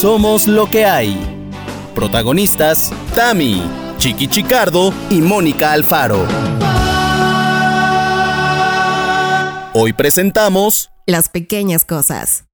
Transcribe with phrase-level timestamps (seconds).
[0.00, 1.16] Somos lo que hay.
[1.94, 3.62] Protagonistas, Tami,
[3.96, 6.26] Chiqui Chicardo y Mónica Alfaro.
[9.72, 12.44] Hoy presentamos Las pequeñas cosas.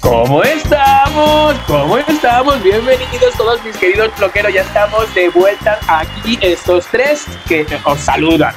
[0.00, 1.54] ¿Cómo estamos?
[1.66, 2.62] ¿Cómo estamos?
[2.62, 4.52] Bienvenidos todos mis queridos bloqueros.
[4.52, 8.54] Ya estamos de vuelta aquí estos tres que os saludan.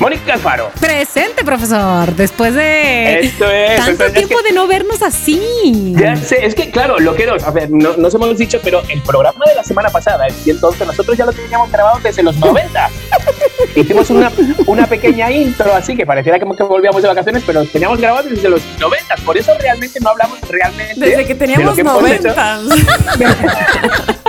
[0.00, 0.70] Mónica Alfaro.
[0.80, 2.14] Presente, profesor.
[2.14, 3.76] Después de Esto es.
[3.76, 5.94] tanto esto es tiempo que- de no vernos así.
[5.96, 9.44] Ya sé, es que claro, loqueros, a ver, no, nos hemos dicho, pero el programa
[9.46, 12.90] de la semana pasada, y entonces nosotros ya lo teníamos grabado desde los 90.
[13.76, 14.30] Hicimos una,
[14.66, 18.28] una pequeña intro así que pareciera como que volvíamos de vacaciones, pero lo teníamos grabado
[18.28, 19.16] desde los 90.
[19.24, 20.94] Por eso realmente no hablamos realmente.
[21.00, 22.28] Desde que lo teníamos que hemos hecho.
[22.34, 22.58] 90.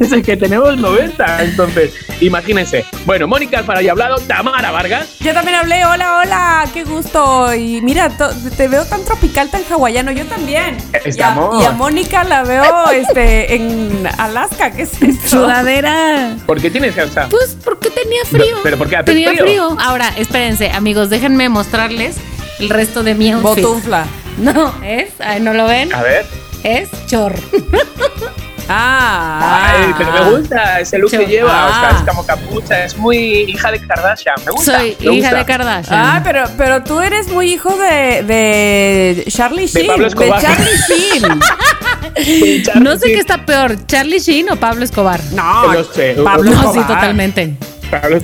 [0.00, 1.44] Desde que tenemos 90.
[1.44, 2.84] Entonces, imagínense.
[3.06, 5.08] Bueno, Mónica Alfaro ya ha hablado, Tamara Vargas.
[5.20, 7.54] Yo también hablé, hola, hola, qué gusto.
[7.54, 8.08] Y mira,
[8.56, 10.78] te veo tan tropical, tan hawaiano, yo también.
[11.04, 11.60] Estamos.
[11.60, 15.28] Y a, y a Mónica la veo este, en Alaska, ¿qué es eso?
[15.42, 16.36] Sudadera.
[16.46, 17.28] ¿Por qué tienes cansa?
[17.28, 18.56] Pues porque tenía frío.
[18.62, 19.44] ¿Pero por qué Tenía frío?
[19.44, 19.76] frío?
[19.78, 22.16] Ahora, espérense, amigos, déjenme mostrarles
[22.58, 23.62] el resto de mi outfit.
[23.64, 24.06] Botufla.
[24.38, 25.92] No, es, ay, ¿no lo ven?
[25.94, 26.24] A ver.
[26.64, 27.34] Es chor.
[28.68, 29.72] Ah.
[29.72, 31.66] Ay, pero me gusta ese look que lleva.
[31.66, 31.96] O sea, Ah.
[31.98, 32.84] es como capucha.
[32.84, 33.16] Es muy
[33.48, 34.36] hija de Kardashian.
[34.44, 34.78] Me gusta.
[34.78, 35.36] Soy me hija gusta.
[35.38, 35.98] de Kardashian.
[36.00, 39.86] Ah, pero, pero tú eres muy hijo de, de Charlie Sheen.
[39.86, 40.40] Pablo Escobar.
[40.40, 41.40] Charlie Sheen.
[42.24, 45.20] Sí, no sé qué está peor, Charlie Sheen o Pablo Escobar.
[45.32, 46.16] No, Lo sé.
[46.22, 46.74] Pablo no, Escobar.
[46.74, 47.54] sí, totalmente.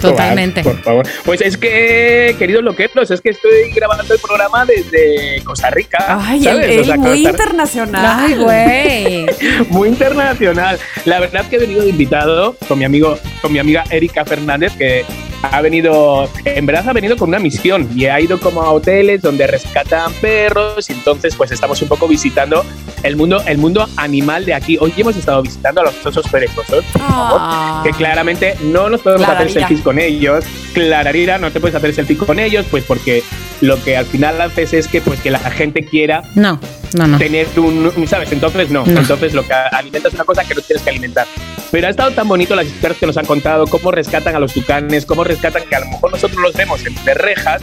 [0.01, 0.63] Totalmente.
[0.63, 1.07] Por favor.
[1.25, 6.05] Pues es que, queridos loqueros, es que estoy grabando el programa desde Costa Rica.
[6.09, 6.67] Ay, ¿sabes?
[6.71, 8.17] él O sea, muy Costa- internacional.
[8.21, 9.27] Ay, güey.
[9.71, 10.79] muy internacional.
[11.05, 14.25] La verdad es que he venido de invitado con mi amigo, con mi amiga Erika
[14.25, 15.05] Fernández, que
[15.53, 19.23] ha venido, en verdad ha venido con una misión y ha ido como a hoteles
[19.23, 22.65] donde rescatan perros y entonces pues estamos un poco visitando
[23.03, 24.79] el mundo, el mundo animal de aquí.
[24.81, 27.83] Hoy hemos estado visitando a los osos perezosos, Ah.
[27.85, 30.45] que claramente no nos podemos hacer selfies con ellos.
[30.75, 33.23] Clararira, no te puedes hacer selfie con ellos, pues porque
[33.61, 36.61] lo que al final haces es que pues que la gente quiera No,
[36.95, 37.19] no, no.
[37.19, 38.33] tener un, ¿sabes?
[38.33, 38.85] Entonces no.
[38.87, 39.01] No.
[39.01, 41.27] Entonces lo que alimentas es una cosa que no tienes que alimentar.
[41.71, 44.53] Pero ha estado tan bonito las historias que nos han contado, cómo rescatan a los
[44.53, 47.63] tucanes, cómo rescatan que a lo mejor nosotros los vemos entre rejas,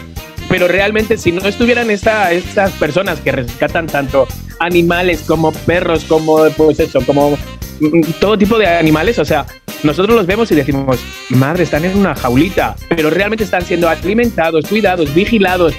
[0.50, 4.28] pero realmente si no estuvieran esta, estas personas que rescatan tanto
[4.60, 7.38] animales como perros, como pues eso, como
[7.80, 9.46] mm, todo tipo de animales, o sea,
[9.84, 14.66] nosotros los vemos y decimos, madre, están en una jaulita, pero realmente están siendo alimentados,
[14.66, 15.74] cuidados, vigilados,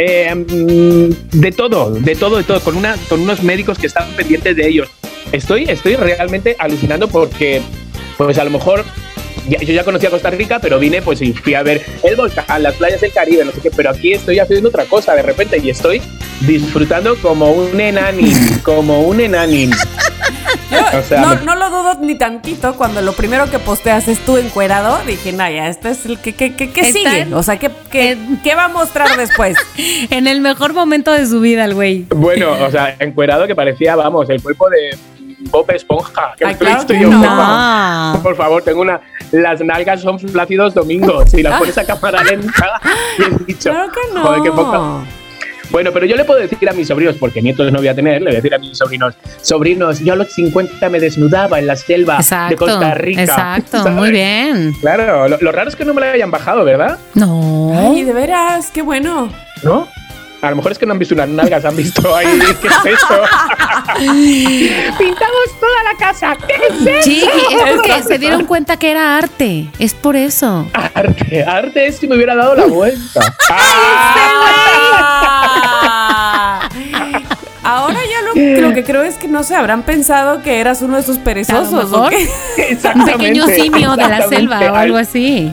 [0.00, 4.08] eh, mm, de todo, de todo, de todo, con, una, con unos médicos que están
[4.16, 4.88] pendientes de ellos.
[5.30, 7.60] Estoy, estoy realmente alucinando porque,
[8.16, 8.84] pues a lo mejor,
[9.48, 12.62] ya- yo ya conocía Costa Rica, pero vine pues y fui a ver el volcán,
[12.62, 15.58] las playas del Caribe, no sé qué, pero aquí estoy haciendo otra cosa de repente
[15.62, 16.00] y estoy
[16.40, 19.70] disfrutando como un enanín, como un enanín.
[20.98, 24.18] O sea, no, me- no lo dudo ni tantito cuando lo primero que posteas es
[24.24, 24.98] tú encuerado.
[25.06, 27.20] Dije, nah, ya, este es el que, que, que, que Está sigue.
[27.20, 29.56] en- O sea, ¿qué, qué, en- qué va a mostrar después?
[30.10, 32.06] En el mejor momento de su vida, el güey.
[32.14, 34.96] Bueno, o sea, encuerado que parecía, vamos, el cuerpo de
[35.50, 36.34] Bob Esponja.
[36.36, 37.18] Que Ay, claro que yo, no.
[37.20, 38.22] por favor.
[38.22, 39.00] Por favor, tengo una.
[39.32, 41.30] Las nalgas son flácidos domingos.
[41.30, 42.80] Si las pones a cámara lenta,
[43.18, 43.70] bien dicho.
[43.70, 44.22] Claro que no.
[44.22, 44.78] Joder, qué poca.
[45.70, 48.20] Bueno, pero yo le puedo decir a mis sobrinos, porque nietos no voy a tener,
[48.20, 51.66] le voy a decir a mis sobrinos, sobrinos, yo a los 50 me desnudaba en
[51.66, 52.56] la selva de.
[52.56, 53.22] Costa Rica.
[53.22, 53.92] Exacto, ¿sabes?
[53.92, 54.72] muy bien.
[54.80, 56.98] Claro, lo, lo raro es que no me la hayan bajado, ¿verdad?
[57.14, 57.72] No.
[57.74, 59.30] Ay, de veras, qué bueno.
[59.62, 59.86] ¿No?
[60.42, 62.74] A lo mejor es que no han visto unas nalgas, han visto ahí, ¿qué es
[62.86, 63.20] eso?
[64.98, 67.00] Pintamos toda la casa, ¿qué es eso?
[67.02, 69.68] Chiqui, es porque se dieron cuenta que era arte.
[69.78, 70.66] Es por eso.
[70.72, 73.20] Arte, arte es si me hubiera dado la vuelta.
[73.50, 74.20] Ah.
[77.62, 77.99] Ahora
[78.34, 81.18] lo, lo que creo es que no se habrán pensado que eras uno de esos
[81.18, 81.92] perezosos.
[81.92, 82.28] ¿o qué?
[82.94, 85.50] Un pequeño simio de la selva o algo así.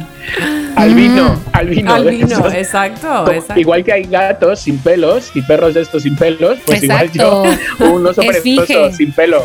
[0.75, 1.93] Albino, albino.
[1.93, 2.53] de Albino, esos.
[2.53, 3.59] exacto, Como- exacto.
[3.59, 7.45] Igual que hay gatos sin pelos y perros de estos sin pelos, pues Exacto.
[7.45, 9.41] igual yo, un oso perezoso sin pelo.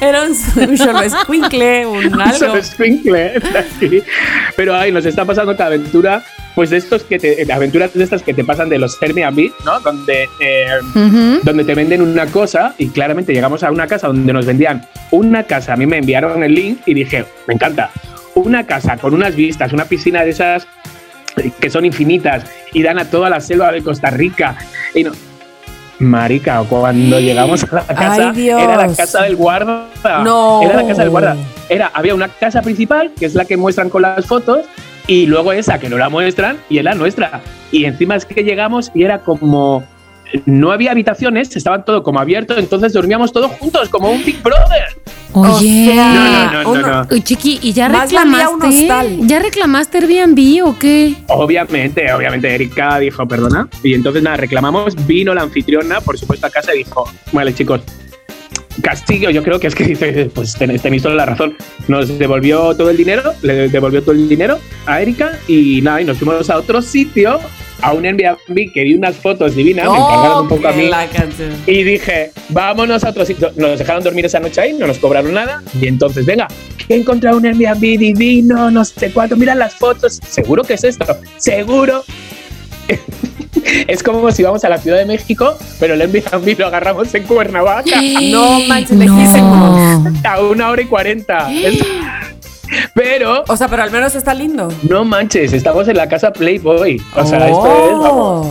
[0.00, 0.28] Era un,
[0.70, 2.38] un solo escuincle, un algo.
[2.38, 4.02] Solo escuincle, así.
[4.56, 6.22] Pero ay, nos está pasando cada aventura,
[6.60, 9.50] pues de estos que te, de aventuras de estas que te pasan de los Airbnb,
[9.64, 9.80] ¿no?
[9.80, 11.40] Donde, eh, Ujú.
[11.42, 15.44] donde te venden una cosa y claramente llegamos a una casa donde nos vendían una
[15.44, 15.72] casa.
[15.72, 17.88] A mí me enviaron el link y dije, me encanta.
[18.34, 20.66] Una casa con unas vistas, una piscina de esas
[21.58, 24.58] que son infinitas y dan a toda la selva de Costa Rica.
[24.94, 25.12] Y no,
[25.98, 29.86] Marica, cuando llegamos a la casa, Ay, era la casa del guarda.
[30.22, 30.60] No.
[30.62, 31.38] Era la casa del guarda.
[31.70, 34.66] Era, había una casa principal, que es la que muestran con las fotos,
[35.10, 37.40] y luego esa que no la muestran, y es la nuestra.
[37.72, 39.82] Y encima es que llegamos y era como
[40.46, 44.84] no había habitaciones, estaban todo como abierto, entonces dormíamos todos juntos, como un Big Brother.
[45.32, 45.90] Oye.
[45.90, 48.88] O sea, No, no, no, no, Chiqui, ¿y ya reclamaste?
[49.22, 51.16] ¿Ya reclamaste Airbnb o qué?
[51.26, 53.68] Obviamente, obviamente, Erika dijo, perdona.
[53.82, 57.80] Y entonces nada, reclamamos, vino la anfitriona, por supuesto, a casa y dijo, vale, chicos,
[58.82, 61.56] castigo, yo creo que es que dice, pues ten- tenéis toda la razón.
[61.88, 66.04] Nos devolvió todo el dinero, le devolvió todo el dinero a Erika y nada, y
[66.04, 67.40] nos fuimos a otro sitio,
[67.82, 70.88] a un Airbnb que vi unas fotos divinas, me encargaron un poco a Oh, mí.
[70.88, 71.08] la.
[71.66, 73.50] Y dije, vámonos a otro sitio.
[73.56, 75.62] Nos dejaron dormir esa noche ahí, no nos cobraron nada.
[75.80, 76.46] Y entonces, venga,
[76.90, 79.34] he encontrado un Airbnb divino, no sé cuánto.
[79.36, 80.20] Mira las fotos.
[80.28, 81.06] Seguro que es esto.
[81.38, 82.04] Seguro.
[83.86, 87.24] Es como si vamos a la Ciudad de México, pero el Airbnb lo agarramos en
[87.24, 88.00] Cuernavaca.
[88.30, 90.04] No manches, No.
[90.24, 91.48] A una hora y cuarenta.
[92.94, 94.68] Pero, O sea, pero al menos está lindo.
[94.88, 97.00] no manches, estamos en la casa Playboy.
[97.16, 98.46] O sea, esto es, vamos.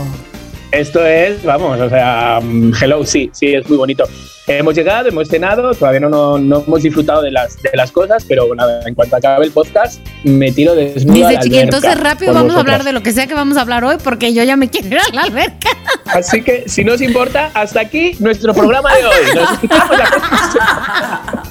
[0.71, 4.03] Esto es, vamos, o sea, mm, hello, sí, sí, es muy bonito.
[4.45, 8.23] Hemos llegado, hemos cenado, todavía no, no, no hemos disfrutado de las, de las cosas,
[8.27, 12.33] pero nada, en cuanto acabe el podcast, me tiro desnudo a Dice Chiqui, entonces rápido
[12.33, 12.75] vamos a vosotras.
[12.75, 14.87] hablar de lo que sea que vamos a hablar hoy porque yo ya me quiero
[14.87, 15.69] ir a la alberca.
[16.05, 19.13] Así que, si no os importa, hasta aquí nuestro programa de hoy.
[19.35, 21.43] Nos escuchamos la.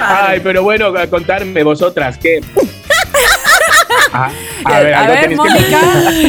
[0.00, 2.40] Ay, pero bueno, a contarme vosotras, ¿qué?
[4.12, 4.30] Ah,
[4.64, 5.80] a ver, A ver, que Mónica.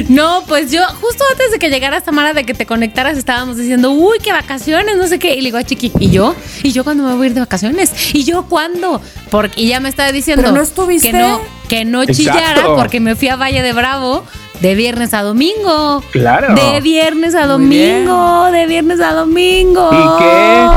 [0.10, 3.92] No, pues yo, justo antes de que llegara Samara, de que te conectaras, estábamos diciendo,
[3.92, 5.34] uy, qué vacaciones, no sé qué.
[5.34, 6.36] Y le digo a Chiqui, ¿y yo?
[6.64, 7.92] ¿Y yo cuándo me voy a ir de vacaciones?
[8.14, 9.02] ¿Y yo cuándo?
[9.30, 11.12] Porque y ya me estaba diciendo ¿Pero no estuviste?
[11.12, 12.32] que no, que no Exacto.
[12.32, 14.26] chillara porque me fui a Valle de Bravo
[14.62, 16.04] de viernes a domingo.
[16.12, 16.54] Claro.
[16.54, 19.90] De viernes a domingo, de viernes a domingo.
[19.92, 20.68] ¿Y qué?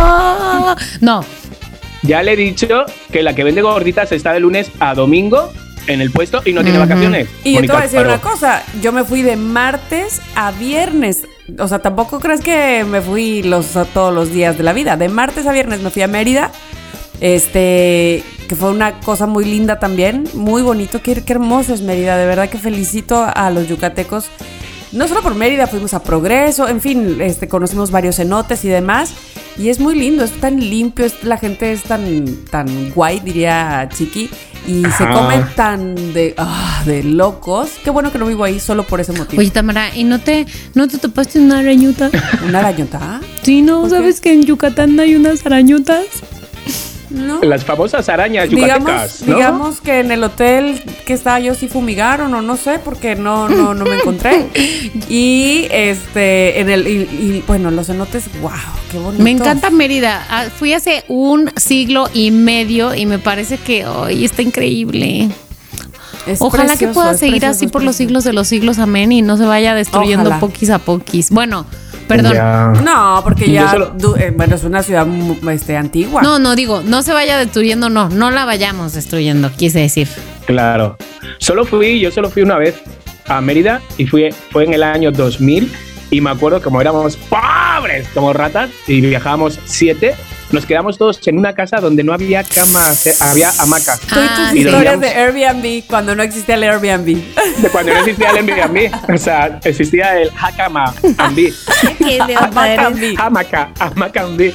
[1.01, 1.25] No,
[2.03, 5.53] Ya le he dicho que la que vende gorditas está de lunes a domingo
[5.87, 7.29] en el puesto y no tiene vacaciones.
[7.45, 10.53] Y yo te Mónica voy a decir una cosa, yo me fui de martes a
[10.53, 11.23] viernes.
[11.59, 14.97] O sea, tampoco crees que me fui los, todos los días de la vida.
[14.97, 16.51] De martes a viernes me fui a Mérida.
[17.21, 21.01] Este, que fue una cosa muy linda también, muy bonito.
[21.03, 24.27] Qué, qué hermoso es Mérida, de verdad que felicito a los yucatecos.
[24.93, 29.13] No solo por Mérida, fuimos a Progreso, en fin, este, conocimos varios cenotes y demás.
[29.57, 33.89] Y es muy lindo, es tan limpio, es- la gente es tan, tan guay, diría
[33.95, 34.29] Chiqui.
[34.67, 35.13] Y se Ajá.
[35.13, 37.69] come tan de, ah, de locos.
[37.85, 39.41] Qué bueno que no vivo ahí solo por ese motivo.
[39.41, 42.11] oye Tamara, ¿y no te, no te topaste una arañuta?
[42.49, 43.21] ¿Una arañota?
[43.43, 43.83] Sí, ¿no?
[43.83, 43.97] ¿Por qué?
[43.97, 46.07] ¿Sabes que en Yucatán hay unas arañutas?
[47.15, 47.41] No.
[47.43, 49.37] Las famosas arañas Digamos, yucatecas, ¿no?
[49.37, 53.49] digamos que en el hotel que estaba yo sí fumigaron o no sé porque no
[53.49, 54.49] no no me encontré
[55.09, 58.51] y este en el y, y, bueno los cenotes wow
[58.91, 60.27] qué bonito Me encanta Mérida.
[60.29, 65.29] Ah, Fui hace un siglo y medio y me parece que hoy está increíble.
[66.27, 69.21] Es Ojalá que pueda seguir precioso, así por los siglos de los siglos, amén, y
[69.21, 70.41] no se vaya destruyendo Ojalá.
[70.41, 71.31] poquis a poquis.
[71.31, 71.67] Bueno,
[72.07, 72.33] perdón.
[72.35, 72.73] Ya.
[72.85, 75.07] no porque ya solo- eh, bueno es una ciudad
[75.53, 79.81] este antigua No, no digo, no se vaya destruyendo, no, no la vayamos destruyendo, quise
[79.81, 80.09] decir.
[80.47, 80.97] Claro.
[81.39, 82.75] Solo fui, yo solo fui una vez
[83.27, 85.73] a Mérida y fui, fue en el año 2000
[86.11, 90.15] y me acuerdo como éramos pobres como ratas y viajábamos siete,
[90.55, 94.01] nos quedamos todos en una casa donde no había camas, eh, había hamacas.
[94.01, 97.07] Tú y tus Ah, y historias dormíamos- de Airbnb cuando no existía el Airbnb
[97.63, 101.53] De cuando no existía el Airbnb, o sea, existía el Hakama Ambi.
[103.19, 104.53] Hamaca, Hamacambi.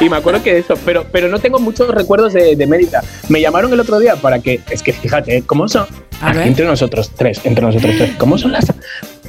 [0.00, 3.02] Y me acuerdo que de eso, pero, pero no tengo muchos recuerdos de, de Mérida.
[3.28, 5.86] Me llamaron el otro día para que, es que fíjate, ¿cómo son?
[6.20, 6.46] A Aquí ver.
[6.48, 8.66] entre nosotros tres, entre nosotros tres, ¿cómo son las...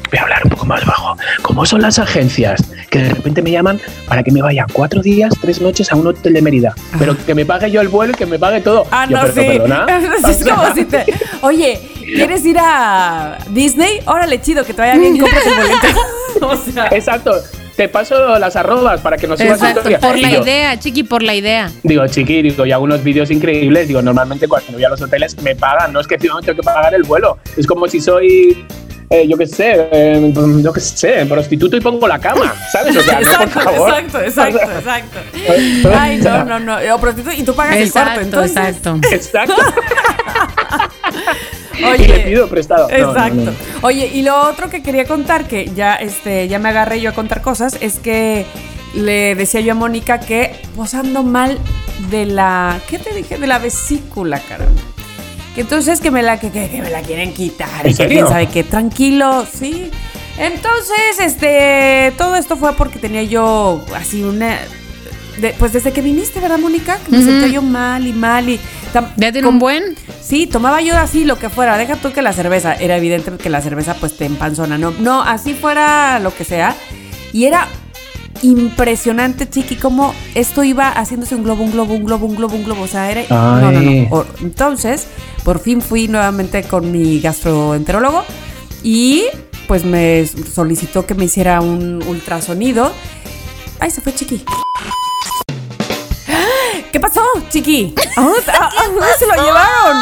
[0.10, 1.18] Voy a hablar un poco más bajo.
[1.42, 5.34] ¿Cómo son las agencias que de repente me llaman para que me vaya cuatro días,
[5.42, 6.74] tres noches a un hotel de Mérida?
[6.98, 8.86] Pero que me pague yo el vuelo y que me pague todo.
[8.92, 9.58] Ah, Yo, no, pero, sí.
[9.58, 9.86] perdona.
[10.30, 11.06] es como si te.
[11.42, 14.00] Oye, ¿quieres ir a Disney?
[14.06, 15.88] Órale, chido, que te vaya bien, compra tu boleto.
[16.48, 17.34] o sea, Exacto.
[17.76, 20.00] Te paso las arrobas para que nos subas Exacto, historia.
[20.00, 21.70] por Y la yo, idea, chiqui, por la idea.
[21.84, 23.88] Digo, chiqui, digo, y hago unos vídeos increíbles.
[23.88, 26.64] Digo, normalmente cuando voy a los hoteles me pagan, no es que no tengo que
[26.64, 27.38] pagar el vuelo.
[27.56, 28.66] Es como si soy,
[29.10, 32.98] eh, yo qué sé, eh, yo qué sé, prostituto y pongo la cama, ¿sabes?
[32.98, 33.90] O sea, no, por exacto, favor.
[33.90, 35.90] exacto, exacto, exacto.
[35.98, 36.78] Ay, no, no, no.
[36.96, 39.26] O prostituta, y tú pagas el cuarto, Exacto, entonces.
[39.26, 39.56] exacto.
[39.56, 39.56] Exacto.
[41.78, 42.20] y le Oye.
[42.28, 42.90] pido prestado.
[42.90, 43.36] No, no, Exacto.
[43.36, 43.52] no.
[43.82, 47.14] Oye, y lo otro que quería contar, que ya, este, ya me agarré yo a
[47.14, 48.46] contar cosas, es que
[48.94, 51.58] le decía yo a Mónica que pues ando mal
[52.10, 52.80] de la.
[52.90, 53.38] ¿Qué te dije?
[53.38, 54.82] De la vesícula, caramba.
[55.58, 57.84] Que entonces que me la, que, que- que me la quieren quitar.
[57.84, 58.10] ¿En y que serio?
[58.20, 59.90] quién sabe qué, tranquilo, sí.
[60.38, 64.60] Entonces, este, todo esto fue porque tenía yo así una.
[65.40, 67.00] de- pues desde que viniste, ¿verdad, Mónica?
[67.04, 68.60] Que Me sentía yo mal y mal y...
[69.16, 69.96] ¿Ya tiene un buen?
[70.22, 71.76] Sí, tomaba yo así lo que fuera.
[71.76, 72.76] Deja tú que la cerveza.
[72.76, 74.78] Era evidente que la cerveza pues te empanzona.
[74.78, 76.76] No, no, así fuera lo que sea.
[77.34, 77.68] Y era
[78.42, 82.64] impresionante, chiqui, cómo esto iba haciéndose un globo, un globo, un globo, un globo, un
[82.64, 82.82] globo.
[82.84, 83.24] O sea, era...
[83.30, 84.26] No, no, no.
[84.42, 85.08] Entonces,
[85.44, 88.24] por fin fui nuevamente con mi gastroenterólogo
[88.84, 89.24] y
[89.68, 92.92] pues me solicitó que me hiciera un ultrasonido.
[93.80, 94.44] Ay, se fue Chiqui.
[96.98, 97.94] ¿Qué pasó, Chiqui?
[98.16, 100.02] ¿A dónde, a- a dónde se lo llevaron?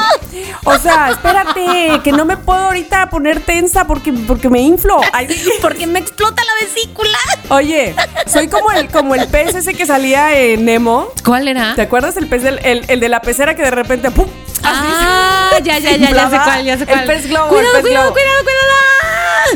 [0.64, 5.02] O sea, espérate, que no me puedo ahorita poner tensa porque, porque me inflo.
[5.12, 5.28] Ay,
[5.62, 7.18] Porque me explota la vesícula.
[7.50, 7.94] Oye,
[8.28, 11.10] soy como el, como el pez ese que salía en Nemo.
[11.26, 11.76] ¿Cuál era?
[11.76, 14.28] ¿Te acuerdas el pez del, el, el de la pecera que de repente ¡pum!
[14.64, 17.06] Ah, ya, ya, ya, ya sé cuál, ya sé El cuál.
[17.08, 18.14] pez globo, Cuidado, el pez cuidado, globo.
[18.14, 18.44] cuidado,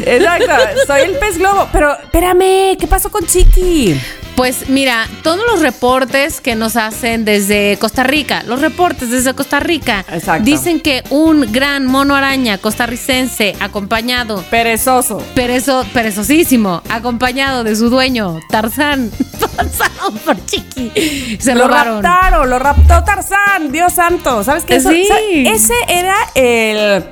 [0.04, 0.40] cuidado.
[0.42, 1.70] Exacto, soy el pez globo.
[1.72, 3.98] Pero espérame, ¿qué pasó con Chiqui?
[4.40, 9.60] Pues mira, todos los reportes que nos hacen desde Costa Rica, los reportes desde Costa
[9.60, 10.46] Rica, Exacto.
[10.46, 15.18] dicen que un gran mono araña costarricense acompañado, Perezoso.
[15.36, 19.12] perezo, perezosísimo, acompañado de su dueño, Tarzán,
[19.58, 24.42] pasado por Chiqui, se lo lo raptaron, lo raptó Tarzán, Dios santo.
[24.46, 24.78] ¿Sabes qué?
[24.78, 25.06] Eso- Sí.
[25.48, 27.04] ese era el.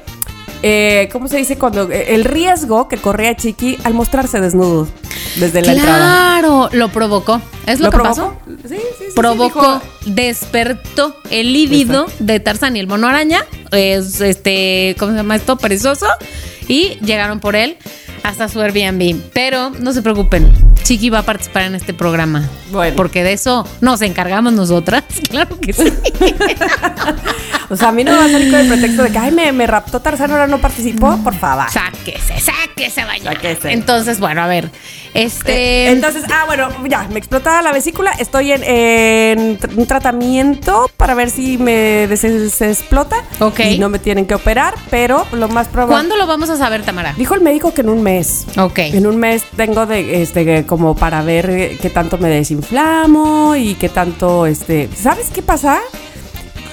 [0.63, 1.57] Eh, ¿Cómo se dice?
[1.57, 4.87] Cuando el riesgo que corría Chiqui al mostrarse desnudo
[5.35, 6.39] desde la entrada.
[6.39, 7.41] Claro, lo provocó.
[7.65, 8.15] ¿Es lo, que provocó?
[8.15, 8.35] pasó?
[8.67, 14.95] Sí, sí, sí, provocó, despertó el líbido de Tarzán y el mono araña, es este,
[14.97, 15.57] ¿cómo se llama esto?
[15.57, 16.07] Perezoso,
[16.67, 17.77] y llegaron por él
[18.23, 19.21] hasta su Airbnb.
[19.33, 20.51] Pero no se preocupen,
[20.87, 22.47] Chiqui va a participar en este programa.
[22.71, 22.95] Bueno.
[22.95, 25.83] Porque de eso nos encargamos nosotras, claro que sí.
[27.69, 29.31] O sea, a mí no me va a salir con el pretexto de que, ay,
[29.31, 31.65] me, me raptó Tarzán, ahora no participó, por favor.
[31.69, 33.33] sáquese, sáquese, bañar.
[33.35, 33.73] Sáquese.
[33.73, 34.69] Entonces, bueno, a ver,
[35.13, 35.87] este...
[35.87, 38.11] Eh, Entonces, ah, bueno, ya, me explotaba la vesícula.
[38.19, 43.17] Estoy en, en un tratamiento para ver si me des- se explota.
[43.41, 43.59] Ok.
[43.71, 45.93] Y no me tienen que operar, pero lo más probable.
[45.93, 47.15] ¿Cuándo lo vamos a saber, Tamara?
[47.17, 48.45] Dijo el médico que en un mes.
[48.57, 48.79] Ok.
[48.79, 53.75] En un mes tengo de, este, como para ver eh, qué tanto me desinflamo y
[53.75, 55.79] qué tanto, este, ¿sabes qué pasa?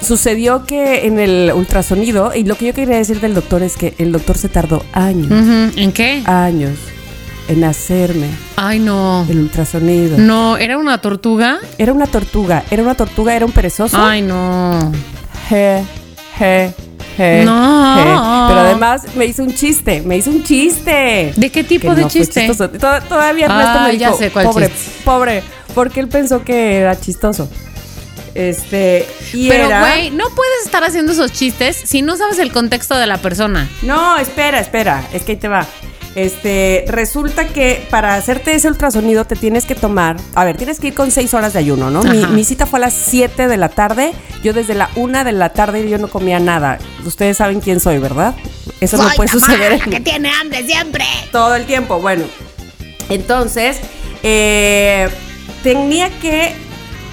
[0.03, 3.95] Sucedió que en el ultrasonido, y lo que yo quería decir del doctor es que
[3.99, 5.31] el doctor se tardó años,
[5.77, 6.23] ¿En qué?
[6.27, 6.73] años
[7.49, 9.27] en hacerme Ay, no.
[9.29, 10.17] el ultrasonido.
[10.19, 11.59] No, ¿era una tortuga?
[11.79, 13.97] Era una tortuga, era una tortuga, era un perezoso.
[13.99, 14.93] Ay, no.
[15.49, 15.83] Je,
[16.39, 16.73] je,
[17.19, 17.95] No.
[18.49, 21.33] Pero además me hizo un chiste, me hizo un chiste.
[21.37, 22.51] ¿De qué tipo Que de no chiste?
[22.79, 24.91] Todavía Ernesto Ah, me ya sé cuál pobre, chiste.
[25.05, 25.43] pobre,
[25.75, 27.49] porque él pensó que era chistoso.
[28.35, 32.97] Este, y Pero, güey, no puedes estar haciendo esos chistes si no sabes el contexto
[32.97, 33.69] de la persona.
[33.83, 35.67] No, espera, espera, es que ahí te va.
[36.15, 40.89] Este, resulta que para hacerte ese ultrasonido te tienes que tomar, a ver, tienes que
[40.89, 42.03] ir con seis horas de ayuno, ¿no?
[42.05, 45.53] Mi, cita fue a las 7 de la tarde, yo desde la una de la
[45.53, 46.79] tarde yo no comía nada.
[47.05, 48.35] Ustedes saben quién soy, ¿verdad?
[48.81, 51.05] Eso no puede suceder en tiene hambre siempre.
[51.33, 51.99] todo el tiempo.
[52.01, 52.25] Bueno,
[53.09, 53.79] entonces
[54.23, 55.09] eh,
[55.63, 56.55] tenía que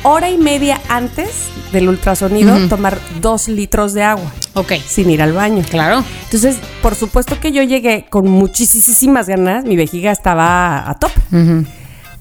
[0.03, 5.31] hora y media antes del ultrasonido tomar dos litros de agua Ok, sin ir al
[5.33, 5.63] baño.
[5.69, 6.03] claro.
[6.25, 11.11] Entonces, por supuesto que yo llegué con muchísimas ganas, mi vejiga estaba a top.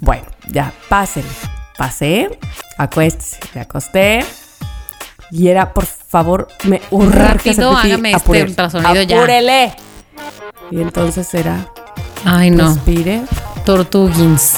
[0.01, 1.29] Bueno, ya, pásenle.
[1.77, 2.39] Pasé,
[2.79, 4.25] acuéstese, me acosté.
[5.33, 9.17] Y era, por favor, me Rápido, hacer pipí, hágame este apúrele, ultrasonido ya.
[9.19, 9.73] apúrele.
[10.71, 11.67] Y entonces era,
[12.25, 12.69] Ay, no.
[12.75, 13.23] respire,
[13.65, 14.55] Tortuguins.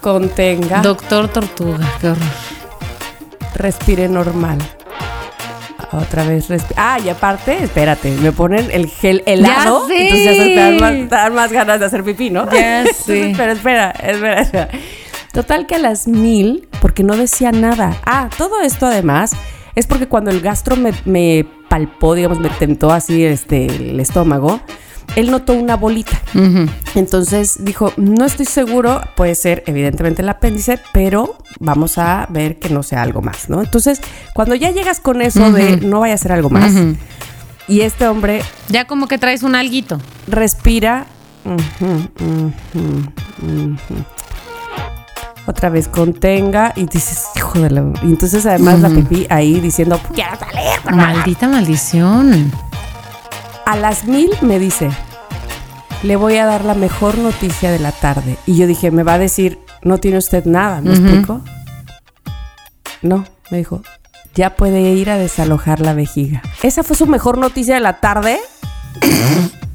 [0.00, 1.86] Contenga, Doctor Tortuga.
[2.00, 2.22] Qué horror.
[3.54, 4.58] respire normal.
[5.92, 6.74] Otra vez respire.
[6.76, 9.86] Ah, y aparte, espérate, me ponen el gel helado.
[9.86, 10.02] sé.
[10.02, 12.50] Entonces ya se te dan más, te dan más ganas de hacer pipí, ¿no?
[12.50, 13.34] Ya Entonces, sé.
[13.36, 14.68] Pero espera, espera, espera.
[15.32, 17.96] Total que a las mil, porque no decía nada.
[18.04, 19.32] Ah, todo esto además
[19.74, 24.60] es porque cuando el gastro me, me palpó, digamos, me tentó así este, el estómago,
[25.18, 26.20] él notó una bolita.
[26.94, 32.68] Entonces dijo, no estoy seguro, puede ser evidentemente el apéndice, pero vamos a ver que
[32.68, 33.60] no sea algo más, ¿no?
[33.60, 34.00] Entonces,
[34.34, 36.72] cuando ya llegas con eso de no vaya a ser algo más,
[37.66, 40.00] y este hombre Ya como que traes un alguito.
[40.28, 41.06] respira,
[45.46, 47.80] otra vez contenga y dices, hijo de la...
[48.02, 50.80] Y entonces además la pipí ahí diciendo, quiero salir.
[50.82, 50.96] por favor".
[51.14, 52.52] Maldita maldición.
[53.66, 54.90] A las mil me dice,
[56.02, 58.36] le voy a dar la mejor noticia de la tarde.
[58.46, 61.00] Y yo dije, me va a decir, no tiene usted nada, ¿me Ujú.
[61.02, 61.40] explico?
[63.02, 63.82] No, me dijo,
[64.34, 66.42] ya puede ir a desalojar la vejiga.
[66.62, 68.38] Esa fue su mejor noticia de la tarde.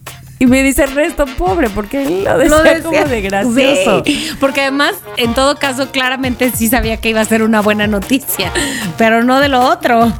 [0.43, 2.83] Y me dice Ernesto, pobre, porque él lo decía, Lo decía.
[2.83, 4.03] como de gracioso.
[4.05, 7.87] Sí, porque además, en todo caso, claramente sí sabía que iba a ser una buena
[7.87, 8.51] noticia,
[8.97, 10.11] pero no de lo otro.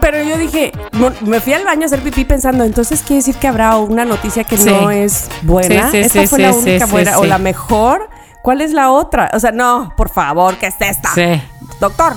[0.00, 0.72] Pero yo dije,
[1.26, 4.44] me fui al baño a hacer pipí pensando, entonces quiere decir que habrá una noticia
[4.44, 4.64] que Sí.
[4.64, 5.90] no es buena.
[5.90, 8.08] Sí, sí, Esta fue la única buena o la mejor.
[8.42, 9.30] ¿Cuál es la otra?
[9.34, 11.10] O sea, no, por favor, ¿qué es esta?
[11.14, 11.42] Sí.
[11.80, 12.14] Doctor,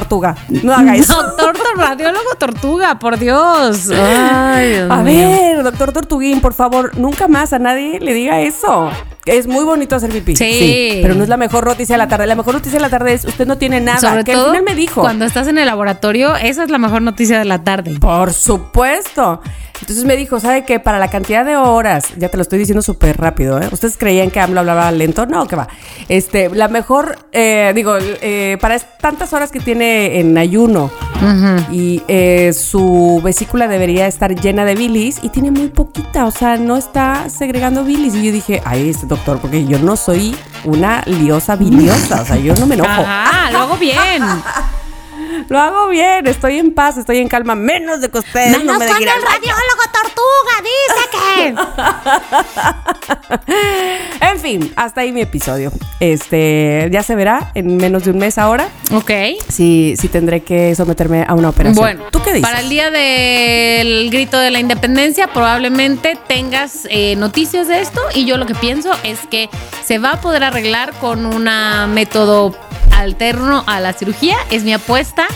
[0.00, 1.14] tortuga, no haga eso.
[1.22, 3.90] Doctor tor- radiólogo tortuga, por Dios.
[3.90, 5.28] Ay, Dios A mío.
[5.28, 8.90] ver, doctor Tortuguín, por favor, nunca más a nadie le diga eso.
[9.24, 10.36] Es muy bonito hacer pipí.
[10.36, 11.00] Sí.
[11.02, 12.26] Pero no es la mejor noticia de la tarde.
[12.28, 13.98] La mejor noticia de la tarde es usted no tiene nada.
[13.98, 15.00] Sobre que todo al final me dijo.
[15.00, 17.98] cuando estás en el laboratorio, esa es la mejor noticia de la tarde.
[17.98, 19.40] Por supuesto.
[19.80, 20.80] Entonces me dijo, ¿sabe qué?
[20.80, 23.68] Para la cantidad de horas, ya te lo estoy diciendo súper rápido, ¿eh?
[23.70, 25.26] ¿Ustedes creían que AMLO hablaba lento?
[25.26, 25.68] No, que va.
[26.08, 30.90] Este, la mejor, eh, digo, eh, para tantas horas que tiene en ayuno
[31.70, 36.56] y eh, su vesícula debería estar llena de bilis y tiene muy poquita, o sea,
[36.56, 38.14] no está segregando bilis.
[38.14, 42.36] Y yo dije, ay, este doctor, porque yo no soy una liosa biliosa, o sea,
[42.36, 42.90] yo no me enojo.
[42.90, 44.22] Ajá, lo hago bien.
[45.48, 48.84] Lo hago bien, estoy en paz, estoy en calma, menos de que ustedes no me
[48.84, 49.06] al baño.
[49.06, 51.54] radiólogo tortuga dice que.
[54.20, 55.72] En fin, hasta ahí mi episodio.
[56.00, 58.68] Este, ya se verá en menos de un mes ahora.
[58.92, 59.10] Ok.
[59.48, 61.76] Si, si tendré que someterme a una operación.
[61.76, 62.42] Bueno, ¿tú qué dices?
[62.42, 68.00] Para el día del grito de la independencia, probablemente tengas eh, noticias de esto.
[68.14, 69.48] Y yo lo que pienso es que
[69.84, 71.48] se va a poder arreglar con un
[71.94, 72.54] método
[72.92, 74.36] alterno a la cirugía.
[74.50, 75.26] Es mi apuesta.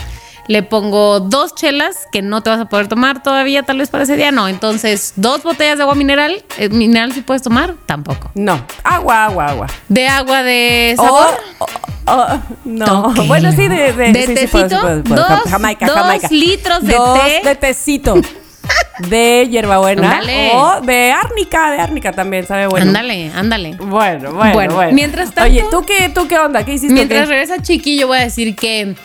[0.47, 4.03] Le pongo dos chelas que no te vas a poder tomar todavía, tal vez para
[4.03, 4.31] ese día.
[4.31, 6.43] No, entonces dos botellas de agua mineral.
[6.57, 7.75] Eh, ¿Mineral si puedes tomar?
[7.85, 8.31] Tampoco.
[8.33, 9.67] No, agua, agua, agua.
[9.87, 11.27] ¿De agua de sabor?
[11.59, 11.65] O-
[12.11, 14.81] o- o- no, bueno, sí, de, de, ¿De sí, sí, puedo, sí, tecito?
[14.81, 15.27] puedo, puedo.
[15.27, 16.27] Dos- Jamaica, dos Jamaica.
[16.31, 17.41] litros de Dos té.
[17.47, 18.15] de tecito.
[19.07, 20.21] De hierbabuena.
[20.53, 22.87] O de árnica, de árnica también, sabe bueno.
[22.87, 23.75] Ándale, ándale.
[23.77, 24.91] Bueno, bueno, Bueno, bueno.
[24.93, 26.63] mientras tanto- Oye, ¿tú qué, ¿tú qué onda?
[26.63, 26.93] ¿Qué hiciste?
[26.93, 27.25] Mientras ¿Qué?
[27.27, 28.95] regresa Chiqui, yo voy a decir que,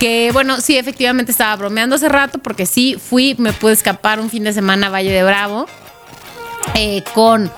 [0.00, 4.28] que, bueno, sí, efectivamente estaba bromeando hace rato, porque sí, fui, me pude escapar un
[4.28, 5.66] fin de semana a Valle de Bravo
[6.74, 7.50] eh, con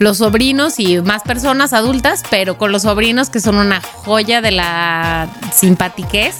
[0.00, 4.50] los sobrinos y más personas adultas, pero con los sobrinos que son una joya de
[4.50, 6.34] la simpatiquez,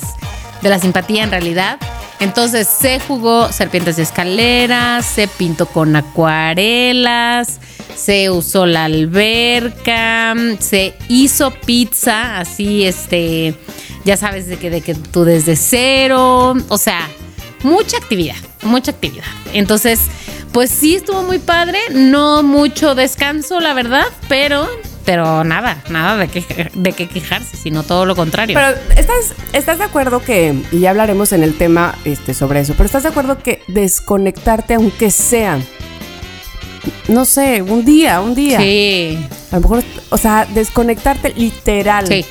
[0.61, 1.79] de la simpatía en realidad.
[2.21, 7.61] Entonces se jugó serpientes de escaleras, se pintó con acuarelas,
[7.97, 13.55] se usó la alberca, se hizo pizza, así este,
[14.05, 17.09] ya sabes de que, de que tú desde cero, o sea,
[17.63, 19.25] mucha actividad, mucha actividad.
[19.53, 20.01] Entonces,
[20.53, 24.69] pues sí estuvo muy padre, no mucho descanso, la verdad, pero,
[25.05, 28.57] pero nada, nada de qué, de qué quejarse, sino todo lo contrario.
[28.57, 32.73] Pero ¿estás, ¿estás de acuerdo que, y ya hablaremos en el tema este, sobre eso,
[32.75, 35.59] pero ¿estás de acuerdo que desconectarte aunque sea,
[37.09, 38.59] no sé, un día, un día?
[38.59, 39.19] sí,
[39.51, 42.07] A lo mejor, o sea, desconectarte literal.
[42.07, 42.25] sí,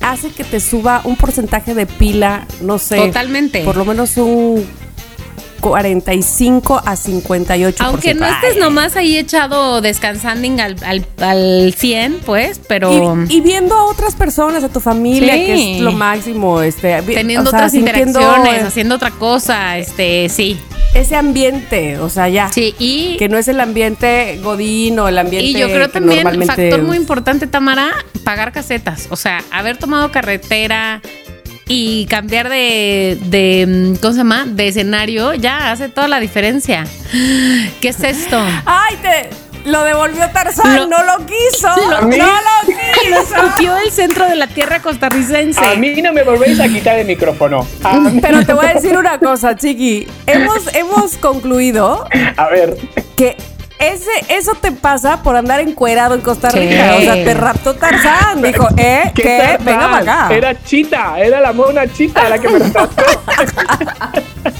[0.00, 2.96] Hace que te suba un porcentaje de pila, no sé.
[2.96, 3.64] Totalmente.
[3.64, 4.64] Por lo menos un
[5.60, 7.84] 45 a 58.
[7.84, 13.24] Aunque no estés nomás ahí echado descansando al, al, al 100, pues, pero...
[13.28, 15.46] Y, y viendo a otras personas, a tu familia, Sí.
[15.46, 20.58] que es lo máximo, este, teniendo o sea, otras interacciones, haciendo otra cosa, este, sí.
[20.94, 22.50] ese ambiente, o sea, ya.
[22.52, 25.92] Sí, y, Que no es el ambiente godín o el ambiente y yo creo que
[25.94, 27.90] también, normalmente- factor muy importante, Tamara,
[28.24, 29.06] pagar casetas.
[29.10, 31.00] O sea, haber tomado carretera
[31.68, 34.44] y cambiar de, de, mm, ¿cómo se llama?
[34.46, 36.84] De escenario, ya hace toda la diferencia.
[37.80, 38.40] ¿Qué es esto?
[38.64, 39.30] ¡Ay, te
[39.70, 40.76] lo devolvió Tarzán!
[40.76, 41.68] Lo- ¡No lo quiso!
[41.90, 43.36] lo- ¡No lo Lo quiso!
[43.36, 45.60] escupió del centro de la tierra costarricense.
[45.62, 47.66] A mí no me volvéis a quitar el micrófono.
[47.84, 50.06] A, Pero te voy a decir una cosa, Chiqui.
[50.26, 52.78] Hemos, hemos concluido a ver,
[53.16, 53.36] que
[53.78, 56.58] ese, eso te pasa por andar encuerado en Costa Sí.
[56.58, 56.96] Rica.
[56.96, 58.42] O sea, te raptó Tarzán.
[58.42, 59.12] Dijo, ¿eh?
[59.14, 59.56] ¿Qué?
[59.60, 60.34] Venga para acá.
[60.34, 63.04] Era Chita, era la mona Chita la que me raptó.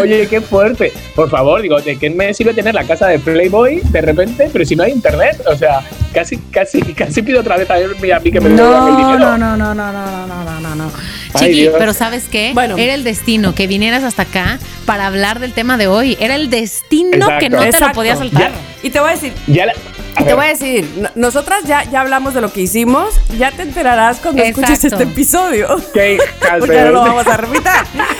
[0.00, 0.92] Oye, qué fuerte.
[1.14, 4.48] Por favor, digo, ¿de qué me sirve tener la casa de Playboy de repente?
[4.52, 5.80] Pero si no hay internet, o sea,
[6.12, 9.18] casi, casi, casi pido otra vez a mí, a mí que me No, dinero.
[9.18, 10.92] no, no, no, no, no, no, no, no, no.
[11.34, 11.74] Ay, Chiqui, Dios.
[11.78, 12.52] pero ¿sabes qué?
[12.54, 12.76] Bueno.
[12.78, 16.16] Era el destino que vinieras hasta acá para hablar del tema de hoy.
[16.20, 17.38] Era el destino Exacto.
[17.40, 17.94] que no te lo Exacto.
[17.94, 18.52] podías saltar.
[18.52, 18.58] Ya.
[18.82, 19.74] Y te voy a decir, Ya la-
[20.14, 23.14] a te ver, voy a decir, no- nosotras ya, ya hablamos de lo que hicimos.
[23.38, 25.68] Ya te enterarás cuando escuches este episodio.
[25.94, 26.18] qué
[26.58, 27.70] Porque de- ahora lo vamos a repetir.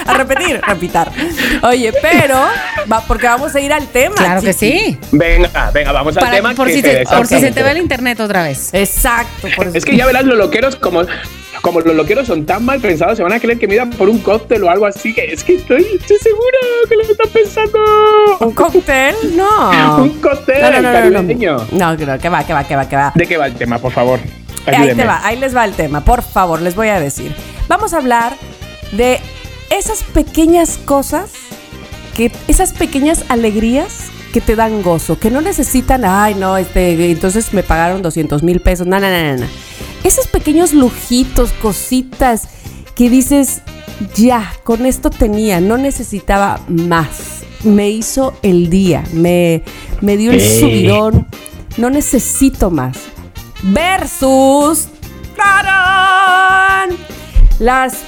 [0.06, 1.10] A repetir, repitar.
[1.62, 2.46] Oye, pero
[2.90, 4.14] va, porque vamos a ir al tema.
[4.16, 4.98] Claro que sí.
[5.12, 6.54] Venga, venga, vamos al tema.
[6.54, 8.70] por, que si te se, por si se te va el internet otra vez.
[8.72, 9.48] Exacto.
[9.56, 9.76] por eso.
[9.78, 11.02] Es que ya verás los loqueros como.
[11.60, 14.08] Como los loqueros son tan mal pensados, se van a creer que me dan por
[14.08, 17.78] un cóctel o algo así, que es que estoy, estoy segura que lo están pensando.
[18.40, 19.14] ¿Un cóctel?
[19.36, 19.98] No.
[20.02, 21.56] un cóctel No, no, no, no, caribeño.
[21.72, 21.96] no.
[21.96, 23.12] No, no, que va, que va, que va, que va.
[23.14, 24.20] ¿De qué va el tema, por favor?
[24.66, 25.02] Ahí Ayúdeme.
[25.02, 27.34] te va, ahí les va el tema, por favor, les voy a decir.
[27.68, 28.34] Vamos a hablar
[28.92, 29.20] de
[29.70, 31.30] esas pequeñas cosas,
[32.16, 37.52] que, esas pequeñas alegrías que te dan gozo, que no necesitan, ay, no, este, entonces
[37.52, 39.46] me pagaron 200 mil pesos, no, no, no, no, no.
[40.04, 42.48] Esos pequeños lujitos, cositas
[42.94, 43.62] que dices,
[44.14, 47.42] ya, con esto tenía, no necesitaba más.
[47.64, 49.62] Me hizo el día, me,
[50.00, 51.26] me dio el subidón,
[51.76, 52.96] no necesito más
[53.62, 54.88] versus
[55.36, 56.90] ¡tarán!
[57.58, 57.98] las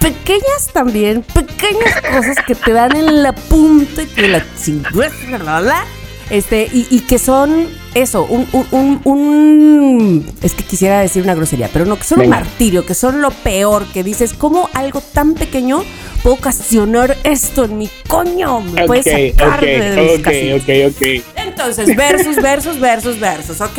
[0.00, 5.84] pequeñas también, pequeñas cosas que te dan en la punta de la chingada,
[6.30, 11.34] este, y, y que son eso, un, un- un- un- es que quisiera decir una
[11.34, 12.36] grosería, pero no, que son Venga.
[12.38, 15.82] un martirio, que son lo peor, que dices, ¿cómo algo tan pequeño
[16.22, 18.60] puede ocasionar esto en mi coño?
[18.60, 20.62] Me puede Ok, sacar de mis ok, casillas.
[20.62, 21.24] ok, ok.
[21.46, 23.78] Entonces, versus, versus, versus, versus, ¿ok?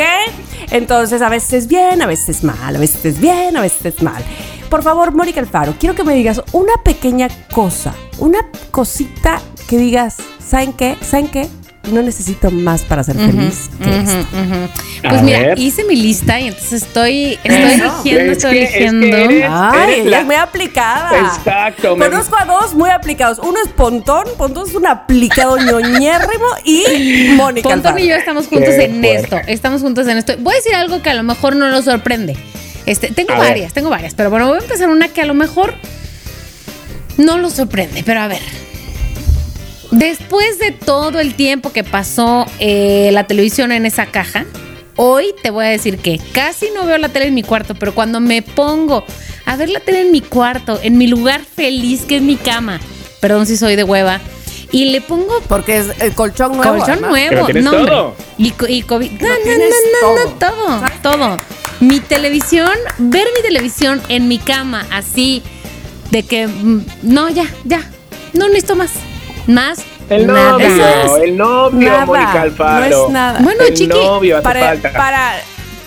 [0.71, 4.23] Entonces, a veces bien, a veces mal, a veces bien, a veces mal.
[4.69, 8.39] Por favor, Mónica Alfaro, quiero que me digas una pequeña cosa, una
[8.71, 10.95] cosita que digas, ¿saben qué?
[11.01, 11.47] ¿Saben qué?
[11.89, 14.25] No necesito más para ser feliz que esto.
[15.01, 15.59] Pues A mira, ver.
[15.59, 19.17] hice mi lista y entonces estoy, estoy eligiendo, Es estoy que- es que eligiendo.
[19.17, 21.19] eres- Ay, eres ella la- es muy aplicada.
[21.19, 23.39] Exacto, Conozco a dos muy aplicados.
[23.39, 26.83] Uno es Pontón, Pontón es un aplicado ñoñérrimo y
[27.35, 28.05] Mónica Pontón Alfaro.
[28.05, 29.15] y yo estamos juntos Qué en fuerte.
[29.15, 29.37] esto.
[29.47, 30.33] Estamos juntos en esto.
[30.39, 32.37] Voy a decir algo que a lo mejor no nos sorprende.
[32.85, 33.49] Este, tengo A ver.
[33.49, 35.73] varias, tengo varias, pero bueno, voy a empezar una que a lo mejor
[37.17, 38.39] no lo sorprende, pero a ver.
[39.91, 44.45] Después de todo el tiempo que pasó eh, la televisión en esa caja,
[44.95, 47.93] hoy te voy a decir que casi no veo la tele en mi cuarto, pero
[47.93, 49.04] cuando me pongo
[49.45, 52.80] a ver la tele en mi cuarto, en mi lugar feliz que es mi cama,
[53.19, 54.21] perdón si soy de hueva,
[54.73, 56.71] y le pongo Porque es el colchón nuevo.
[56.77, 57.10] Colchón además.
[57.12, 58.15] nuevo, Pero no, todo.
[58.38, 59.12] Y, co- y COVID.
[59.12, 60.82] No, no, no, no, no, todo.
[61.01, 61.39] todo, todo.
[61.82, 65.43] Mi televisión, ver mi televisión en mi cama, así,
[66.12, 67.82] de que, mm, no, ya, ya,
[68.32, 68.91] no necesito más.
[69.47, 70.51] Más, El nada.
[70.51, 72.89] novio, Eso es el novio, nada, Mónica Alfaro.
[72.89, 73.39] no es nada.
[73.41, 74.91] Bueno, el chiqui, novio hace Para, falta.
[74.93, 75.32] para,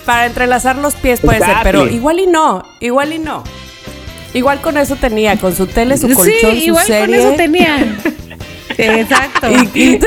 [0.05, 1.71] para entrelazar los pies puede ser, Exactly.
[1.71, 3.43] pero igual y no, igual y no.
[4.33, 7.17] Igual con eso tenía, con su tele, su colchón, sí, su igual serie.
[7.17, 7.77] con eso tenía.
[8.77, 9.47] Exacto.
[9.73, 9.99] Y, y,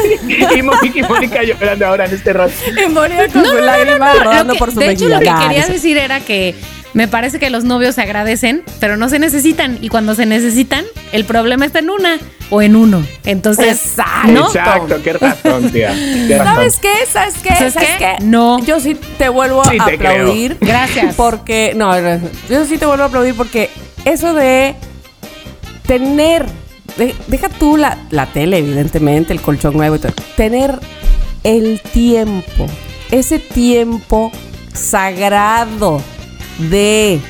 [0.59, 2.53] y Mónica y Mónica llorando ahora en este rato.
[2.87, 5.33] y moría con No, su no, lágrima no, no, rodando por su De hecho, mejilla.
[5.35, 6.55] lo que quería decir era que
[6.99, 9.79] me parece que los novios se agradecen, pero no se necesitan.
[9.81, 12.19] Y cuando se necesitan, el problema está en una
[12.51, 13.05] o en uno.
[13.25, 14.33] Entonces, Exacto.
[14.33, 14.47] ¿no?
[14.49, 15.95] Exacto, qué razón, tía.
[15.95, 16.55] qué razón.
[16.57, 16.93] ¿Sabes qué?
[17.13, 17.55] ¿Sabes qué?
[17.71, 18.17] ¿Sabes qué?
[18.25, 18.59] No.
[18.65, 20.11] Yo sí te vuelvo Sí a te creo.
[20.23, 20.57] aplaudir.
[20.61, 21.15] Gracias.
[21.15, 22.19] Porque, no, no,
[22.51, 23.71] yo sí te vuelvo a aplaudir porque
[24.05, 24.75] eso de
[25.87, 26.47] tener,
[26.97, 30.81] de- deja tú la, la tele, evidentemente, el colchón nuevo y todo, tener
[31.45, 32.67] el tiempo,
[33.13, 34.33] ese tiempo
[34.75, 36.03] sagrado
[36.59, 37.21] de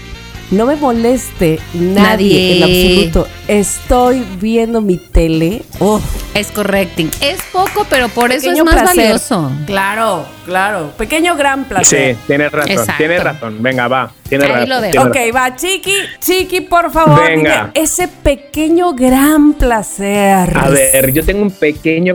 [0.51, 2.57] no me moleste nadie, Nadie.
[2.57, 2.63] en
[3.11, 3.29] absoluto.
[3.49, 5.63] Estoy viendo mi tele.
[5.79, 6.03] Uf.
[6.35, 7.11] Es correcting.
[7.21, 8.97] Es poco, pero por eso es más placer.
[9.05, 9.51] valioso.
[9.67, 10.93] Claro, claro.
[10.97, 12.15] Pequeño gran placer.
[12.15, 12.95] Sí, tienes razón, Exacto.
[12.97, 13.57] tienes razón.
[13.63, 14.69] Venga, va, tienes Ahí razón.
[14.71, 17.71] lo Ok, va, Chiqui, Chiqui, por favor, Venga.
[17.75, 20.57] dime ese pequeño gran placer.
[20.57, 22.15] A ver, yo tengo un pequeño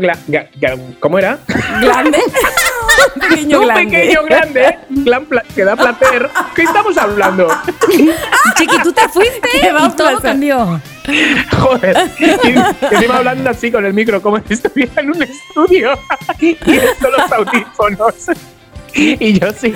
[1.00, 1.40] ¿Cómo era?
[1.82, 2.18] ¿Grande?
[3.16, 3.98] un pequeño un grande.
[3.98, 6.30] pequeño grande, gran pla- que da placer.
[6.56, 7.48] ¿Qué estamos hablando?
[8.58, 10.22] Chiqui, tú te fuiste y todo placer.
[10.22, 10.82] cambió.
[11.60, 11.98] Joder.
[12.20, 15.98] Y encima hablando así con el micro, como si estuviera en un estudio.
[16.40, 18.16] Y esto los audífonos.
[18.96, 19.74] Y yo sí.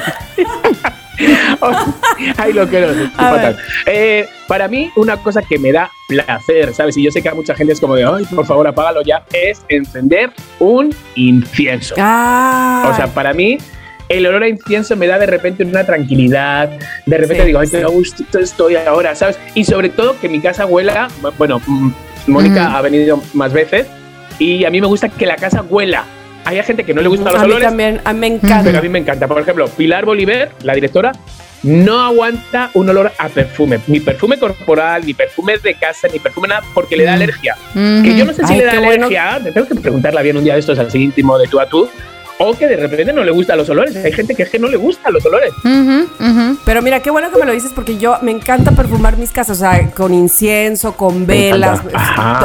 [2.37, 2.93] Ay, lo quiero.
[3.85, 6.97] Eh, para mí, una cosa que me da placer, ¿sabes?
[6.97, 9.23] Y yo sé que a mucha gente es como de, ay, por favor, apágalo ya,
[9.33, 11.95] es encender un incienso.
[11.97, 12.89] Ah.
[12.91, 13.57] O sea, para mí,
[14.09, 16.69] el olor a incienso me da de repente una tranquilidad.
[17.05, 19.37] De repente Sí, digo, ay, qué gusto estoy ahora, ¿sabes?
[19.53, 21.09] Y sobre todo que mi casa huela.
[21.37, 21.91] Bueno, mm,
[22.27, 23.87] Mónica ha venido más veces
[24.39, 26.05] y a mí me gusta que la casa huela.
[26.47, 28.63] Hay gente que no le gustan los a mí olores, también, a mí me encanta.
[28.63, 29.27] pero a mí me encanta.
[29.27, 31.11] Por ejemplo, Pilar Bolívar, la directora,
[31.63, 33.79] no aguanta un olor a perfume.
[33.87, 37.15] Ni perfume corporal, ni perfume de casa, ni perfume nada, porque le da Mm.
[37.15, 37.55] alergia.
[37.73, 39.07] Que yo no sé si Ay, le da bueno.
[39.07, 41.65] alergia, te tengo que preguntarla bien un día de estos así íntimo de tú a
[41.67, 41.89] tú,
[42.39, 43.95] o que de repente no le gustan los olores.
[43.97, 45.49] Hay gente que es que no le gustan los olores.
[45.65, 46.57] Ujú, ujú.
[46.63, 49.57] Pero mira, qué bueno que me lo dices porque yo me encanta perfumar mis casas,
[49.57, 51.81] o sea, con incienso, con velas,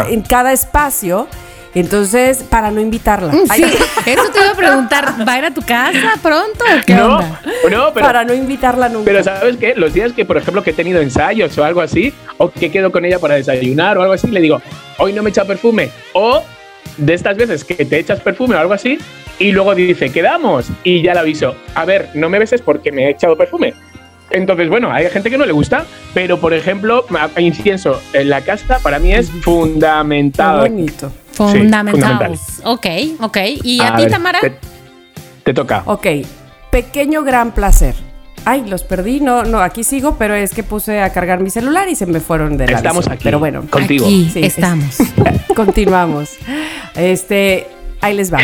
[0.09, 1.29] en cada espacio.
[1.75, 3.33] Entonces, para no invitarla.
[3.33, 3.63] Sí, Ay,
[4.07, 5.15] eso te iba a preguntar.
[5.27, 7.41] ¿Va a ir a tu casa pronto o qué no, onda?
[7.71, 9.05] no, pero, para no invitarla nunca.
[9.07, 9.75] pero ¿sabes qué?
[9.75, 12.93] Los días que, por ejemplo, que he tenido ensayos o algo así, o que quedo
[12.93, 14.61] con ella para desayunar o algo así, le digo,
[14.99, 15.91] hoy no me echa perfume.
[16.13, 16.43] O
[16.99, 18.99] de estas veces que te echas perfume o algo así,
[19.39, 20.67] y luego dice, quedamos.
[20.85, 23.73] Y ya le aviso, a ver, no me beses porque me he echado perfume.
[24.31, 27.05] Entonces, bueno, hay gente que no le gusta, pero por ejemplo,
[27.39, 30.61] incienso en la casa para mí es Qué fundamental.
[30.61, 31.13] bonito.
[31.33, 31.93] Fundamental.
[31.93, 32.39] fundamental.
[32.65, 32.87] ok,
[33.21, 33.37] ok.
[33.63, 34.41] ¿Y a, ti, ver, Tamara?
[34.41, 34.55] Te,
[35.45, 35.83] te toca.
[35.87, 36.07] Ok,
[36.71, 37.95] pequeño gran placer.
[38.45, 41.89] Ay, los perdí, no, no, aquí sigo, pero es que puse a cargar mi celular
[41.89, 43.13] y se me fueron de la Estamos visión.
[43.15, 43.25] aquí.
[43.25, 44.05] Pero bueno, contigo.
[44.05, 44.97] Aquí Sí, es- estamos.
[45.55, 46.31] continuamos.
[46.97, 47.69] Este,
[48.01, 48.39] ahí les va.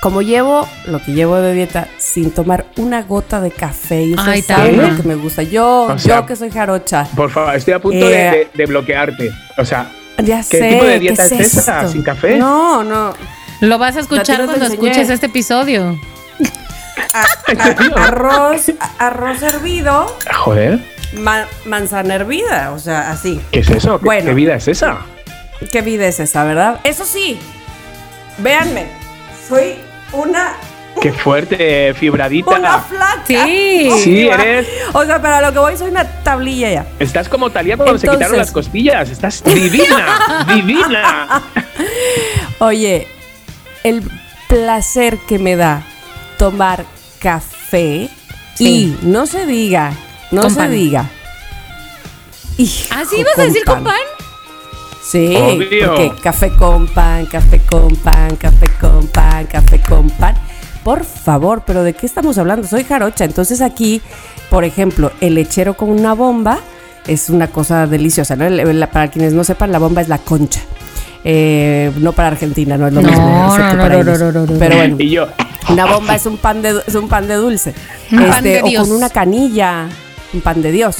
[0.00, 4.46] Como llevo lo que llevo de dieta sin tomar una gota de café, y ustedes
[4.46, 5.42] saben lo que me gusta.
[5.42, 7.04] Yo, O sea, yo que soy jarocha.
[7.16, 9.32] Por favor, estoy a punto Eh, de, de- de bloquearte.
[9.58, 10.68] O sea, Ya ¿Qué sé.
[10.70, 11.88] tipo de ¿qué dieta es esa?
[11.88, 12.36] ¿Sin café?
[12.36, 13.14] No, no.
[13.60, 15.98] Lo vas a escuchar cuando escuches este episodio.
[17.96, 20.78] Arroz, a- arroz hervido, Joder,
[21.14, 23.40] ma- manzana hervida, o sea, así.
[23.50, 23.98] ¿qué es eso?
[23.98, 24.26] ¿Qué, Bueno.
[24.26, 24.98] qué vida es esa?
[25.72, 26.80] ¿Qué vida es esa, verdad?
[26.84, 27.38] Eso sí,
[28.38, 28.86] véanme,
[29.48, 29.74] soy
[30.12, 30.54] una,
[31.00, 32.50] Qué fuerte, fibradita.
[32.58, 33.22] una flaca.
[33.26, 33.90] Sí.
[34.02, 34.66] Sí, eres.
[34.92, 36.86] O sea, para lo que voy soy una tablilla ya.
[36.98, 39.08] Estás como Talía cuando se quitaron las costillas.
[39.10, 41.42] Estás divina, divina.
[42.58, 43.06] Oye,
[43.84, 44.02] el
[44.48, 45.82] placer que me da
[46.38, 46.84] tomar
[47.20, 48.08] café
[48.54, 48.96] Sí.
[49.02, 49.92] y no se diga,
[50.32, 50.70] no Con se pan.
[50.72, 51.04] diga.
[52.56, 53.94] Hijo, ¿Así ibas a decir con pan?
[55.00, 55.86] Sí, Obvio.
[55.94, 60.34] porque café con pan, café con pan, café con pan, café con pan.
[60.88, 62.66] Por favor, pero ¿de qué estamos hablando?
[62.66, 64.00] Soy jarocha, entonces aquí,
[64.48, 66.60] por ejemplo, el lechero con una bomba
[67.06, 68.46] es una cosa deliciosa, ¿no?
[68.46, 70.60] El- la- para quienes no sepan, la bomba es la concha.
[71.24, 73.22] Eh, no para Argentina, no es lo No, mismo.
[73.22, 74.18] no, para no, ellos.
[74.18, 74.58] no, no, no.
[74.58, 75.26] Pero bueno, Y yo,
[75.68, 77.74] una bomba es un pan de, es un pan de dulce.
[78.10, 78.88] Un pan Este, de o Dios.
[78.88, 79.88] con una canilla,
[80.32, 80.96] un pan de Dios.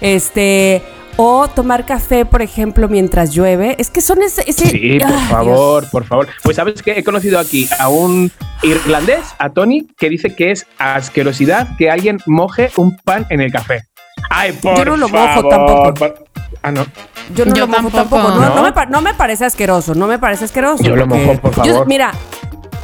[0.00, 0.84] Este,
[1.16, 3.76] o tomar café, por ejemplo, mientras llueve.
[3.78, 4.42] Es que son ese.
[4.48, 6.28] ese- sí, por ¡Ah, favor, por favor.
[6.42, 8.30] Pues sabes que he conocido aquí a un
[8.62, 13.52] irlandés, a Tony, que dice que es asquerosidad que alguien moje un pan en el
[13.52, 13.82] café.
[14.30, 15.94] Ay, por Yo no lo mojo favor, tampoco.
[15.94, 16.24] por-
[16.62, 16.86] Ah, no.
[17.34, 18.16] Yo no Yo lo mojo tampoco.
[18.22, 18.40] tampoco.
[18.40, 18.54] No, ¿No?
[18.56, 19.94] no me, pa- no me parece asqueroso.
[19.94, 20.82] No me parece asqueroso.
[20.84, 21.86] Yo lo mojo, por yo- favor.
[21.88, 22.12] mira,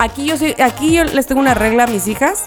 [0.00, 2.42] aquí yo soy, aquí yo les tengo una regla a mis hijas.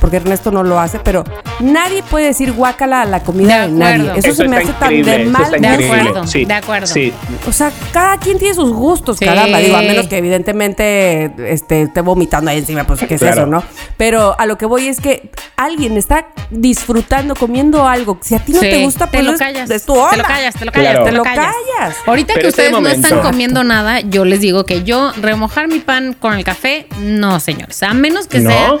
[0.00, 1.24] Porque Ernesto no lo hace, pero
[1.60, 4.12] nadie puede decir guácala a la comida De de, nadie.
[4.16, 6.86] Eso, se me hace tan de mal De acuerdo, Sí, de acuerdo.
[6.86, 7.12] Sí,
[7.48, 9.24] O sea, cada quien tiene sus gustos, Sí.
[9.24, 9.58] caramba.
[9.58, 13.42] Digo, a menos que evidentemente este, esté vomitando ahí encima, pues, ¿qué es Claro.
[13.42, 13.62] eso, no?
[13.96, 18.18] Pero a lo que voy es que alguien está disfrutando, comiendo algo.
[18.22, 19.70] Si a ti no Sí, te gusta, te pues lo es- callas.
[19.70, 20.10] es tu onda.
[20.10, 21.04] Te lo callas, te lo callas, Claro.
[21.06, 21.96] te lo Te callas.
[22.06, 25.68] Ahorita Pero que ese ustedes no están comiendo nada, yo les digo que yo remojar
[25.68, 27.82] mi pan con el café, no, señores.
[27.82, 28.50] A menos que ¿No?
[28.50, 28.74] sea.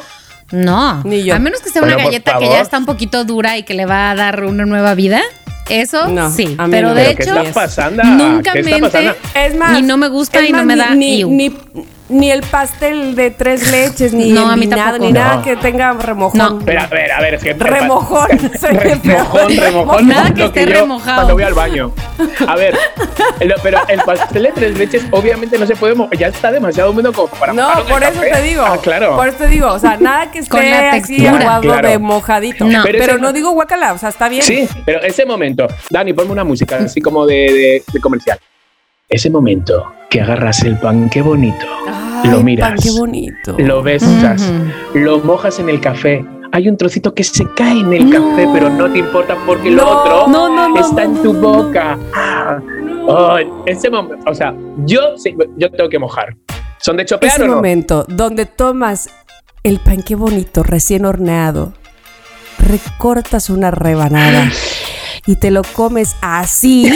[0.50, 1.02] No.
[1.04, 1.34] Ni yo.
[1.34, 3.74] A menos que sea Bueno, una galleta que ya está un poquito dura y que
[3.74, 5.20] le va a dar una nueva vida.
[5.68, 6.54] Eso No, sí.
[6.56, 6.94] a mí Pero no.
[6.94, 8.02] de ¿Pero qué hecho, está pasando?
[8.02, 8.86] nunca ¿Qué está mente.
[8.90, 9.14] pasando?
[9.34, 9.72] Es más.
[9.72, 11.54] Ni no me gusta y no me ni- da Ni, ni,
[12.08, 15.04] ni el pastel de tres leches, ni No, a el mí vinagre, tampoco.
[15.06, 16.38] ni nada que tenga remojón.
[16.38, 16.58] No.
[16.64, 17.54] Pero a ver, a ver, es que.
[17.54, 18.28] Remojón.
[18.62, 20.08] Remojón, remojón.
[20.08, 21.16] Nada que esté remojado.
[21.16, 21.92] Cuando voy al baño.
[22.46, 22.76] A ver,
[23.40, 25.94] el- pero el pastel de tres leches, obviamente no se puede.
[25.94, 28.30] mo- Ya está demasiado húmedo como para No, por eso café.
[28.32, 28.62] te digo.
[28.64, 29.16] Ah, claro.
[29.16, 29.68] Por eso te digo.
[29.72, 31.88] O sea, nada que esté Con la así aguado Claro.
[31.88, 32.64] de mojadito.
[32.64, 32.82] No.
[32.82, 34.42] Pero, Pero no digo guacala, o sea, está bien.
[34.42, 35.66] Sí, pero ese momento.
[35.90, 38.38] Dani, ponme una música así como de, de- de comercial.
[39.08, 41.64] Ese momento que agarras el pan, qué bonito.
[41.88, 42.68] Ay, lo miras.
[42.70, 43.54] pan, qué bonito.
[43.58, 44.98] Lo besas, Ujú.
[44.98, 46.22] lo mojas en el café.
[46.52, 48.16] Hay un trocito que se cae en el No.
[48.30, 51.22] café, pero no te importa porque lo No, otro no, no, no, está no, en
[51.22, 51.48] tu no, no.
[51.64, 51.98] boca.
[52.14, 52.58] Ah,
[53.36, 56.36] ay, ese momento, o sea, yo sí, yo tengo que mojar.
[56.78, 57.54] ¿Son de chopear Ese o no?
[57.56, 59.08] momento donde tomas
[59.62, 61.72] el pan, qué bonito, recién horneado,
[62.58, 64.50] recortas una rebanada
[65.28, 66.90] y te lo comes así.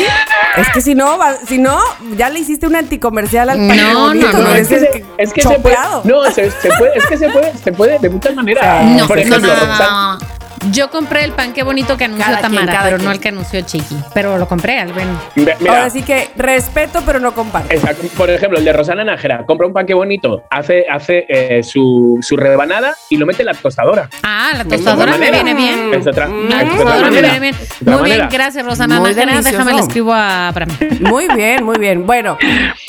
[0.57, 1.79] Es que si no, va- si no,
[2.17, 5.33] ya le hiciste un anticomercial al pan No, bonito, no, no, es que, se, es
[5.35, 8.35] que se puede, no, se, se puede, es que se puede, se puede de muchas
[8.35, 8.85] maneras.
[8.87, 10.42] No, Por ejemplo, no, no, Roxana- no.
[10.71, 13.07] Yo compré el pan qué bonito que anunció Cada Tamara, pero quien.
[13.07, 13.97] no el que anunció Chiqui.
[14.15, 15.19] Pero lo compré, al menos.
[15.35, 17.73] Mira, Ahora sí que respeto, pero no comparto.
[17.75, 18.07] Exacto.
[18.17, 22.19] Por ejemplo, el de Rosana Nájera, compra un pan que bonito, hace, hace eh, su,
[22.23, 24.09] su rebanada y lo mete en la tostadora.
[24.23, 25.95] Ah, la tostadora me viene bien.
[25.95, 26.53] Es otra, Mm.
[26.53, 27.57] Es me viene bien.
[27.85, 29.33] Muy bien, gracias, Rosana Muy Nájera.
[29.33, 29.51] delicioso.
[29.59, 30.71] Déjame le escribo a Abraham.
[31.01, 32.07] Muy bien, muy bien.
[32.07, 32.39] Bueno,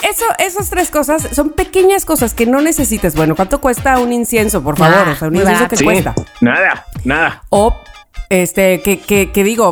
[0.07, 3.15] eso, esas tres cosas son pequeñas cosas que no necesitas.
[3.15, 5.05] Bueno, ¿cuánto cuesta un incienso, por favor?
[5.07, 6.13] Ah, o sea, un incienso que Sí, cuesta.
[6.41, 7.41] nada, nada.
[7.49, 7.62] O,
[8.29, 9.71] este, que, que, que digo,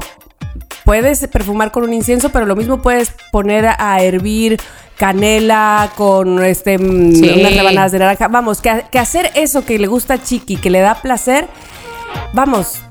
[0.85, 4.59] puedes perfumar con un incienso, pero lo mismo puedes poner a, hervir
[4.97, 7.29] canela con este mm, Sí.
[7.39, 8.27] unas rebanadas de naranja.
[8.27, 11.47] Vamos, que, que hacer eso que le gusta a Chiqui, que le da placer,
[12.33, 12.81] vamos,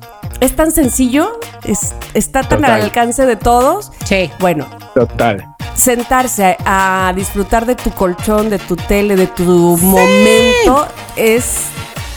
[0.41, 2.73] es tan sencillo, es- está tan Total.
[2.77, 3.93] al alcance de todos.
[4.05, 4.31] Sí.
[4.41, 5.45] Bueno, Total.
[5.75, 11.45] sentarse a, a disfrutar de tu colchón, de tu tele, de tu momento es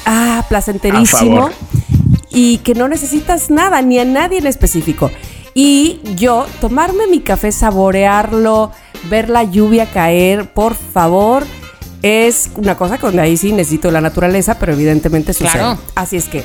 [0.06, 1.54] ah, placenterísimo A favor.
[2.34, 5.12] Y que no necesitas nada ni a nadie en específico.
[5.54, 8.72] Y yo tomarme mi café, saborearlo,
[9.10, 11.46] ver la lluvia caer, por favor,
[12.02, 15.52] es una cosa que ahí sí necesito la naturaleza, pero evidentemente sucede.
[15.54, 15.80] Claro.
[15.96, 16.44] Así es que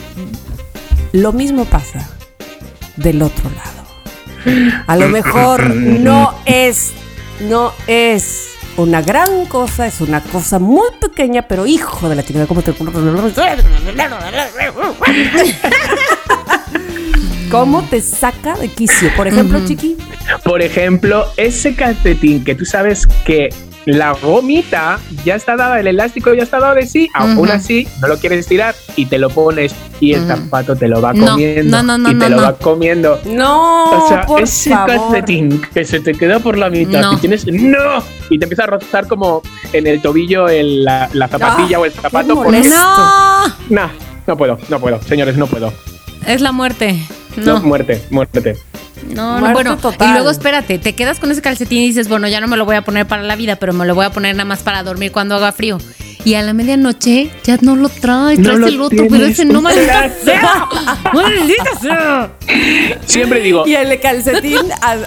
[1.12, 2.08] lo mismo pasa
[2.96, 3.78] del otro lado.
[4.86, 6.92] A lo mejor no es,
[7.40, 12.46] no es una gran cosa, es una cosa muy pequeña, pero hijo de la chingada,
[12.46, 12.72] ¿cómo te
[17.50, 19.10] ¿Cómo te saca de quicio?
[19.16, 19.96] Por ejemplo, Chiqui.
[20.44, 23.48] Por ejemplo, ese calcetín que tú sabes que
[23.88, 27.52] la gomita ya está dada, el elástico ya está dado de sí, aún Ujú.
[27.52, 30.28] así no lo quieres tirar y te lo pones y el Ujú.
[30.28, 32.42] zapato te lo va No, comiendo no, no, no, y te no, lo no.
[32.42, 33.18] va comiendo.
[33.24, 34.88] No, O sea, por ese favor.
[34.90, 37.12] calcetín que se te queda por la mitad No.
[37.14, 38.02] y tienes ¡No!
[38.30, 39.40] Y te empieza a rozar como
[39.72, 42.34] en el tobillo el- la, la zapatilla Ah, o el zapato.
[42.34, 42.74] Por molesto.
[42.74, 43.88] No, Nah,
[44.26, 45.72] no puedo, no puedo, señores, no puedo.
[46.26, 46.98] es la muerte.
[47.36, 48.56] No, No, muerte, muerte.
[49.06, 49.76] No, no, bueno.
[49.78, 50.08] total.
[50.08, 52.64] Y luego espérate, te quedas con ese calcetín y dices, bueno, ya no me lo
[52.64, 54.82] voy a poner para la vida, pero me lo voy a poner nada más para
[54.82, 55.78] dormir cuando haga frío.
[56.24, 59.44] Y a la medianoche ya no lo traes, No traes lo el otro, pero ese
[59.44, 60.66] no maldita sea.
[61.14, 62.30] Maldita sea.
[63.06, 64.58] Siempre digo, Y el calcetín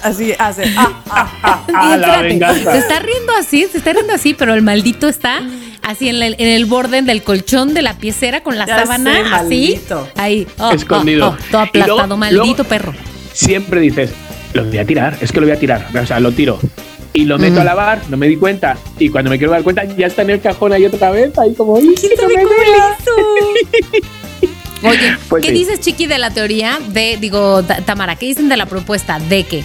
[0.04, 0.73] así hace.
[0.77, 1.65] ah, ah, ah.
[1.67, 2.71] Y a la espérate, venganza.
[2.71, 5.41] se está riendo así, se está riendo así, pero el maldito está
[5.84, 9.13] así en, el- en el borde del colchón de la piecera con la Ya sábana
[9.13, 9.30] sé, así.
[9.32, 10.08] maldito.
[10.15, 10.47] Ahí.
[10.60, 11.27] oh, Escondido.
[11.27, 12.93] oh, oh, todo Y luego- aplastado, maldito luego- perro.
[13.34, 14.12] Siempre dices,
[14.54, 16.60] lo voy a tirar, es que lo voy a tirar, o sea, lo tiro.
[17.13, 18.78] Y lo meto a lavar, no me di cuenta.
[18.98, 21.54] Y cuando me quiero dar cuenta, ya está en el cajón ahí otra vez, ahí
[21.56, 22.67] como, "Ay, ¿Quién no sabe me cómo vea".
[22.70, 24.08] le hizo?
[24.88, 25.54] Oye, Pues ¿qué sí.
[25.54, 29.44] dices, Chiqui, de la teoría de, digo, Ta- Tamara, qué dicen de la propuesta de
[29.44, 29.63] que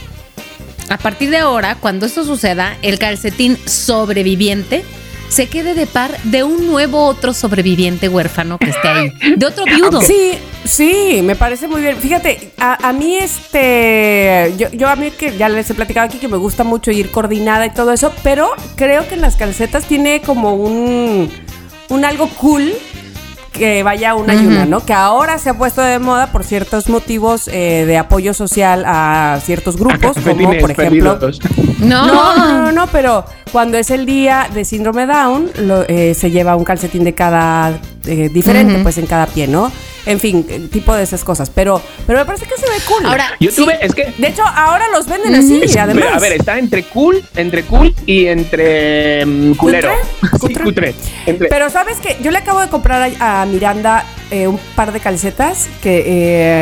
[0.88, 4.84] a partir de ahora, cuando esto suceda, el calcetín sobreviviente
[5.28, 9.64] se quede de par de un nuevo otro sobreviviente huérfano que esté ahí, de otro
[9.76, 10.00] viudo?
[10.00, 10.32] Sí,
[10.64, 11.96] sí, me parece muy bien.
[11.96, 16.18] Fíjate, a, a mí este, yo, yo a mí que ya les he platicado aquí
[16.18, 19.84] que me gusta mucho ir coordinada y todo eso, pero creo que en las calcetas
[19.84, 21.30] tiene como un,
[21.88, 22.72] un algo cool
[23.56, 24.84] que vaya una y una, ¿no?
[24.84, 29.38] Que ahora se ha puesto de moda por ciertos motivos eh, de apoyo social a
[29.42, 31.18] ciertos grupos, como por ejemplo...
[31.18, 31.40] perdidos.
[31.78, 36.14] No, No, no, no, no, pero cuando es el día de síndrome Down, lo- eh,
[36.14, 37.72] se lleva un calcetín de cada
[38.06, 39.70] eh, diferente, pues en cada pie, ¿no?
[40.06, 41.50] En fin, eh, tipo de esas cosas.
[41.50, 43.04] Pero, pero me parece que se ve cool.
[43.06, 46.14] Ahora, Yo sí, tuve, es que de hecho, ahora los venden así, Es- además.
[46.14, 49.90] a ver, está entre cool, entre cool y entre mm, culero.
[50.20, 50.30] ¿Cutre?
[50.30, 50.64] Sí, ¿Cutre?
[50.64, 50.94] cutre.
[51.26, 54.92] Entre- Pero sabes que yo le acabo de comprar a, a Miranda eh, un par
[54.92, 55.98] de calcetas que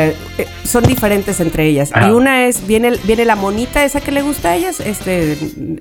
[0.09, 1.89] eh, eh, son diferentes entre ellas.
[1.93, 2.07] Ah.
[2.07, 5.37] Y una es, viene, viene la monita esa que le gusta a ellas, este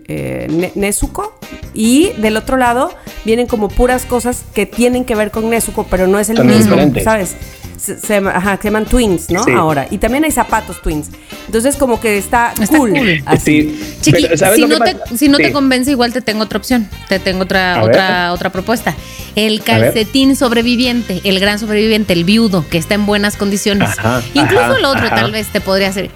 [0.08, 1.38] eh, Ne- Nezuko.
[1.74, 2.90] Y del otro lado
[3.24, 6.46] vienen como puras cosas que tienen que ver con Nezuko, pero no es el Son
[6.46, 7.04] mismo, diferentes.
[7.04, 7.34] ¿sabes?
[7.76, 9.42] Se, ajá, se llaman twins, ¿no?
[9.44, 9.50] Sí.
[9.52, 9.86] Ahora.
[9.90, 11.08] Y también hay zapatos twins.
[11.46, 12.90] Entonces como que está, Está cool.
[12.90, 13.22] cool.
[13.26, 13.76] así.
[13.76, 15.16] Sí, Chiqui, pero ¿sabes si no, te, pasa?
[15.16, 15.52] si no te Sí.
[15.52, 16.88] convence, igual te tengo otra opción.
[17.08, 18.30] Te tengo otra, A otra, ver.
[18.30, 18.94] otra propuesta.
[19.34, 23.90] El calcetín sobreviviente, el gran sobreviviente, el viudo, que está en buenas condiciones.
[23.98, 25.14] Ajá, Incluso ajá, el otro ajá.
[25.16, 26.10] tal vez te podría hacer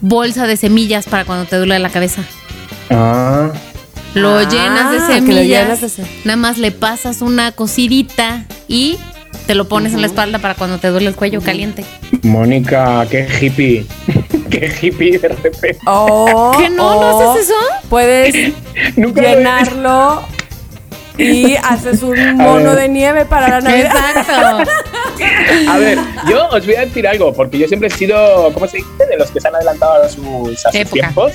[0.00, 2.22] bolsa de semillas para cuando te duele la cabeza.
[2.90, 3.50] Ah,
[4.14, 5.62] Lo Ah, llenas de que lo semillas.
[5.80, 8.98] llenas de Nada más le pasas una cosidita y
[9.46, 11.84] te lo pones en la espalda para cuando te duele el cuello caliente.
[12.22, 13.86] Mónica, qué hippie.
[14.50, 15.78] qué hippie de repente.
[15.86, 16.76] O- ¿Qué no?
[16.76, 17.54] ¿No o haces eso?
[17.88, 18.34] Puedes
[18.96, 20.22] llenarlo
[21.18, 23.92] y haces un mono de nieve para la Navidad.
[24.16, 24.70] Exacto.
[25.68, 28.78] A ver, yo os voy a decir algo, porque yo siempre he sido, ¿cómo se
[28.78, 28.88] dice?
[29.08, 31.32] De los que se han adelantado a sus, a sus tiempos.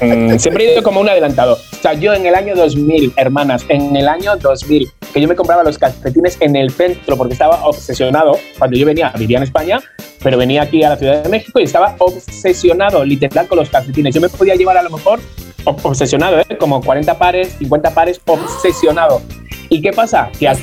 [0.00, 1.54] Mm, siempre he ido como un adelantado.
[1.54, 5.34] O sea, yo en el año 2000, hermanas, en el año 2000, que yo me
[5.34, 8.38] compraba los calcetines en el centro porque estaba obsesionado.
[8.58, 9.80] Cuando yo venía, vivía en España,
[10.22, 14.14] pero venía aquí a la Ciudad de México y estaba obsesionado, literal, con los calcetines.
[14.14, 15.20] Yo me podía llevar a lo mejor,
[15.64, 16.44] ob- obsesionado, ¿eh?
[16.58, 19.22] Como 40 pares, 50 pares, obsesionado.
[19.70, 20.30] ¿Y qué pasa?
[20.38, 20.56] Que al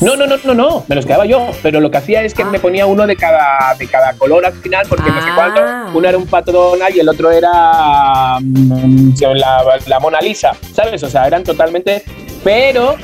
[0.00, 2.44] no, no, no, no, no, me los quedaba yo, pero lo que hacía es que
[2.44, 5.34] me ponía uno de cada, de cada color al final, porque no sé Ah.
[5.34, 10.52] cuánto, uno era un pato Donald y el otro era mm, la, la Mona Lisa,
[10.72, 11.02] ¿sabes?
[11.02, 12.04] O sea, eran totalmente,
[12.44, 12.94] pero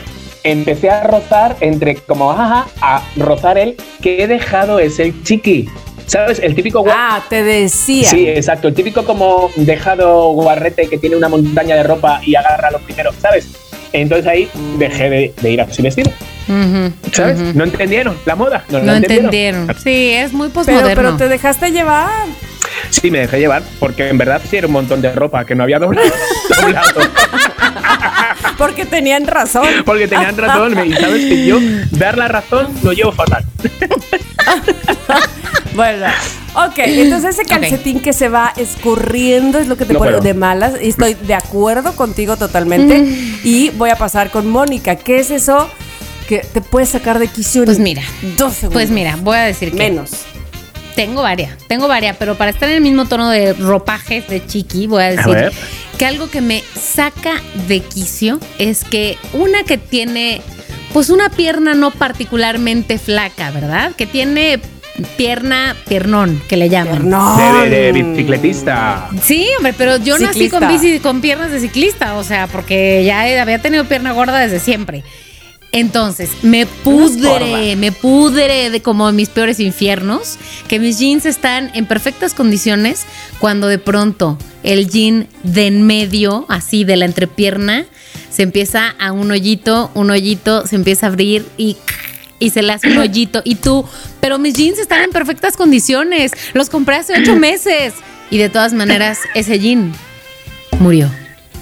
[0.45, 5.69] empecé a rozar entre como, ajá, a rozar el que he dejado es el chiqui.
[6.07, 6.39] ¿Sabes?
[6.39, 8.11] El típico gua- Ah, te decía.
[8.11, 8.69] Sí, exacto.
[8.69, 13.11] El típico como dejado guarrete que tiene una montaña de ropa y agarra lo primero,
[13.19, 13.49] ¿sabes?
[13.95, 16.11] Entonces ahí dejé de, de ir así vestido,
[16.49, 17.39] Ujú, ¿sabes?
[17.55, 18.65] No entendieron la moda.
[18.69, 19.69] No, entendieron.
[19.83, 20.95] Sí, es muy pero, postmoderno.
[20.97, 22.11] pero te dejaste llevar.
[22.91, 25.63] Sí, me dejé llevar porque en verdad sí era un montón de ropa que no
[25.63, 26.09] había doblado.
[26.61, 27.01] doblado.
[28.59, 29.67] Porque tenían razón.
[29.85, 30.87] porque tenían razón.
[30.87, 31.59] Y sabes que yo
[31.93, 33.45] dar la razón lo llevo fatal.
[35.75, 36.07] Bueno,
[36.55, 40.23] ok, entonces ese calcetín que se va escurriendo es lo que te No pone puedo.
[40.23, 40.75] de malas.
[40.81, 42.99] Y estoy de acuerdo contigo totalmente.
[43.43, 44.97] Y voy a pasar con Mónica.
[44.97, 45.69] ¿Qué es eso
[46.29, 48.03] que te puede sacar de quicio en Pues mira,
[48.39, 48.73] dos segundos?
[48.75, 50.11] Pues mira, voy a decir que Menos.
[50.95, 54.87] tengo varias, tengo varias, pero para estar en el mismo tono de ropajes de chiqui,
[54.87, 55.51] voy a decir
[55.99, 57.35] que algo que me saca
[57.69, 60.41] de quicio es que una que tiene
[60.93, 63.93] pues una pierna no particularmente flaca, ¿verdad?
[63.97, 64.61] Que tiene
[65.17, 67.09] pierna, piernón, que le llaman.
[67.09, 67.37] No.
[67.37, 69.09] De, de- de bicicletista.
[69.23, 73.29] Sí, hombre, pero yo nací con bici, con piernas de ciclista, o sea, porque ya
[73.29, 75.03] he- había tenido pierna gorda desde siempre.
[75.73, 80.39] Entonces, me pudre, me pudre de como mis peores infiernos,
[80.69, 83.07] que mis jeans están en perfectas condiciones
[83.41, 87.87] cuando de pronto el jean de en medio, así de la entrepierna,
[88.31, 91.77] se empieza a un hoyito, un hoyito, se empieza a abrir y
[92.39, 93.85] y se le hace un hoyito y tú,
[94.21, 97.95] pero mis jeans están en perfectas condiciones, los compré hace ocho meses
[98.31, 99.93] y de todas maneras ese jean
[100.79, 101.11] murió.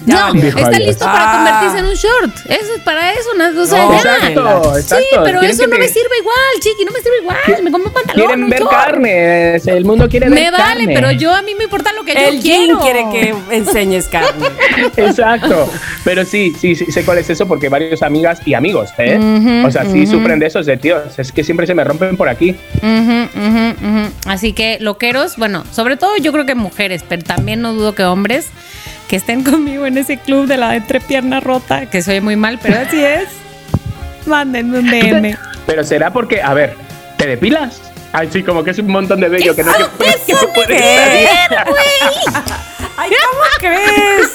[0.05, 1.35] Ya no, está listo para Ah.
[1.37, 2.35] convertirse en un short.
[2.51, 3.97] Eso es para eso, no, o sea, No, ya.
[3.97, 4.95] Exacto, exacto.
[5.09, 7.37] Sí, pero eso no me sirve igual, chiqui, no me sirve igual.
[7.63, 8.25] Me compro un pantalón.
[8.25, 8.71] Quieren un ver short.
[8.71, 9.55] carne.
[9.55, 10.93] El mundo quiere ver Me vale, carne.
[10.93, 12.79] pero yo a mí me importa lo que El yo quiero.
[12.79, 14.47] quiere que enseñes carne.
[14.97, 15.69] Exacto.
[16.03, 19.17] Pero sí, sí, sí, sé cuál es eso porque varios amigas y amigos, ¿eh?
[19.17, 21.17] Ujú, o sea, sí sufren de esos de tíos.
[21.17, 22.55] Es que siempre se me rompen por aquí.
[22.81, 24.11] Ujú, ujú.
[24.27, 28.03] Así que loqueros, bueno, sobre todo yo creo que mujeres, pero también no dudo que
[28.03, 28.47] hombres
[29.13, 32.79] que estén conmigo en ese club de la entrepierna rota, que soy muy mal, pero
[32.79, 33.27] así es.
[34.25, 35.37] Mándenme un DM.
[35.67, 36.75] Pero será porque, a ver,
[37.15, 37.79] ¿te depilas?
[38.11, 39.83] Ay, sí, como que es un montón de vello que no que,
[40.25, 41.29] que no puede salir.
[42.97, 44.31] Ay, ¿cómo crees?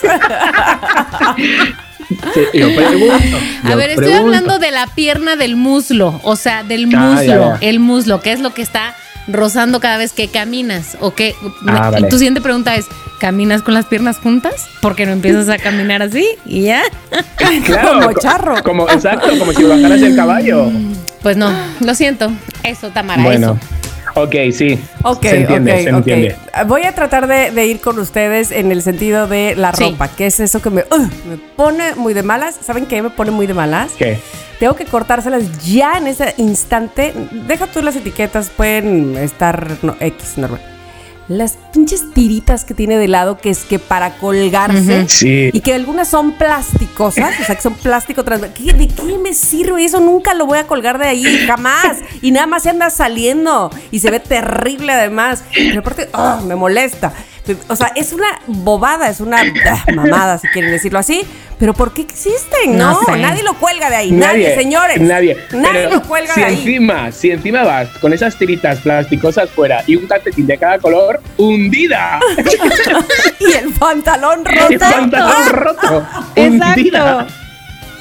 [2.34, 4.26] Sí, yo pregunto, A ver, estoy pregunto.
[4.26, 7.68] hablando de la pierna del muslo, o sea, del Ah, muslo, ya, ya.
[7.68, 8.94] el muslo, que es lo que está
[9.28, 11.34] rozando cada vez que caminas, o que
[11.66, 12.08] Ah, vale.
[12.08, 12.86] tu siguiente pregunta es,
[13.20, 14.66] ¿caminas con las piernas juntas?
[14.80, 16.82] Porque no empiezas a caminar así y ya.
[17.64, 18.62] Claro, Como co- charro.
[18.62, 20.70] Como, exacto, como si bajaras el caballo.
[21.22, 21.50] Pues no,
[21.80, 22.30] lo siento.
[22.62, 23.58] Eso, Tamara, Bueno,
[24.14, 24.20] eso.
[24.22, 24.78] ok, sí.
[25.02, 26.36] Ok, se entiende, ok, se entiende.
[26.66, 29.84] Voy a tratar de, de ir con ustedes en el sentido de la Sí.
[29.84, 30.84] ropa, que es eso que me,
[31.28, 32.56] me pone muy de malas.
[32.64, 33.92] ¿Saben qué me pone muy de malas?
[33.98, 34.18] ¿Qué?
[34.58, 37.14] Tengo que cortárselas ya en ese instante.
[37.46, 40.60] Deja tú las etiquetas, pueden estar no, X normal.
[41.28, 45.06] Las pinches tiritas que tiene de lado, que es que para colgarse.
[45.10, 45.50] Sí.
[45.52, 48.46] Y que algunas son plásticosas, o sea, que son plástico trans.
[48.54, 50.00] ¿Qué- ¿De qué me sirve eso?
[50.00, 51.98] Nunca lo voy a colgar de ahí, jamás.
[52.22, 53.70] Y nada más se anda saliendo.
[53.90, 55.44] Y se ve terrible además.
[55.54, 57.12] Pero aparte, ah, me molesta.
[57.68, 61.22] O sea, es una bobada, es una ah, mamada, si quieren decirlo así.
[61.58, 62.78] Pero ¿por qué existen?
[62.78, 63.18] No No, sé.
[63.20, 64.10] nadie lo cuelga de ahí.
[64.12, 65.00] Nadie, señores.
[65.00, 65.36] Nadie.
[65.52, 66.54] Nadie Pero lo cuelga si de ahí.
[66.54, 71.20] encima, si encima vas con esas tiritas plásticosas fuera y un calcetín de cada color,
[71.36, 72.20] hundida.
[73.40, 74.68] y el pantalón roto.
[74.70, 76.06] el pantalón roto.
[76.36, 77.26] Hundida.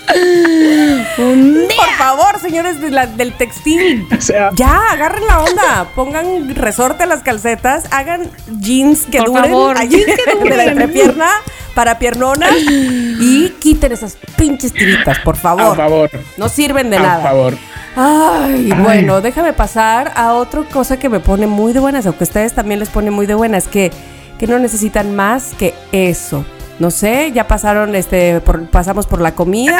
[0.07, 4.07] Por favor, señores de la- del textil.
[4.17, 5.87] O sea, Ya, agarren la onda.
[5.95, 7.85] Pongan resorte a las calcetas.
[7.91, 8.29] Hagan
[8.59, 9.43] jeans que Por duren.
[9.45, 10.69] favor, jeans que De la duren.
[10.69, 11.29] entrepierna
[11.75, 12.51] para piernonas.
[12.59, 15.75] Y quiten esas pinches tiritas, por favor.
[15.75, 16.09] favor.
[16.37, 17.23] No sirven de a nada.
[17.23, 17.57] favor.
[17.95, 22.27] Ay, bueno, déjame pasar a otra cosa que me pone muy de buenas, aunque a
[22.27, 23.91] ustedes también les pone muy de buenas, que,
[24.37, 26.45] que no necesitan más que eso.
[26.79, 29.79] No sé, ya pasaron, este, por- pasamos por la comida.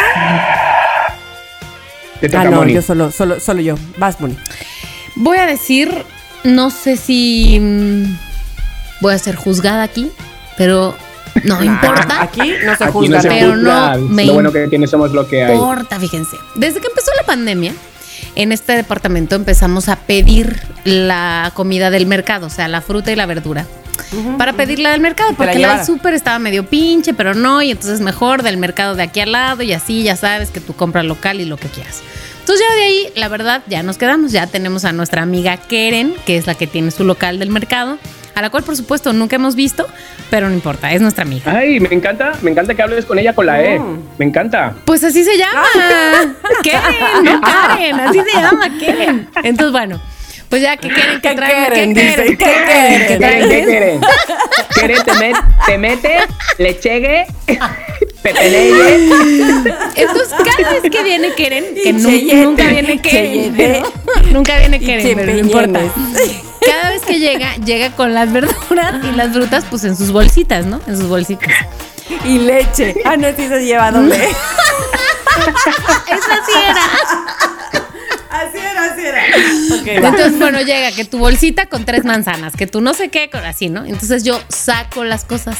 [2.20, 2.74] Te toca, Ah, no, Moni.
[2.74, 3.76] yo solo, solo, solo yo.
[3.98, 4.36] Vas, Moni.
[5.16, 5.92] Voy a decir,
[6.44, 8.18] no sé si mm,
[9.02, 10.12] voy a ser juzgada aquí,
[10.58, 10.96] pero
[11.44, 12.22] no importa.
[12.24, 13.40] Aquí no se Aquí juzga no se nada.
[13.40, 13.98] pero juzga.
[13.98, 15.54] no me Lo bueno que tiene somos lo que hay.
[15.54, 16.36] importa, fíjense.
[16.56, 17.74] Desde que empezó la pandemia,
[18.36, 23.16] en este departamento empezamos a pedir la comida del mercado, o sea, la fruta y
[23.16, 23.68] la verdura.
[24.38, 25.86] Para pedirla del mercado, la porque la, del llevaran.
[25.86, 29.64] súper estaba medio pinche, pero no, y entonces mejor del mercado de aquí al lado,
[29.64, 32.02] y así ya sabes que tú compras local y lo que quieras.
[32.40, 36.14] Entonces ya de ahí, la verdad, ya nos quedamos, ya tenemos a nuestra amiga Keren,
[36.26, 37.98] que es la que tiene su local del mercado,
[38.36, 39.86] a la cual por supuesto nunca hemos visto,
[40.30, 41.52] pero no importa, es nuestra amiga.
[41.52, 43.82] Ay, me encanta, me encanta que hables con ella con la E.
[44.18, 44.76] Me encanta.
[44.86, 45.64] Pues así se llama.
[46.64, 49.30] Karen, no Karen, así se llama Karen.
[49.44, 50.00] Entonces, bueno,
[50.50, 51.66] Pues ya, ¿qué quieren que ¿Qué traigan?
[51.66, 51.94] quieren?
[51.94, 52.26] ¿Qué quieren?
[52.28, 52.68] ¿qué ¿Qué quieren?
[52.68, 53.08] quieren?
[53.08, 53.50] ¿Que ¿Quieren?
[53.50, 54.02] ¿Qué quieren?
[54.74, 55.04] ¿Quieren?
[55.04, 56.18] Te, met- te mete,
[56.58, 57.26] le chegue,
[58.22, 59.10] peteleye.
[59.96, 63.84] Entonces, cada vez que viene Keren, que nunca viene Keren,
[64.32, 65.80] nunca viene Keren, pero no importa.
[66.66, 70.66] Cada vez que llega, llega con las verduras y las frutas, pues en sus bolsitas,
[70.66, 70.80] ¿no?
[70.88, 71.50] En sus bolsitas.
[72.24, 72.96] Y leche.
[73.04, 74.16] Ah, no, sí se lleva doble.
[76.08, 76.82] Esa sí era.
[79.86, 83.44] Entonces, bueno, llega que tu bolsita con tres manzanas, que tú no sé qué, con
[83.46, 83.86] así, ¿no?
[83.86, 85.58] Entonces yo saco las cosas,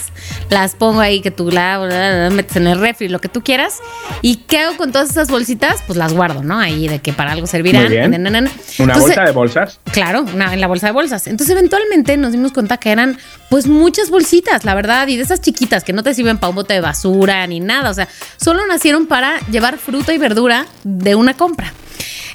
[0.50, 3.30] las pongo ahí, que tú la, la- la- la metes en el refri, lo que
[3.30, 3.76] tú quieras.
[4.22, 5.82] ¿Y qué hago con todas esas bolsitas?
[5.88, 6.60] Pues las guardo, ¿no?
[6.60, 7.84] Ahí de que para algo servirán.
[7.84, 8.12] Muy bien.
[8.12, 8.52] Na, na, na, na.
[8.80, 9.80] Una Entonces, bolsa de bolsas.
[9.92, 11.28] Claro, una, en la bolsa de bolsas.
[11.28, 13.18] Entonces, eventualmente nos dimos cuenta que eran,
[13.50, 16.56] pues, muchas bolsitas, la verdad, y de esas chiquitas que no te sirven para un
[16.56, 17.90] bote de basura ni nada.
[17.90, 18.08] O sea,
[18.38, 21.74] solo nacieron para llevar fruta y verdura de una compra.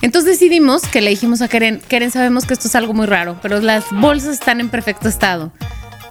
[0.00, 3.38] Entonces decidimos que le dijimos a Keren, Keren, sabemos que esto es algo muy raro,
[3.42, 5.52] pero las bolsas están en perfecto estado.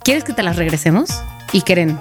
[0.03, 1.09] ¿Quieres que te las regresemos?
[1.51, 1.99] Y Keren,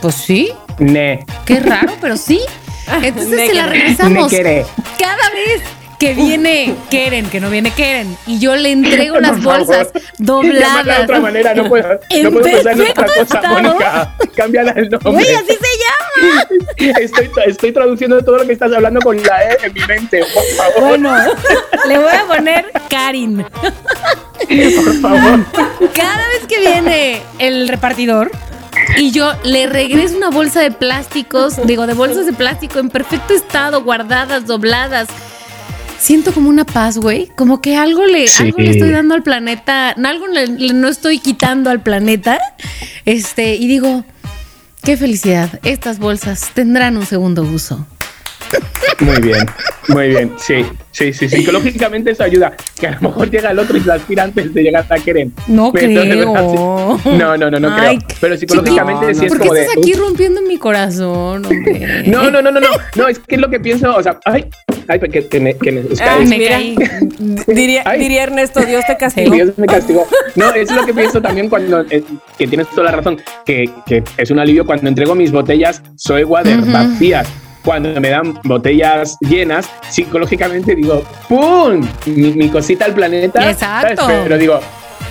[0.00, 1.24] pues sí, Ne.
[1.46, 2.40] qué raro, pero sí.
[3.02, 3.78] Entonces se la quiere.
[3.78, 4.32] regresamos.
[4.32, 4.64] Ne.
[4.98, 5.62] Cada vez
[6.02, 10.84] que viene Keren, que no viene Keren, y yo le entrego las bolsas dobladas.
[10.84, 13.62] de otra manera, no puedo, En no puedo pensar en otra cosa, estado.
[13.62, 14.16] Mónica.
[14.34, 15.12] Cámbiala el nombre.
[15.12, 16.46] Güey, así se llama.
[17.00, 20.44] Estoy, estoy traduciendo todo lo que estás hablando con la E en mi mente, por
[20.56, 20.88] favor.
[20.88, 21.14] Bueno,
[21.86, 23.44] le voy a poner Karin.
[23.44, 25.44] por favor.
[25.94, 28.30] Cada vez que viene el repartidor
[28.96, 33.34] y yo le regreso una bolsa de plásticos, digo, de bolsas de plástico en perfecto
[33.34, 35.06] estado, guardadas, dobladas.
[36.02, 37.28] Siento como una paz, güey.
[37.36, 38.42] Como que algo le, Sí.
[38.42, 42.40] algo le estoy dando al planeta, no, algo le, le- no estoy quitando al planeta.
[43.04, 44.04] Este, y digo,
[44.82, 45.60] qué felicidad.
[45.62, 47.86] Estas bolsas tendrán un segundo uso.
[49.00, 49.46] Muy bien,
[49.88, 50.32] muy bien.
[50.38, 51.28] Sí, sí, sí.
[51.28, 52.52] Psicológicamente eso ayuda.
[52.78, 55.28] Que a lo mejor llega el otro y la aspira antes de llegar a querer.
[55.48, 56.32] No Pero creo.
[56.32, 57.08] verdad, sí.
[57.18, 58.08] No, no, no, no Ay, creo.
[58.20, 59.60] Pero psicológicamente chiqui, sí es ¿Por qué de.
[59.62, 62.04] estás aquí "Uf, rompiendo mi corazón, hombre?
[62.06, 62.68] No, no, no, no, no.
[62.96, 63.96] No, es que es lo que pienso.
[63.96, 64.44] O sea, ay,
[64.88, 66.76] ay, que, que, me- que me- Ay, me caí.
[67.46, 68.00] Diría, Ay.
[68.00, 69.34] diría Ernesto, Dios te castigó.
[69.34, 70.06] Dios me castigó.
[70.36, 72.02] No, es lo que pienso también cuando, eh,
[72.38, 76.24] que tienes toda la razón, que, que es un alivio cuando entrego mis botellas soy
[76.24, 77.28] Water vacías.
[77.64, 81.86] Cuando me dan botellas llenas, psicológicamente digo, ¡pum!
[82.06, 83.48] Mi, mi cosita al planeta.
[83.50, 84.02] Exacto.
[84.02, 84.20] ¿sabes?
[84.24, 84.60] Pero digo,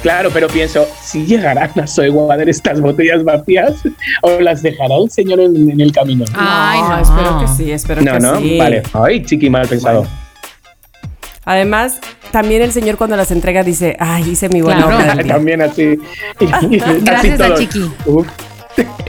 [0.02, 3.74] claro, pero pienso, si llegarán a Soy Water estas botellas vacías
[4.22, 6.26] o las dejará el señor en, en el camino.
[6.36, 7.00] Ay, no.
[7.00, 8.58] espero que sí, espero no, que no, sí.
[8.58, 8.84] vale.
[8.94, 10.06] Ay, chiqui, mal pensado.
[11.44, 12.00] Además,
[12.32, 14.98] también el señor cuando las entrega dice, ay, hice mi buena Claro.
[14.98, 15.34] obra del día".
[15.34, 15.98] También así.
[17.02, 17.56] Gracias a.
[17.56, 17.92] Chiqui.
[18.06, 18.28] Uf.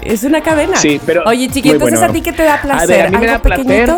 [0.03, 0.76] Es una cadena.
[0.76, 2.11] Sí, pero Oye, Chiqui, entonces bueno.
[2.11, 2.82] a ti qué te da placer?
[2.82, 3.90] A ver, a mí me ¿Algo da placer.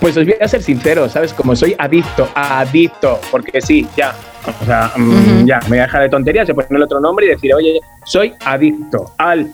[0.00, 1.34] Pues os voy a ser sincero, ¿sabes?
[1.34, 4.14] Como soy adicto, adicto, porque sí, ya.
[4.62, 7.28] O sea, mm, ya, me voy a dejar de tonterías, se poner otro nombre y
[7.28, 9.52] decir, oye, soy adicto al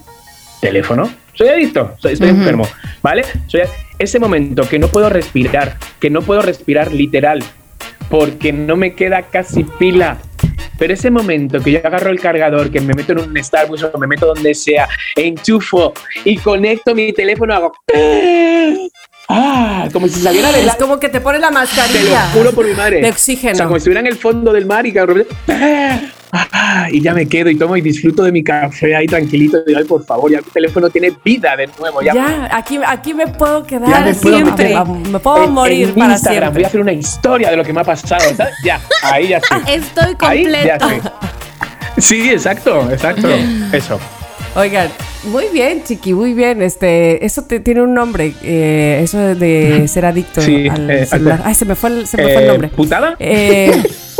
[0.61, 1.11] teléfono.
[1.35, 2.67] Soy adicto, soy, estoy enfermo,
[3.03, 3.25] ¿vale?
[3.47, 3.63] Soy
[3.99, 7.43] ese momento que no puedo respirar, que no puedo respirar literal,
[8.09, 10.19] porque no me queda casi pila.
[10.79, 13.99] Pero ese momento que yo agarro el cargador, que me meto en un Starbucks o
[13.99, 15.93] me meto donde sea, enchufo
[16.25, 17.73] y conecto mi teléfono, hago.
[19.29, 19.89] ¡Ah!
[19.93, 20.75] Como si saliera de Es la.
[20.77, 22.29] como que te pone la Te lo mascarilla.
[22.33, 23.01] juro por mi madre.
[23.01, 23.53] De oxígeno.
[23.53, 25.35] O sea, como si estuviera en el fondo del mar y que de repente.
[26.33, 26.49] ¡ah!
[26.53, 26.89] ¡ah!
[26.91, 29.59] Y ya me quedo y tomo y disfruto de mi café ahí tranquilito.
[29.65, 32.03] Y digo, ay, por favor, ya mi teléfono tiene vida de nuevo.
[32.03, 34.75] Ya, Ya, aquí, aquí me puedo ya quedar me puedo siempre.
[35.11, 36.51] Me puedo En- morir en para Instagram siempre.
[36.61, 38.21] voy a hacer una historia de lo que me ha pasado.
[38.37, 38.55] ¿sabes?
[38.65, 39.59] Ya, ahí ya estoy.
[39.67, 40.89] Estoy Ahí ya completo.
[40.91, 41.11] estoy.
[41.99, 43.29] Sí, exacto, exacto.
[43.73, 43.99] Eso.
[44.57, 44.89] Oigan,
[45.25, 46.63] muy bien, Chiqui, muy bien.
[46.63, 51.43] Este, eso te, tiene un nombre, eh, eso de, ser adicto Sí, al eh, celular.
[51.45, 52.69] Ay, se me fue el, se me fue el Eh, nombre.
[52.69, 53.17] ¿Putada?
[53.19, 53.71] Eh,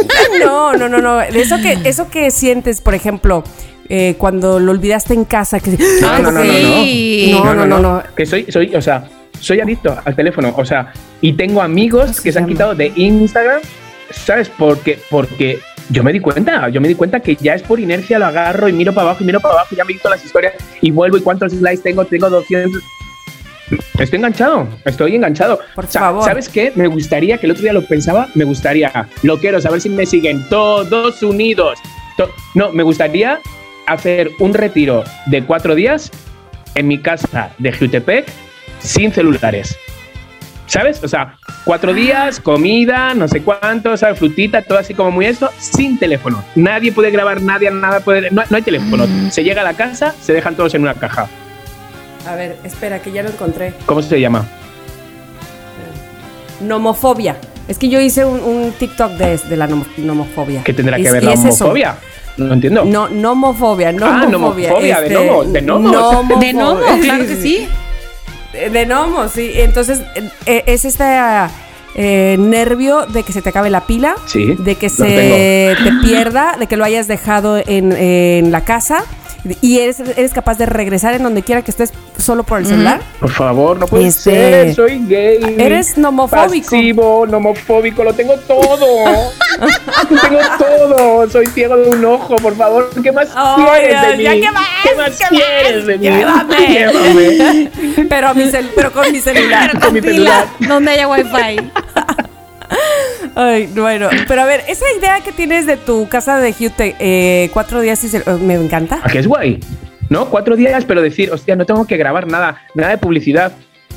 [0.45, 1.23] no, no, no, no.
[1.23, 3.45] Eso que, eso que sientes, por ejemplo,
[3.89, 7.45] eh, cuando lo olvidaste en casa, que No, Ay, no, no, no, no.
[7.45, 8.03] No, no, no, no.
[8.15, 9.05] Que soy, soy, o sea,
[9.41, 10.53] soy adicto al teléfono.
[10.57, 13.63] O sea, y tengo amigos se que se han quitado de Instagram,
[14.11, 14.51] ¿sabes?
[14.51, 15.61] Porque, porque
[15.91, 18.69] yo me di cuenta, yo me di cuenta que ya es por inercia lo agarro
[18.69, 20.91] y miro para abajo y miro para abajo y ya me quito las historias y
[20.91, 22.83] vuelvo y cuántos likes tengo, tengo 200.
[23.99, 25.59] Estoy enganchado, estoy enganchado.
[25.75, 26.25] Por favor.
[26.25, 26.73] ¿Sabes qué?
[26.77, 30.07] Me gustaría, que el otro día lo pensaba, me gustaría, lo quiero saber si me
[30.07, 31.79] siguen todos unidos.
[32.17, 33.41] To- no, me gustaría
[33.87, 36.11] hacer un retiro de cuatro días
[36.75, 38.27] en mi casa de Jutepec
[38.81, 39.77] sin celulares.
[40.67, 41.03] ¿Sabes?
[41.05, 44.19] O sea, cuatro días, comida, no sé cuánto, ¿sabes?
[44.19, 46.43] Frutita, todo así como muy esto, sin teléfono.
[46.57, 48.31] Nadie puede grabar, nadie, nada puede.
[48.33, 49.05] No, no hay teléfono.
[49.31, 51.29] Se llega a la casa, se dejan todos en una caja.
[52.29, 53.75] A ver, espera, que ya lo encontré.
[53.87, 54.45] ¿Cómo se llama?
[56.61, 57.37] Nomofobia.
[57.69, 60.63] Es que yo hice un, un TikTok de, de la nomo- nomofobia.
[60.65, 61.65] ¿Qué tendrá que ver la es eso.
[61.65, 61.97] homofobia?
[62.37, 62.85] No entiendo.
[62.85, 64.69] No, nomofobia, Ah, nomofobia.
[64.71, 66.41] nomofobia, de nomo- de nomos.
[66.41, 67.69] De nomo, claro que sí.
[68.71, 69.53] De, gnomos, sí.
[69.55, 70.01] Entonces,
[70.47, 71.05] eh, es este
[71.95, 76.57] eh, nervio de que se te acabe la pila, Sí, de que se te pierda,
[76.59, 79.05] de que lo hayas dejado en, en la casa
[79.61, 83.01] y eres, eres capaz de regresar en donde quiera que estés solo por el celular.
[83.21, 85.57] Por favor, no puede Este- ser, soy gay.
[85.59, 86.71] Eres nomofóbico.
[86.71, 88.87] Pasivo, nomofóbico, lo tengo todo.
[90.11, 91.31] Lo tengo todo.
[91.31, 92.91] Soy ciego de un ojo, por favor.
[93.03, 94.23] ¿Qué más quieres de mí?
[94.25, 94.67] ya, ¿qué más?
[94.83, 95.87] ¿Qué más ¿Qué quieres más?
[95.87, 96.05] de mí?
[96.09, 96.57] Llévame.
[96.69, 97.71] Llévame.
[98.09, 99.79] Pero, a mi cel- pero con mi celular.
[99.81, 100.47] Con mi celular.
[100.61, 101.71] Donde haya wifi.
[103.39, 107.51] Ay, bueno, pero a ver, esa idea que tienes de tu casa de Hugh, eh,
[107.53, 109.01] cuatro días y cel- me encanta.
[109.03, 109.61] ¿A qué es guay?
[110.09, 110.31] ¿No?
[110.31, 113.53] Cuatro días, pero decir, hostia, no tengo que grabar nada, nada de publicidad.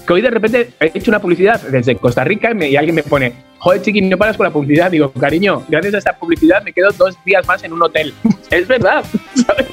[0.06, 2.96] Que hoy de repente he hecho una publicidad desde Costa Rica y, me- y alguien
[2.96, 4.89] me pone, joder, chiqui, no paras con la publicidad.
[4.89, 8.14] Digo, cariño, gracias a esta publicidad me quedo dos días más en un hotel.
[8.49, 9.03] es verdad,
[9.45, 9.68] ¿sabes?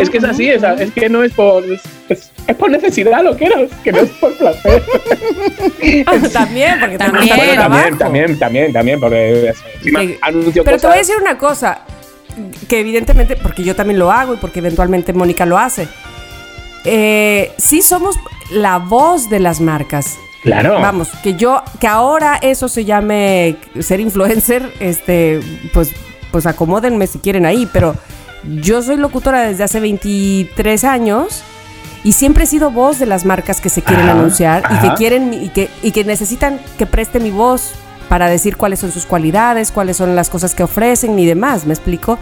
[0.00, 1.64] es que es así, es, es que no es por.
[2.08, 4.82] Es, por necesidad lo que es que no es por placer.
[6.32, 10.18] también, porque también, Bueno, también, también, también, también, porque encima Sí.
[10.22, 11.82] anuncio Pero te voy a decir una cosa,
[12.68, 15.88] que evidentemente, porque yo también lo hago y porque eventualmente Mónica lo hace.
[16.84, 18.16] Eh, sí somos
[18.50, 20.18] la voz de las marcas.
[20.42, 20.80] Claro.
[20.80, 25.40] Vamos, que yo, que ahora eso se llame ser influencer, este,
[25.72, 25.92] pues,
[26.30, 27.96] pues acomódenme si quieren ahí, pero
[28.44, 31.42] yo soy locutora desde hace 23 años
[32.04, 34.94] y siempre he sido voz de las marcas que se quieren Ajá, anunciar y que
[34.94, 37.72] quieren y que, y que necesitan que preste mi voz
[38.08, 41.74] para decir cuáles son sus cualidades, cuáles son las cosas que ofrecen y demás, ¿me
[41.74, 42.18] explico?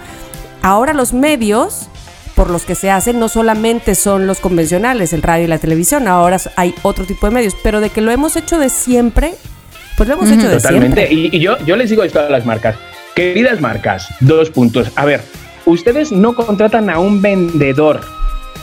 [0.62, 1.88] Ahora los medios
[2.36, 6.06] por los que se hacen no solamente son los convencionales, el radio y la televisión,
[6.06, 9.34] ahora hay otro tipo de medios, pero de que lo hemos hecho de siempre,
[9.96, 11.06] pues lo hemos hecho de Totalmente.
[11.06, 11.14] siempre.
[11.14, 12.76] Y, y yo, yo les digo esto a las marcas.
[13.14, 14.92] Queridas marcas, dos puntos.
[14.96, 15.22] A ver,
[15.64, 18.02] ustedes no contratan a un vendedor,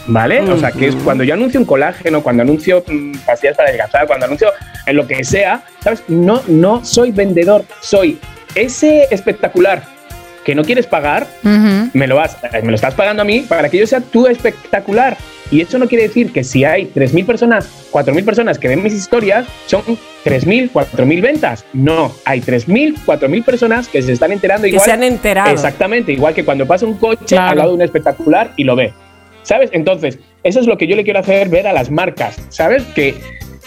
[0.06, 0.42] ¿vale?
[0.42, 2.84] O sea, que es cuando yo anuncio un colágeno, cuando anuncio
[3.26, 4.50] pastillas para adelgazar, cuando anuncio
[4.86, 6.04] en lo que sea, ¿sabes?
[6.08, 8.20] No, no soy vendedor, soy
[8.54, 9.93] ese espectacular
[10.44, 11.28] que no quieres pagar,
[11.94, 15.18] me lo, vas, me lo estás pagando a mí para que yo sea tu espectacular.
[15.52, 18.94] Y eso no quiere decir que si hay 3.000 personas, 4.000 personas que ven mis
[18.94, 19.82] historias, son
[20.26, 21.64] 3.000, 4.000 ventas.
[21.74, 24.86] No, hay 3.000, 4.000 personas que se están enterando que igual.
[24.86, 25.52] se han enterado.
[25.52, 27.52] Exactamente, igual que cuando pasa un coche Claro.
[27.52, 28.94] al lado de un espectacular y lo ve.
[29.44, 29.70] ¿Sabes?
[29.74, 32.38] Entonces, eso es lo que yo le quiero hacer ver a las marcas.
[32.50, 32.82] ¿Sabes?
[32.96, 33.14] Que,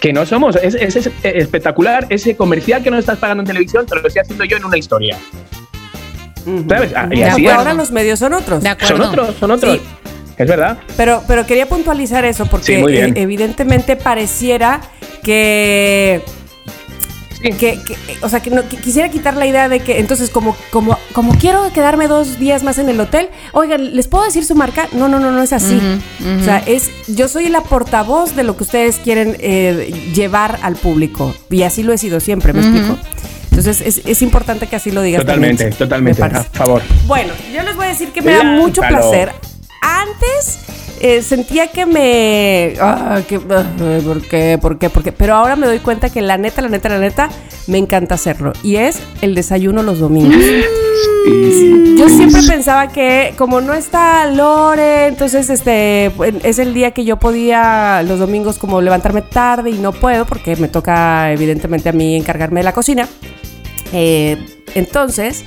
[0.00, 0.56] que no somos.
[0.56, 2.06] Es, es- es espectacular.
[2.08, 4.78] Ese comercial que no estás pagando en televisión, te lo estoy haciendo yo en una
[4.78, 5.18] historia.
[6.68, 6.92] ¿Sabes?
[6.96, 7.46] Ah, y así.
[7.48, 8.62] Ahora los medios son otros.
[8.62, 8.96] De acuerdo.
[8.96, 9.76] Son otros, son otros.
[9.76, 9.82] Sí.
[10.38, 10.78] Es verdad.
[10.96, 14.80] Pero, pero quería puntualizar eso porque Sí, evidentemente pareciera
[15.22, 16.22] que,
[17.42, 17.50] Sí.
[17.52, 20.56] que, que- o sea, que, no, que quisiera quitar la idea de que entonces como,
[20.70, 24.54] como, como quiero quedarme dos días más en el hotel, oigan, ¿les puedo decir su
[24.54, 24.88] marca?
[24.92, 25.80] No, no, no, no es así.
[26.40, 30.76] O sea, es, yo soy la portavoz de lo que ustedes quieren eh, llevar al
[30.76, 32.68] público y así lo he sido siempre, ¿me Ujú.
[32.68, 32.98] explico?
[33.56, 35.22] Entonces es, es importante que así lo digas.
[35.22, 36.22] Totalmente, también, totalmente.
[36.22, 36.82] me A favor.
[37.06, 39.32] Bueno, yo les voy a decir que me da mucho placer.
[39.80, 40.58] Antes
[41.00, 42.74] eh, sentía que me...
[42.80, 43.64] ah, que, ah,
[44.04, 44.58] ¿Por qué?
[44.60, 44.90] ¿Por qué?
[44.90, 45.12] ¿Por qué?
[45.12, 47.30] Pero ahora me doy cuenta que la neta, la neta, la neta,
[47.66, 48.52] me encanta hacerlo.
[48.62, 50.36] Y es el desayuno los domingos.
[51.98, 57.16] Yo siempre pensaba que como no está Lore, entonces este es el día que yo
[57.16, 62.16] podía los domingos como levantarme tarde y no puedo porque me toca evidentemente a mí
[62.16, 63.08] encargarme de la cocina.
[63.92, 64.36] Eh,
[64.74, 65.44] entonces,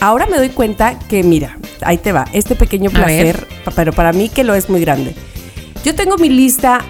[0.00, 4.28] ahora me doy cuenta que mira, ahí te va, este pequeño placer, pero para mí
[4.28, 5.14] que lo es muy grande.
[5.84, 6.80] Yo tengo mi lista,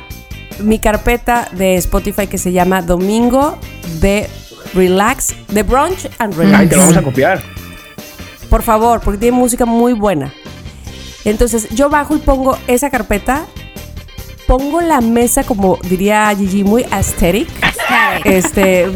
[0.61, 3.57] mi carpeta de Spotify que se llama Domingo
[4.01, 4.29] de
[4.75, 6.61] Relax, de Brunch and Relax.
[6.61, 7.43] Ay, te lo vamos a copiar.
[8.49, 10.33] Por favor, porque tiene música muy buena.
[11.25, 13.45] Entonces yo bajo y pongo esa carpeta,
[14.47, 17.49] pongo la mesa como diría Gigi, muy aesthetic.
[18.25, 18.89] Este,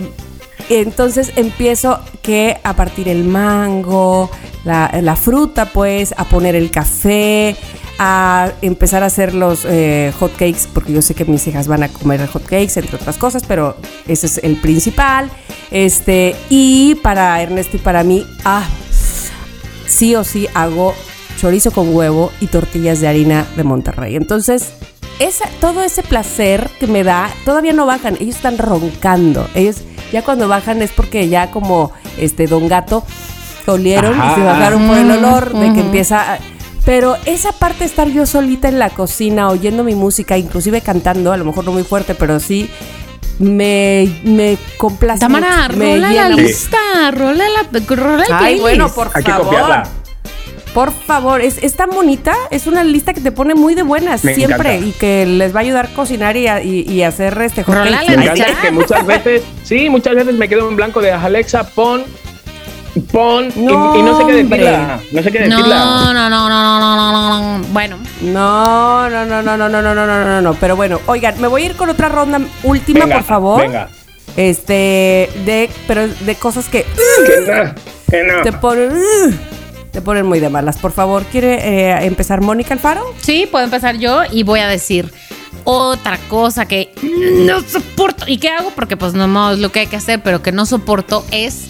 [0.68, 4.30] entonces empiezo que a partir el mango,
[4.64, 7.56] la, fruta pues, a poner el café,
[7.98, 11.82] a empezar a hacer los eh, hot cakes, porque yo sé que mis hijas van
[11.82, 13.76] a comer hot cakes, entre otras cosas, pero
[14.08, 15.30] ese es el principal.
[15.70, 18.66] Este, y para Ernesto y para mí, ah,
[19.86, 20.94] sí o sí hago
[21.38, 24.16] chorizo con huevo y tortillas de harina de Monterrey.
[24.16, 24.72] Entonces,
[25.60, 29.48] todo ese placer que me da, todavía no bajan, ellos están roncando.
[29.54, 29.82] Ellos
[30.14, 33.04] ya cuando bajan es porque ya como este Don Gato
[33.66, 36.38] olieron y se bajaron por el olor de que empieza a-
[36.84, 41.32] pero esa parte de estar yo solita en la cocina oyendo mi música, inclusive cantando,
[41.32, 42.68] a lo mejor no muy fuerte, pero sí
[43.38, 45.18] me, me complace.
[45.20, 46.76] Tamara, me rola la llena lista,
[47.10, 48.60] rola la, rola el Ay, playlist.
[48.62, 49.82] bueno, por Hay que copiarla.
[50.74, 54.24] Por favor, es, es tan bonita, es una lista que te pone muy de buenas
[54.24, 54.86] Me siempre encanta.
[54.88, 57.90] y que les va a ayudar a cocinar y, a- y- y hacer este Me
[57.90, 62.02] encanta que muchas veces, sí, muchas veces me quedo en blanco de Alexa, pon,
[63.12, 65.00] pon, y- No, y, no sé qué decirla.
[65.12, 65.76] No sé qué No, decirla.
[65.76, 67.64] no, no, no, no, no, no, no.
[67.68, 70.54] Bueno, No, no, no, no, no, no, no, no, no, no, no.
[70.54, 73.60] Pero bueno, oigan, me voy a ir con otra ronda última, Venga, por favor.
[73.62, 73.88] Venga.
[74.36, 77.74] Este, de, pero de cosas que Que no,
[78.10, 78.42] que no.
[78.42, 78.90] te ponen,
[79.94, 80.76] te ponen muy de malas.
[80.76, 83.14] Por favor, ¿quiere eh, empezar Mónica Alfaro?
[83.22, 85.10] sí, puedo empezar yo y voy a decir
[85.62, 86.92] otra cosa que
[87.46, 88.24] no soporto.
[88.26, 88.72] ¿Y qué hago?
[88.72, 91.68] Porque pues no es lo que hay que hacer, pero que no soporto es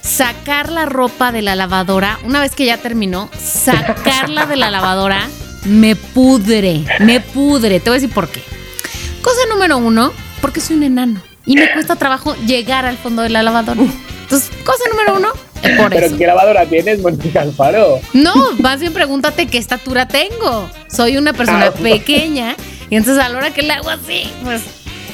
[0.00, 2.18] sacar la ropa de la lavadora.
[2.24, 5.28] Una vez que ya terminó, sacarla de la lavadora
[5.66, 7.78] me pudre, me pudre.
[7.78, 8.42] Te voy a decir por qué.
[9.20, 13.28] Cosa número uno, porque soy un enano y me cuesta trabajo llegar al fondo de
[13.28, 13.82] la lavadora.
[14.22, 15.28] Entonces, cosa número uno,
[15.70, 15.88] eso.
[15.90, 18.00] Pero ¿qué lavadora tienes, Mónica Alfaro?
[18.12, 20.68] No, más bien pregúntate qué estatura tengo.
[20.88, 22.56] Soy una persona Ah, pequeña
[22.90, 24.62] y entonces a la hora que le hago así, pues,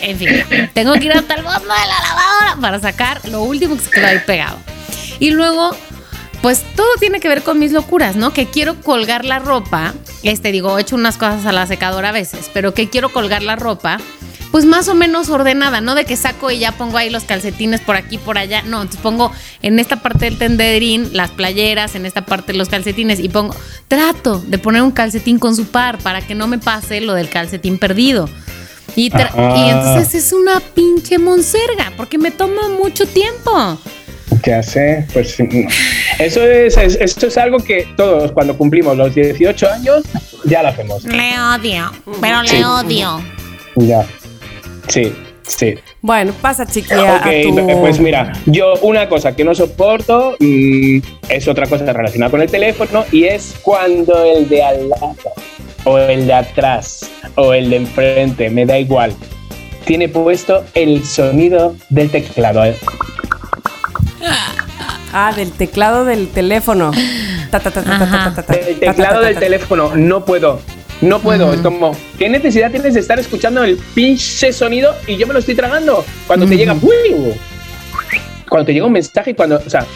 [0.03, 0.29] en fin,
[0.75, 3.91] tengo que ir hasta el fondo de la lavadora para sacar lo último que se
[3.91, 4.57] quedó ahí pegado.
[5.19, 5.77] Y luego,
[6.43, 8.33] pues todo tiene que ver con mis locuras, ¿no?
[8.33, 9.93] Que quiero colgar la ropa,
[10.23, 13.43] este digo, he hecho unas cosas a la secadora a veces, pero que quiero colgar
[13.43, 13.99] la ropa.
[14.51, 17.81] Pues más o menos ordenada, no de que saco y ya pongo ahí los calcetines
[17.81, 18.63] por aquí, por allá.
[18.63, 19.31] No, entonces pongo
[19.63, 23.55] en esta parte del tenderín las playeras, en esta parte los calcetines y pongo,
[23.87, 27.29] trato de poner un calcetín con su par para que no me pase lo del
[27.29, 28.29] calcetín perdido.
[28.97, 33.79] Y, y entonces es una pinche monserga, porque me toma mucho tiempo.
[34.45, 35.37] Ya sé, pues
[36.19, 40.03] eso es, es- esto es algo que todos cuando cumplimos los 18 años
[40.45, 41.05] ya lo hacemos.
[41.05, 42.57] Le odio, pero Sí.
[42.57, 43.23] le odio.
[43.77, 44.05] Ya.
[44.89, 45.13] Sí,
[45.43, 45.75] sí.
[46.01, 47.81] Bueno, pasa, chiquilla, Ok, a tu...
[47.81, 52.51] pues mira, yo una cosa que no soporto mm, es otra cosa relacionada con el
[52.51, 55.15] teléfono y es cuando el de al lado
[55.85, 59.15] o el de atrás o el de enfrente, me da igual,
[59.85, 62.65] tiene puesto el sonido del teclado.
[62.65, 62.77] ¿eh?
[65.13, 66.93] Ah, del teclado del teléfono.
[67.53, 70.61] El teclado del teléfono, no puedo.
[71.01, 75.27] No puedo, es como, ¿qué necesidad tienes de estar escuchando el pinche sonido y yo
[75.27, 76.05] me lo estoy tragando?
[76.27, 77.35] Cuando te llega, ¡uy!
[78.49, 79.87] cuando te llega un mensaje y cuando, o sea,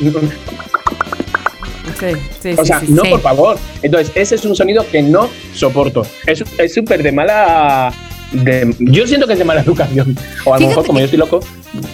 [2.01, 2.07] Sí,
[2.43, 3.59] sí, O sea, sí, no, por favor.
[3.83, 6.07] Entonces, ese es un sonido que no soporto.
[6.27, 7.93] Es es súper de mala.
[8.33, 10.17] de- yo siento que es de mala educación.
[10.45, 11.41] O a lo mejor, como yo estoy loco.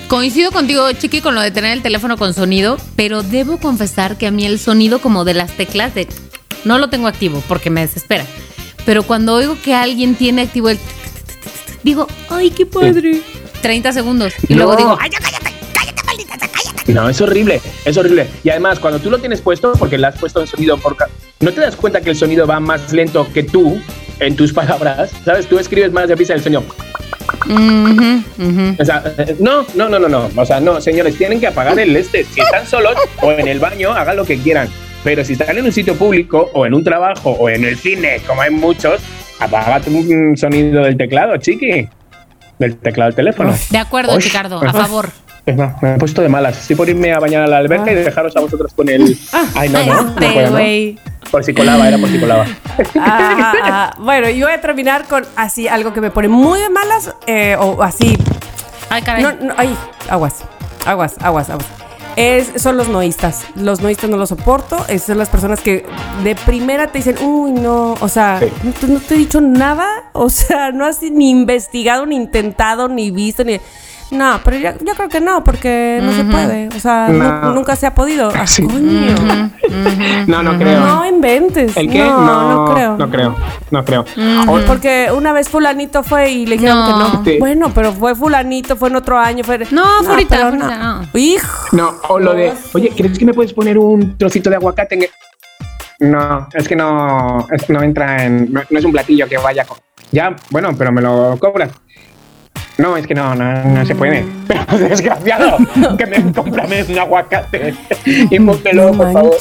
[0.08, 4.26] Coincido contigo, Chiqui, con lo de tener el teléfono con sonido, pero debo confesar que
[4.26, 6.06] a mí el sonido como de las teclas de
[6.64, 8.24] no lo tengo activo porque me desespera.
[8.90, 10.76] Pero cuando oigo que alguien tiene activo el
[11.84, 13.22] digo, "Ay, qué padre."
[13.62, 17.60] 30 segundos y luego digo, "Ay, cállate, cállate, maldita cállate." No, es horrible.
[17.84, 18.26] Es horrible.
[18.42, 20.96] Y además, cuando tú lo tienes puesto, porque le has puesto en sonido por.
[21.38, 23.80] No te das cuenta que el sonido va más lento que tú
[24.18, 25.12] en tus palabras.
[25.24, 25.46] ¿Sabes?
[25.46, 26.64] Tú escribes más deprisa el sonido.
[27.46, 28.76] Ujú, ujú.
[28.76, 29.04] O sea,
[29.38, 30.28] no, no, no, no, no.
[30.34, 32.24] O sea, no, señores, tienen que apagar el este.
[32.24, 34.68] Si están solos o en el baño, hagan lo que quieran.
[35.02, 38.20] Pero si están en un sitio público o en un trabajo o en el cine,
[38.26, 39.00] como hay muchos,
[39.38, 41.88] apaga tu mm, sonido del teclado, chiqui.
[42.58, 43.54] Del teclado del teléfono.
[43.70, 44.20] De acuerdo, Uy.
[44.22, 45.08] Ricardo, a favor.
[45.46, 46.58] Es más, me he puesto de malas.
[46.60, 49.18] Estoy por irme a bañar a la alberca y dejaros a vosotros con el.
[49.54, 50.02] Ay, no, no.
[50.02, 50.52] no Este puedo, ¿no?
[50.52, 50.98] güey.
[51.30, 52.46] Por si colaba, era por si colaba.
[52.76, 53.94] Ah, ah, ah.
[53.98, 57.56] Bueno, yo voy a terminar con así algo que me pone muy de malas eh,
[57.58, 58.18] o así.
[58.90, 59.22] Ay, caray.
[59.22, 59.74] No, no, ay,
[60.10, 60.44] aguas,
[60.84, 61.66] aguas, aguas, aguas.
[62.16, 63.44] Es, son los noístas.
[63.54, 64.84] Los noístas no los soporto.
[64.88, 65.84] Es- son las personas que
[66.24, 67.94] de primera te dicen, uy, no.
[68.00, 68.46] O sea, Sí.
[68.62, 69.86] no, te- no te he dicho nada.
[70.12, 73.60] O sea, no has ni investigado, ni intentado, ni visto, ni.
[74.10, 76.68] No, pero yo, yo creo que no, porque no se puede.
[76.68, 77.52] O sea, No.
[77.52, 78.32] nunca se ha podido.
[78.34, 78.62] Ah, Sí.
[78.62, 78.80] coño.
[80.26, 80.80] No, no creo.
[80.80, 81.76] No inventes.
[81.76, 81.98] ¿El qué?
[82.00, 82.96] No, no, creo.
[82.96, 83.36] No creo.
[83.70, 84.04] No creo.
[84.66, 86.86] Porque una vez fulanito fue y le dijeron No.
[86.86, 87.24] que no.
[87.24, 87.36] Sí.
[87.38, 89.44] Bueno, pero fue fulanito, fue en otro año.
[89.44, 89.58] Fue...
[89.70, 91.06] No, fue ahorita, pero fue ahorita, no.
[91.14, 91.66] Hijo.
[91.72, 95.02] No, o lo de, oye, ¿crees que me puedes poner un trocito de aguacate en
[95.02, 95.10] el...
[96.00, 99.36] No, es que no, es que no entra en, no, no es un platillo que
[99.36, 99.76] vaya con...
[100.12, 101.70] Ya, bueno, pero me lo cobras.
[102.80, 104.24] No, es que no, no, no se puede.
[104.48, 105.58] Pero desgraciado,
[105.98, 107.74] que me cómprame un aguacate
[108.04, 109.36] y póntelo, No por favor.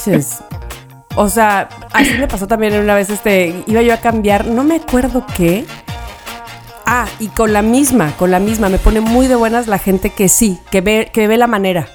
[1.16, 4.76] O sea, así me pasó también una vez, este, iba yo a cambiar, no me
[4.76, 5.66] acuerdo qué.
[6.86, 10.10] Ah, y con la misma, con la misma, me pone muy de buenas la gente
[10.10, 11.88] que sí, que ve, que ve la manera.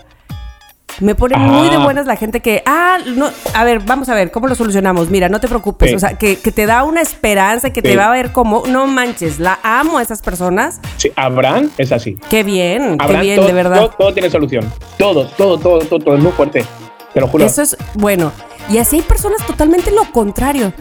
[1.00, 4.30] Me pone muy de buenas la gente que, ah, no, a ver, vamos a ver,
[4.30, 5.10] ¿cómo lo solucionamos?
[5.10, 5.96] Mira, no te preocupes, Sí.
[5.96, 8.86] o sea, que, que te da una esperanza, que te va a ver como, no
[8.86, 10.80] manches, la amo a esas personas.
[10.96, 12.16] Sí, Abraham es así.
[12.30, 13.76] Qué bien, qué Abraham, bien, todo, de verdad.
[13.76, 14.72] Todo, todo tiene solución.
[14.98, 16.64] Todo, todo, todo, todo, todo es muy fuerte.
[17.12, 17.44] Te lo juro.
[17.44, 18.32] Eso es bueno.
[18.70, 20.72] Y así hay personas totalmente lo contrario.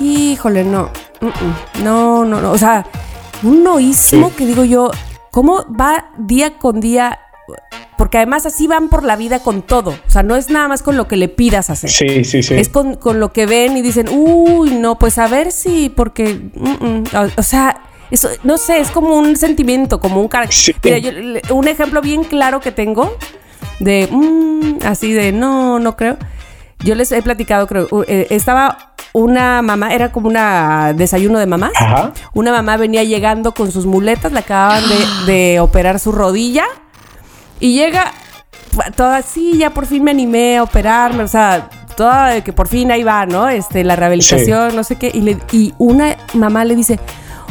[0.00, 0.90] Híjole, no.
[1.82, 2.52] No, no, no.
[2.52, 2.86] O sea,
[3.42, 4.34] un noísmo Sí.
[4.36, 4.90] que digo yo,
[5.30, 7.18] ¿cómo va día con día?
[7.98, 9.90] Porque además así van por la vida con todo.
[9.90, 11.90] O sea, no es nada más con lo que le pidas hacer.
[11.90, 12.54] Sí, sí, sí.
[12.54, 16.34] Es con, con lo que ven y dicen, uy, no, pues a ver si, porque,
[16.54, 17.04] mm, mm".
[17.14, 20.54] O, o sea, eso, no sé, es como un sentimiento, como un carácter.
[20.56, 20.74] Sí.
[20.82, 23.16] Mira, yo- un ejemplo bien claro que tengo
[23.78, 26.16] de, mm, así de, no, no creo.
[26.80, 31.72] Yo les he platicado, creo, eh, estaba una mamá, era como una desayuno de mamás.
[31.76, 32.12] Ajá.
[32.34, 34.82] Una mamá venía llegando con sus muletas, le acababan
[35.26, 36.64] de, de operar su rodilla
[37.62, 38.12] y llega
[38.96, 42.68] toda así, ya por fin me animé a operarme, o sea, toda de que por
[42.68, 43.48] fin ahí va, ¿no?
[43.48, 45.10] Este, la rehabilitación, no sé qué.
[45.12, 46.98] Y, le- y una mamá le dice,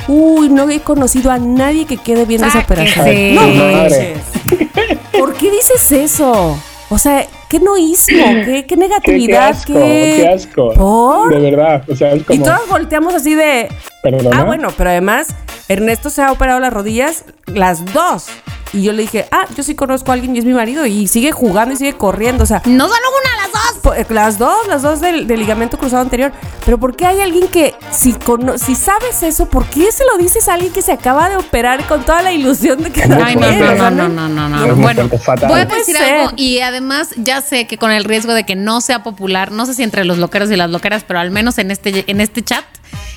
[0.08, 3.36] uy, no he conocido a nadie que quede bien esa operación.
[3.36, 4.16] No Madre.
[4.16, 4.70] manches.
[5.18, 6.58] ¿Por qué dices eso?
[6.90, 10.74] O sea, qué noísmo, qué, qué Qué, qué negatividad, asco, qué asco.
[10.74, 11.34] ¿Por?
[11.34, 11.84] De verdad.
[11.90, 12.44] O sea, es Y como.
[12.44, 13.70] todas volteamos así de,
[14.04, 14.42] Perdona.
[14.42, 15.28] Ah, bueno, pero además,
[15.70, 18.26] Ernesto se ha operado las rodillas las dos.
[18.74, 20.86] Y yo le dije, ah, yo sí conozco a alguien y es mi marido.
[20.86, 22.44] Y sigue jugando y sigue corriendo.
[22.44, 23.98] O sea, No solo una, las dos.
[23.98, 26.32] eh, las dos, las dos del, del ligamento cruzado anterior.
[26.64, 30.18] Pero ¿por qué hay alguien que, si, cono- si sabes eso, ¿por qué se lo
[30.18, 33.22] dices a alguien que se acaba de operar con toda la ilusión de que Muy
[33.22, 34.76] Ay, no, no, no, no, no, no, no.
[34.78, 36.14] Bueno, voy a decir ser.
[36.20, 39.66] algo y además ya sé que con el riesgo de que no sea popular, no
[39.66, 42.42] sé si entre los loqueros y las loqueras, pero al menos en este, en este
[42.42, 42.64] chat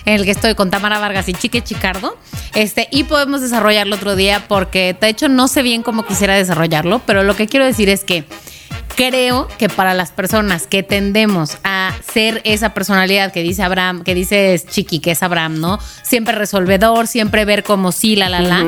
[0.05, 2.17] en el que estoy con Tamara Vargas y Chique Chicardo,
[2.55, 7.01] este, y podemos desarrollarlo otro día porque de hecho no sé bien cómo quisiera desarrollarlo,
[7.07, 8.25] pero lo que quiero decir es que
[8.97, 14.15] creo que para las personas que tendemos a ser esa personalidad que dice Abraham, que
[14.15, 15.79] dice Chiqui, que es Abraham, ¿no?
[16.03, 18.65] Siempre resolvedor, siempre ver como sí, la, la, la.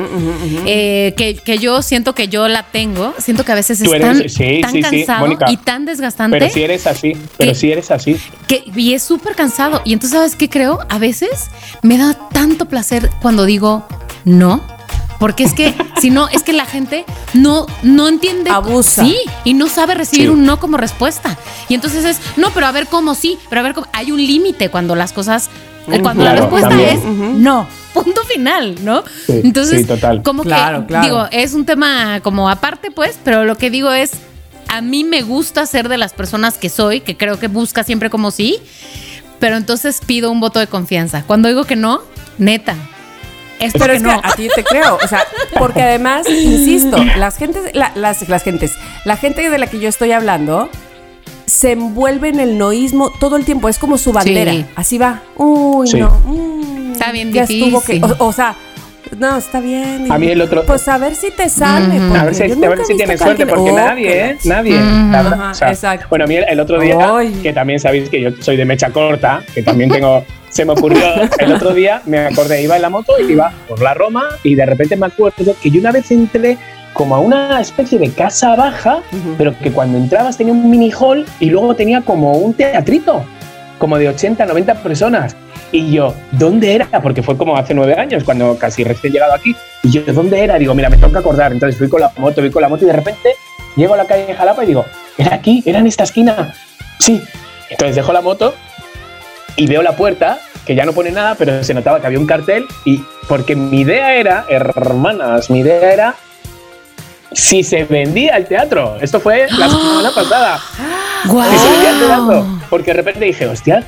[0.65, 4.29] eh, que, que yo siento que yo la tengo, siento que a veces es tan,
[4.29, 7.13] sí, tan sí, sí, cansado y tan desgastante Pero si eres así.
[7.37, 7.55] Pero ¿Qué?
[7.55, 8.17] si eres así.
[8.47, 9.81] que, y es súper cansado.
[9.85, 10.79] Y entonces, ¿sabes qué creo?
[10.89, 11.49] A veces
[11.81, 13.85] me da tanto placer cuando digo
[14.25, 14.61] no.
[15.19, 18.49] Porque es que, si no, es que la gente no, no entiende.
[18.51, 19.03] Abusa.
[19.03, 20.33] Sí, y no sabe recibir Sí.
[20.33, 21.37] un no como respuesta.
[21.69, 23.87] Y entonces es, no, pero a ver cómo sí, pero a ver cómo.
[23.93, 25.49] Hay un límite cuando las cosas.
[25.91, 26.89] eh, Cuando la respuesta también.
[26.97, 29.03] es no, punto final, ¿no?
[29.25, 30.21] Sí, entonces, sí, total.
[30.21, 31.05] como Claro, que, claro.
[31.05, 34.11] digo, es un tema como aparte, pues, pero lo que digo es,
[34.67, 38.09] a mí me gusta ser de las personas que soy, que creo que busca siempre
[38.09, 38.59] como sí,
[39.39, 41.23] pero entonces pido un voto de confianza.
[41.25, 42.01] Cuando digo que no,
[42.37, 42.75] neta,
[43.59, 44.21] es Pero porque es no.
[44.21, 45.23] que a ti te creo, o sea,
[45.57, 48.73] porque además, insisto, las gentes, la- las, las gentes,
[49.05, 50.69] la gente de la que yo estoy hablando
[51.45, 54.65] se envuelve en el noísmo todo el tiempo, es como su bandera, Sí.
[54.75, 55.21] así va.
[55.37, 55.99] Uy, Sí.
[55.99, 56.09] no.
[56.25, 58.55] mm, Está bien ya estuvo que, o sea,
[59.17, 60.11] no, está bien.
[60.11, 61.97] A mí el otro- Pues a ver si te sale.
[61.97, 62.07] Ujú.
[62.09, 64.37] porque A ver si, a ver si tienes suerte, alguien- porque Oh, nadie, ¿eh?
[64.43, 64.77] Nadie.
[64.77, 65.11] Ujú.
[65.11, 65.41] la verdad.
[65.51, 66.05] Ajá, exacto.
[66.09, 67.31] Bueno, a mí el otro día, Ay.
[67.43, 70.23] que también sabéis que yo soy de mecha corta, que también tengo.
[70.49, 71.03] Se me ocurrió
[71.39, 74.55] el otro día, me acordé, iba en la moto y iba por la Roma y
[74.55, 76.57] de repente me acuerdo que yo una vez entré
[76.93, 79.35] como a una especie de casa baja, Ujú.
[79.37, 83.23] pero que cuando entrabas tenía un mini hall y luego tenía como un teatrito,
[83.77, 85.35] como de 80, 90 personas.
[85.71, 86.87] Y yo, ¿dónde era?
[87.01, 89.55] Porque fue como hace nueve años, cuando casi recién llegado aquí.
[89.83, 90.57] Y yo, ¿dónde era?
[90.57, 91.51] Digo, mira, me tengo que acordar.
[91.51, 93.35] Entonces fui con la moto, fui con la moto y de repente
[93.75, 94.85] llego a la calle de Jalapa y digo,
[95.17, 95.61] ¿era aquí?
[95.65, 96.53] ¿Era en esta esquina?
[96.99, 97.21] Sí.
[97.69, 98.53] Entonces dejo la moto
[99.57, 102.27] y veo la puerta, que ya no pone nada, pero se notaba que había un
[102.27, 102.65] cartel.
[102.85, 106.15] Y porque mi idea era, hermanas, mi idea era
[107.33, 108.97] si se vendía el teatro.
[109.01, 110.59] Esto fue la semana pasada.
[111.25, 111.51] ¡Guau!
[111.51, 112.45] Si se vendía el teatro.
[112.69, 113.83] Porque de repente dije, hostia,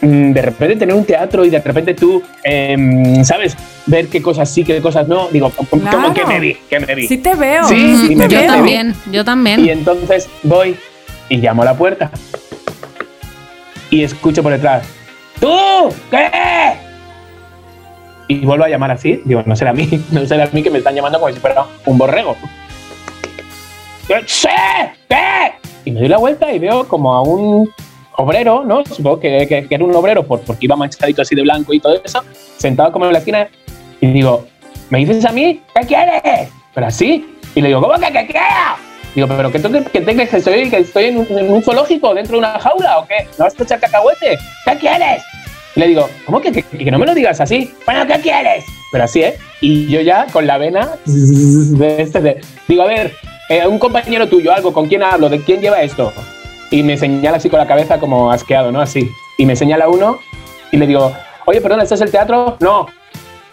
[0.00, 3.56] de repente tener un teatro y de repente tú, em, ¿sabes?
[3.86, 5.28] Ver qué cosas sí, qué cosas no.
[5.28, 6.12] Digo, como Claro.
[6.14, 7.06] que me vi, que me vi.
[7.08, 7.64] Sí te veo.
[7.64, 8.46] Sí, sí sí, te me Yo veo.
[8.46, 9.64] también, yo también.
[9.64, 10.76] Y entonces voy
[11.28, 12.10] y llamo a la puerta.
[13.90, 14.84] Y escucho por detrás,
[15.40, 15.48] ¡Tú!
[16.10, 16.28] ¿Qué?
[18.28, 19.20] Y vuelvo a llamar así.
[19.24, 21.40] Digo, no será a mí, no será a mí que me están llamando como si
[21.40, 22.36] fuera un borrego.
[24.26, 24.48] ¡Sí!
[25.08, 25.52] ¿Qué?
[25.84, 27.68] Y me doy la vuelta y veo como a un
[28.16, 28.84] obrero, ¿no?
[28.84, 31.80] Supongo que, que- que era un obrero por, porque iba manchadito así de blanco y
[31.80, 32.22] todo eso,
[32.58, 33.48] sentado como en la esquina.
[34.00, 34.46] Y digo,
[34.90, 35.60] ¿me dices a mí?
[35.74, 36.48] ¿Qué quieres?
[36.74, 37.36] Pero así.
[37.54, 38.46] Y le digo, ¿cómo que qué quiero?
[39.14, 42.14] Digo, ¿pero que, tú, que, te que estoy, que estoy en, un, en un zoológico
[42.14, 43.26] dentro de una jaula o qué?
[43.38, 44.38] ¿No vas a echar cacahuete?
[44.64, 45.22] ¿Qué quieres?
[45.76, 47.72] Y le digo, ¿cómo que, que, que no me lo digas así?
[47.84, 48.64] Bueno, ¿qué quieres?
[48.90, 49.36] Pero así, ¿eh?
[49.60, 53.12] Y yo ya con la vena de este de, digo, a ver,
[53.50, 55.28] eh, un compañero tuyo, algo, ¿con quién hablo?
[55.28, 56.12] ¿De quién lleva esto?
[56.72, 58.80] Y me señala así con la cabeza como asqueado, ¿no?
[58.80, 59.12] Así.
[59.36, 60.18] Y me señala uno
[60.70, 61.12] y le digo,
[61.44, 62.56] oye, perdón, ¿este es el teatro?
[62.60, 62.86] No.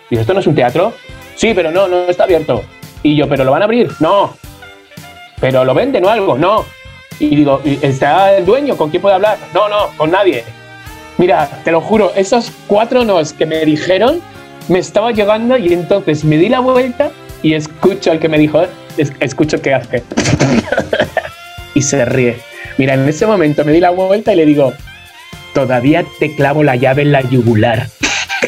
[0.10, 0.94] Y ¿esto no es un teatro?
[1.36, 2.64] Sí, pero no, no está abierto.
[3.04, 3.92] Y yo, ¿pero lo van a abrir?
[4.00, 4.34] No.
[5.42, 6.38] ¿Pero lo venden o algo?
[6.38, 6.64] No.
[7.20, 8.78] Y digo, ¿está el dueño?
[8.78, 9.38] ¿Con quién puede hablar?
[9.54, 10.46] No, no, con nadie.
[11.18, 14.22] Mira, te lo juro, esos cuatro nos que me dijeron,
[14.70, 17.12] me estaba llegando y entonces me di la vuelta
[17.44, 18.62] y escucho al que me dijo,
[19.20, 20.04] escucho que hace.
[21.74, 22.49] y se ríe.
[22.80, 24.72] Mira, en ese momento me di la vuelta y le digo,
[25.54, 27.88] todavía te clavo la llave en la yugular.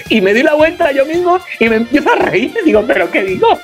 [0.08, 2.54] y me di la vuelta yo mismo y me empiezo a reír.
[2.62, 3.60] Y digo, ¿pero qué digo?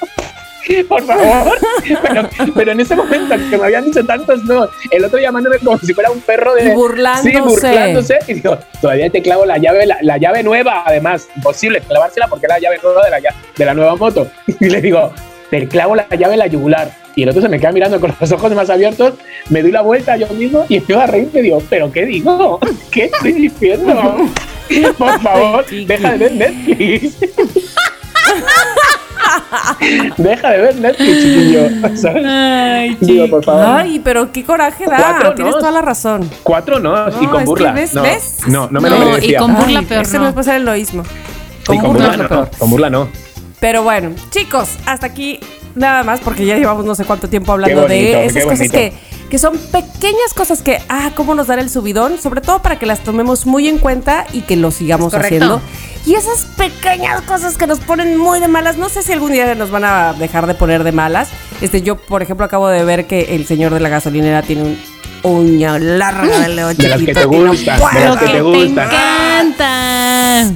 [0.89, 1.57] por favor.
[2.53, 5.93] Pero, en ese momento que me habían dicho tantos no, el otro llamándome como si
[5.93, 6.73] fuera un perro de.
[6.73, 7.31] burlándose.
[7.31, 8.19] Sí, burlándose.
[8.27, 11.29] Y digo, todavía te clavo la llave, la, llave nueva, además.
[11.37, 13.19] Imposible clavársela porque es la llave nueva de la,
[13.55, 14.29] de la nueva moto.
[14.59, 15.13] Y le digo,
[15.49, 17.06] te clavo la llave en la yugular.
[17.17, 19.15] Y el otro se me queda mirando con los ojos más abiertos,
[19.49, 22.59] me doy la vuelta yo mismo y empiezo a reír y digo, ¿pero qué digo?
[22.91, 24.17] ¿Qué estoy diciendo?
[24.99, 27.17] Por favor, deja de ver Netflix.
[30.17, 31.69] Deja de ver Netflix, chiquillo.
[32.23, 33.65] Ay, Digo, por favor.
[33.65, 35.33] Ay, pero qué coraje da.
[35.35, 36.29] Tienes toda la razón.
[36.43, 37.71] Cuatro no, y con burla.
[37.71, 38.41] ves, no, ¿ves?
[38.47, 39.37] no, no me lo merecía.
[39.37, 40.03] Y con burla peor.
[40.03, 41.03] Ese no el eloísmo.
[41.65, 42.49] Con, con burla, no, peor.
[42.59, 43.09] Con burla no.
[43.59, 45.39] Pero bueno, chicos, hasta aquí
[45.77, 48.93] nada más porque ya llevamos no sé cuánto tiempo hablando de esas cosas que,
[49.29, 52.85] que son pequeñas cosas que, ah, cómo nos dar el subidón, sobre todo para que
[52.85, 55.61] las tomemos muy en cuenta y que lo sigamos haciendo.
[56.05, 59.55] Y esas pequeñas cosas que nos ponen muy de malas, no sé si algún día
[59.55, 61.29] nos van a dejar de poner de malas.
[61.59, 64.77] Este, yo, por ejemplo, acabo de ver que el señor de la gasolinera tiene un
[65.23, 68.87] uña larga de león De las que te gustan, de las que te gustan.
[68.87, 70.51] encanta.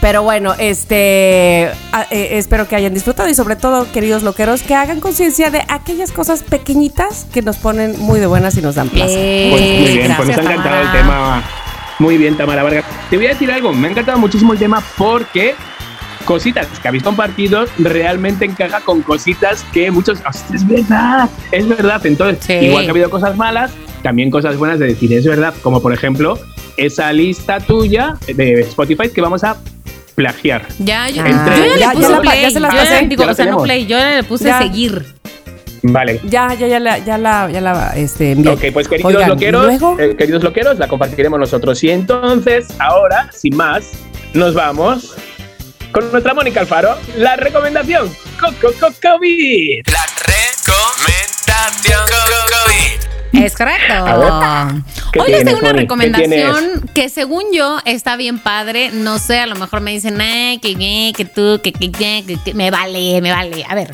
[0.00, 1.72] Pero bueno, este eh,
[2.10, 6.42] espero que hayan disfrutado y sobre todo, queridos loqueros, que hagan conciencia de aquellas cosas
[6.42, 9.18] pequeñitas que nos ponen muy de buenas y nos dan placer.
[9.18, 11.42] Eh, pues muy bien, pues nos ha encantado el tema.
[11.98, 12.84] Muy bien, Tamara Vargas.
[13.10, 15.56] Te voy a decir algo, me ha encantado muchísimo el tema porque
[16.24, 20.20] cositas que habéis compartido realmente encaja con cositas que muchos.
[20.54, 22.06] Es verdad, es verdad.
[22.06, 23.72] Entonces, igual que ha habido cosas malas,
[24.02, 25.54] también cosas buenas de decir, es verdad.
[25.60, 26.38] Como por ejemplo,
[26.76, 29.56] esa lista tuya de Spotify que vamos a
[30.18, 30.66] plagiar.
[30.80, 31.22] Ya, yo,
[31.78, 32.42] ya, le puse play.
[32.42, 33.06] Ya se las pasé.
[33.06, 35.04] Digo, o sea, no play, yo le puse seguir.
[35.84, 36.20] Vale.
[36.24, 38.50] Ya, ya, ya la, ya la, ya la este, envié.
[38.50, 41.84] Ok, pues queridos loqueros, eh, queridos loqueros, la compartiremos nosotros.
[41.84, 43.92] Y entonces, ahora, sin más,
[44.34, 45.14] nos vamos
[45.92, 48.10] con nuestra Mónica Alfaro, la recomendación
[48.40, 49.82] COVID.
[49.86, 52.77] La recomendación COVID.
[53.32, 53.94] Es correcto.
[55.18, 58.90] Hoy les tengo una recomendación que según yo está bien padre.
[58.92, 60.18] No sé, a lo mejor me dicen,
[60.60, 63.64] que, que, que tú, que, que, que, me vale, me vale.
[63.68, 63.90] A ver.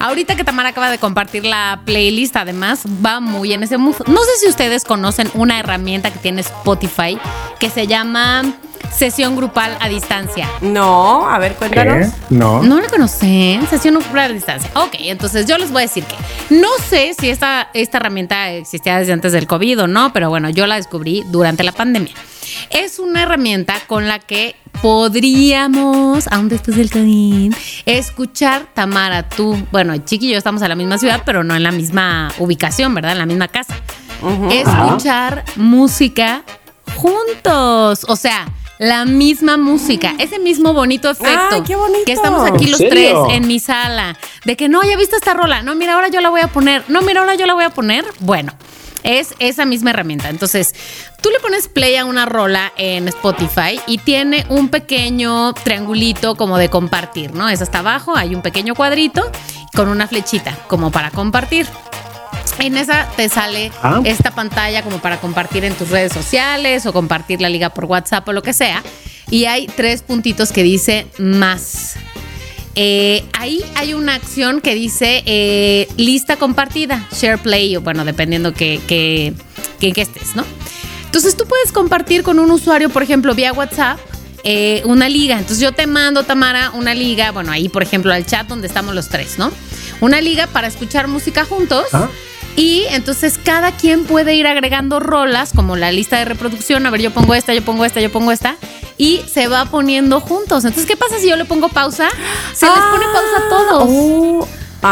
[0.00, 3.96] Ahorita que Tamara acaba de compartir la playlist, además va muy en ese mood.
[4.06, 7.18] No sé si ustedes conocen una herramienta que tiene Spotify
[7.58, 8.54] que se llama
[8.92, 10.48] sesión grupal a distancia.
[10.60, 12.08] No, a ver, cuéntanos.
[12.30, 12.62] No.
[12.62, 13.66] ¿No la conocen?
[13.68, 14.70] Sesión grupal a distancia.
[14.74, 16.16] Ok, entonces yo les voy a decir que
[16.54, 20.50] no sé si esta, esta herramienta existía desde antes del COVID o no, pero bueno,
[20.50, 22.14] yo la descubrí durante la pandemia.
[22.70, 27.54] Es una herramienta con la que podríamos, aún después del COVID,
[27.86, 31.62] escuchar, Tamara, tú, bueno, Chiqui y yo estamos en la misma ciudad, pero no en
[31.62, 33.12] la misma ubicación, ¿verdad?
[33.12, 33.74] En la misma casa.
[34.50, 36.42] Escuchar música
[36.96, 38.04] juntos.
[38.08, 38.46] O sea,
[38.78, 41.62] la misma música, ese mismo bonito efecto.
[41.64, 42.04] qué bonito.
[42.06, 44.16] Que estamos aquí los tres en mi sala.
[44.44, 45.62] De que no, ya viste esta rola.
[45.62, 46.84] No, mira, ahora yo la voy a poner.
[46.88, 48.04] No, mira, ahora yo la voy a poner.
[48.20, 48.52] Bueno,
[49.04, 50.28] es esa misma herramienta.
[50.28, 50.74] Entonces,
[51.20, 56.58] tú le pones play a una rola en Spotify y tiene un pequeño triangulito como
[56.58, 57.48] de compartir, ¿no?
[57.48, 59.30] Es hasta abajo, hay un pequeño cuadrito
[59.74, 61.66] con una flechita como para compartir.
[62.58, 64.00] En esa te sale ah.
[64.04, 68.26] esta pantalla como para compartir en tus redes sociales o compartir la liga por WhatsApp
[68.28, 68.82] o lo que sea.
[69.30, 71.96] Y hay tres puntitos que dice más.
[72.76, 78.52] Eh, ahí hay una acción que dice eh, lista compartida, share play, o bueno, dependiendo
[78.52, 79.32] que, que,
[79.78, 80.44] que, estés, ¿no?
[81.04, 83.98] Entonces tú puedes compartir con un usuario, por ejemplo, vía WhatsApp,
[84.42, 85.38] eh, una liga.
[85.38, 88.94] Entonces yo te mando, Tamara, una liga, bueno, ahí, por ejemplo, al chat donde estamos
[88.94, 89.52] los tres, ¿no?
[90.00, 91.86] Una liga para escuchar música juntos.
[91.92, 92.08] Ah.
[92.56, 96.86] Y entonces cada quien puede ir agregando rolas, como la lista de reproducción.
[96.86, 98.56] A ver, yo pongo esta, yo pongo esta, yo pongo esta.
[98.96, 100.64] Y se va poniendo juntos.
[100.64, 102.08] Entonces, ¿qué pasa si yo le pongo pausa?
[102.52, 103.88] Se les pone pausa a todos.
[103.88, 104.48] Oh,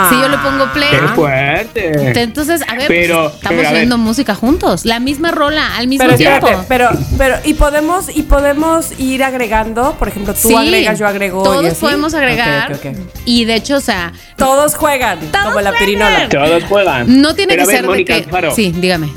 [0.09, 0.88] si yo le pongo play.
[0.90, 2.20] ¡Qué fuerte!
[2.22, 3.76] Entonces, a ver, Pero- pues, estamos pero, ver.
[3.76, 4.84] oyendo música juntos.
[4.84, 6.47] La misma rola, al mismo Pero tiempo.
[6.49, 11.07] espérate, pero, pero, y podemos, y podemos ir agregando, por ejemplo, tú Sí, agregas, yo
[11.07, 11.40] agrego.
[11.40, 11.80] y Todos así.
[11.80, 12.78] podemos agregar.
[13.24, 16.28] Y de hecho, o sea, Todos juegan, Todos como la pirinola.
[16.28, 17.20] Todos juegan.
[17.20, 18.51] no tiene Pero que a ver, ser Mónica de que.
[18.55, 19.09] Sí, dígame.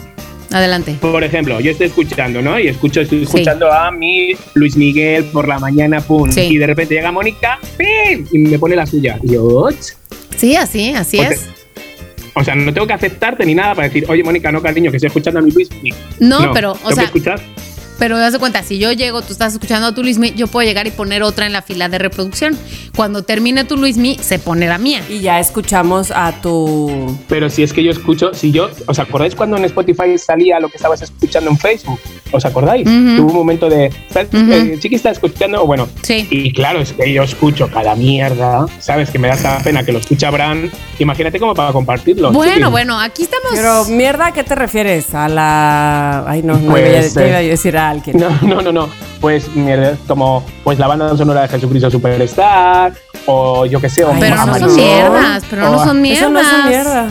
[0.52, 0.96] Adelante.
[1.02, 2.58] Por ejemplo, yo estoy escuchando, ¿no?
[2.58, 6.32] Y escucho, estoy escuchando a mi Luis Miguel por la mañana, pum.
[6.32, 6.42] Sí.
[6.42, 8.26] Y de repente llega Mónica, ¡pim!
[8.32, 9.18] Y me pone la suya.
[9.24, 9.68] Y yo.
[10.38, 11.50] Sí, así, así es.
[12.34, 14.98] O sea, no tengo que aceptarte ni nada para decir, oye, Mónica, no, cariño, que
[14.98, 16.00] estoy escuchando a mi Luis Miguel.
[16.20, 17.40] No, pero, o sea, escuchar.
[17.98, 20.68] Pero haz de cuenta, si yo llego, tú estás escuchando a tu Luismi, yo puedo
[20.68, 22.58] llegar y poner otra en la fila de reproducción.
[22.96, 25.02] Cuando termine tu Luismi, se pone la mía.
[25.10, 27.18] Y ya escuchamos a tu.
[27.28, 30.70] Pero si es que yo escucho, si yo, ¿os acordáis cuando en Spotify salía lo
[30.70, 32.00] que estabas escuchando en Facebook?
[32.32, 32.86] ¿Os acordáis?
[32.88, 33.22] Ujú.
[33.22, 34.30] Hubo un momento de, ¿sabes?
[34.34, 36.28] Eh, Chiqui está escuchando, bueno, Sí.
[36.30, 39.10] y claro, es que yo escucho cada mierda, ¿sabes?
[39.10, 40.70] Que me da esta pena que lo escucha Bran.
[41.00, 42.32] Imagínate cómo para compartirlo.
[42.32, 43.52] Bueno, bueno, aquí estamos.
[43.54, 45.14] Pero, mierda, ¿a qué te refieres?
[45.14, 46.26] A la.
[46.28, 48.72] Ay, no, no Pues, iba, a- ya eh, iba a decir a No, no, no,
[48.72, 48.90] no.
[49.22, 52.94] Pues mierda, como pues la banda sonora de Jesucristo Superstar,
[53.26, 56.22] o yo qué sé, o Ay, pero no son mierdas, pero no son mierdas.
[56.24, 57.08] Eso no es mierda.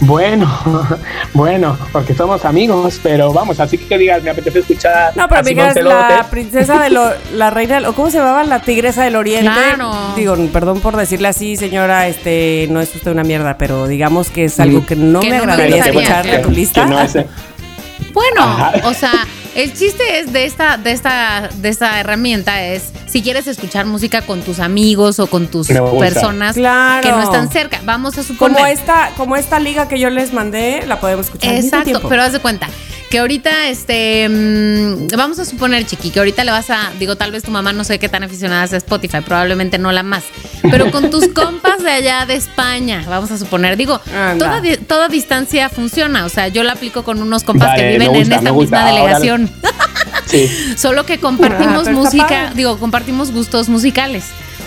[0.00, 0.50] Bueno,
[1.34, 5.16] bueno, porque somos amigos, pero vamos, así que digas, me apetece escuchar.
[5.16, 8.42] No, pero es la princesa de lo, la reina, o ¿cómo se llamaba?
[8.44, 9.50] La tigresa del oriente.
[9.50, 9.92] Claro.
[10.16, 14.44] Digo, perdón por decirle así, señora, este, no es usted una mierda, pero digamos que
[14.46, 14.84] es algo Mm.
[14.86, 16.84] que no Que me no agradaría escucharle a tu lista.
[16.84, 17.14] que no es-
[18.12, 18.72] Bueno, Ajá.
[18.84, 19.12] o sea,
[19.54, 24.22] el chiste es de esta, de esta, de esta herramienta es si quieres escuchar música
[24.22, 27.02] con tus amigos o con tus personas Claro.
[27.02, 27.80] que no están cerca.
[27.84, 28.56] Vamos a suponer.
[28.56, 31.84] Como esta, como esta liga que yo les mandé, la podemos escuchar al mismo Exacto,
[31.84, 32.08] tiempo.
[32.08, 32.68] pero haz de cuenta
[33.14, 37.30] que ahorita, este, mm, vamos a suponer, Chiqui, que ahorita le vas a, digo, tal
[37.30, 40.24] vez tu mamá no sé qué tan aficionada es a Spotify, probablemente no la más,
[40.68, 44.00] pero con tus compas de allá de España, vamos a suponer, digo,
[44.36, 48.08] toda, toda distancia funciona, o sea, yo la aplico con unos compas Vale, que viven
[48.08, 49.48] gusta, en esta misma delegación,
[50.26, 50.50] Sí.
[50.76, 52.50] solo que Ah, compartimos está música, padre.
[52.56, 54.24] digo, compartimos gustos musicales.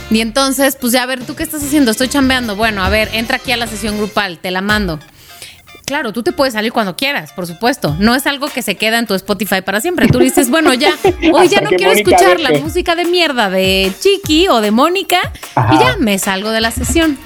[0.09, 1.91] Y entonces, pues ya a ver, ¿tú qué estás haciendo?
[1.91, 2.55] Estoy chambeando.
[2.55, 4.99] Bueno, a ver, entra aquí a la sesión grupal, te la mando.
[5.87, 7.95] Claro, tú te puedes salir cuando quieras, por supuesto.
[7.97, 10.09] No es algo que se queda en tu Spotify para siempre.
[10.09, 10.91] Tú dices, bueno, ya,
[11.33, 15.17] hoy ya no quiero Mónica escuchar la música de mierda de Chiqui o de Mónica
[15.55, 15.73] Ajá.
[15.75, 17.17] y ya me salgo de la sesión.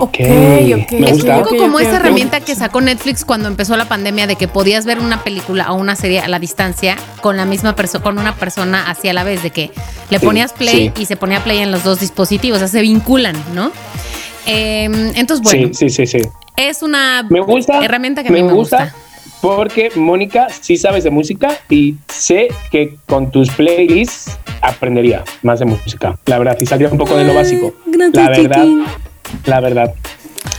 [0.00, 1.36] Ok, ok, me Es gusta.
[1.38, 4.46] un poco Ok, como esa herramienta que sacó Netflix cuando empezó la pandemia de que
[4.46, 8.18] podías ver una película o una serie a la distancia con la misma persona, con
[8.18, 9.70] una persona así a la vez, de que
[10.10, 11.02] le Sí, ponías play sí.
[11.02, 13.72] y se ponía play en los dos dispositivos, o sea, se vinculan, ¿no?
[14.46, 14.84] Eh,
[15.16, 16.28] entonces, bueno, Sí, sí, sí, sí.
[16.58, 17.82] Es una Me gusta.
[17.84, 18.92] herramienta que a mí me gusta.
[19.40, 25.66] Porque Mónica sí sabes de música y sé que con tus playlists aprendería más de
[25.66, 26.18] música.
[26.26, 27.72] La verdad, y saldría un poco de lo básico.
[28.12, 28.66] La verdad,
[29.46, 29.94] la verdad.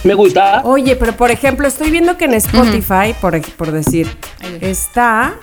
[0.05, 0.61] Me gusta.
[0.63, 4.07] Oye, pero por ejemplo, estoy viendo que en Spotify, por, por decir,
[4.61, 5.35] está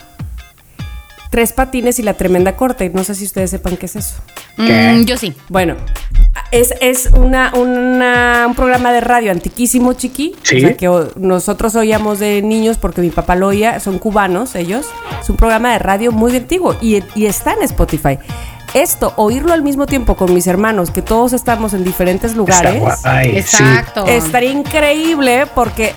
[1.31, 2.91] Tres Patines y la Tremenda Corte.
[2.95, 4.15] No sé si ustedes sepan qué es eso.
[4.57, 5.35] Mm, yo sí.
[5.49, 5.75] Bueno,
[6.51, 10.35] es, es una, una- un programa de radio antiquísimo, chiqui.
[10.43, 10.57] Sí.
[10.57, 13.81] O sea, que nosotros oíamos de niños porque mi papá lo oía.
[13.81, 14.87] Son cubanos ellos.
[15.21, 18.19] Es un programa de radio muy antiguo y, y está en Spotify.
[18.75, 22.75] Esto, oírlo al mismo tiempo con mis hermanos, que todos estamos en diferentes lugares.
[22.83, 23.37] Está guay, sí.
[23.39, 24.07] Exacto.
[24.07, 25.95] Estaría increíble porque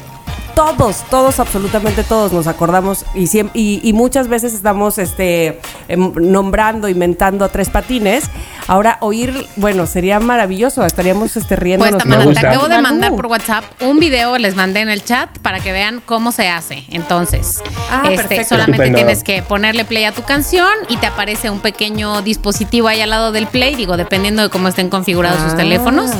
[0.59, 6.11] todos, todos, absolutamente todos nos acordamos y, siem- y, y muchas veces estamos este, em,
[6.15, 8.25] nombrando, inventando a tres patines.
[8.67, 11.93] Ahora oír, bueno, sería maravilloso, estaríamos este, Pues riéndonos.
[11.93, 15.01] esta Me mana, te acabo de mandar por WhatsApp un video, les mandé en el
[15.03, 16.83] chat para que vean cómo se hace.
[16.89, 18.97] Entonces, Ah, este, solamente Estupendo.
[18.97, 23.11] tienes que ponerle play a tu canción y te aparece un pequeño dispositivo ahí al
[23.11, 25.57] lado del play, digo, dependiendo de cómo estén configurados sus Ah.
[25.57, 26.11] teléfonos.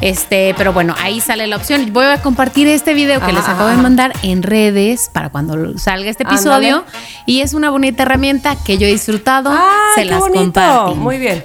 [0.00, 1.92] Este, pero bueno, ahí sale la opción.
[1.92, 3.82] Voy a compartir este video que Ajá, les acabo de ajá.
[3.82, 6.84] mandar en redes para cuando salga este episodio.
[7.26, 9.50] Y es una bonita herramienta que yo he disfrutado.
[9.50, 9.58] ¡Ay,
[9.94, 10.40] se qué las bonito!
[10.42, 10.94] comparto.
[10.96, 11.44] Muy bien.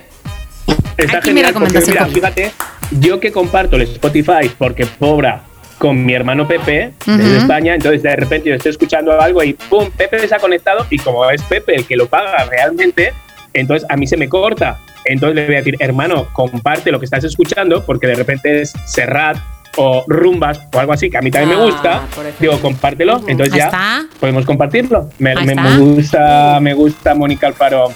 [0.98, 1.94] Está Aquí mi recomendación.
[1.96, 2.52] mira, fíjate,
[3.00, 5.44] yo que comparto el Spotify porque pobra
[5.78, 7.38] con mi hermano Pepe desde Ujú.
[7.38, 10.98] España, entonces de repente yo estoy escuchando algo y pum, Pepe se ha conectado y
[11.00, 13.14] como es Pepe el que lo paga realmente,
[13.54, 14.80] entonces a mí se me corta.
[15.06, 18.74] Entonces le voy a decir, hermano, comparte lo que estás escuchando porque de repente es
[18.86, 19.38] Serrat
[19.78, 22.02] o Rumbas o algo así que a mí también Ah, me gusta.
[22.16, 22.36] por ejemplo.
[22.40, 24.06] Digo, compártelo, entonces ya está.
[24.20, 25.10] podemos compartirlo.
[25.20, 25.34] Me
[25.78, 27.92] gusta, me gusta Mónica Alfaro.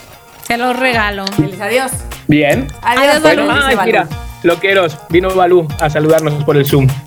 [0.48, 1.26] Se los regalo.
[1.28, 1.92] Feliz adiós.
[2.28, 2.68] Bien.
[2.82, 3.62] Adiós, Bueno, Balú.
[3.66, 4.08] ay, mira,
[4.44, 6.88] loqueros, vino Balú a saludarnos por el Zoom.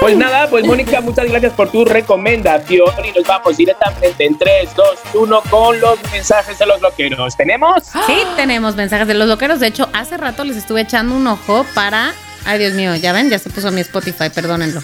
[0.00, 4.70] Pues nada, pues Mónica, muchas gracias por tu recomendación y nos vamos directamente en 3,
[4.74, 7.36] 2, 1 con los mensajes de los loqueros.
[7.36, 7.84] ¿Tenemos?
[8.06, 9.60] Sí, tenemos mensajes de los loqueros.
[9.60, 12.12] De hecho, hace rato les estuve echando un ojo para
[12.44, 14.80] Ay, Dios mío, ya ven, ya se puso mi Spotify, perdónenlo.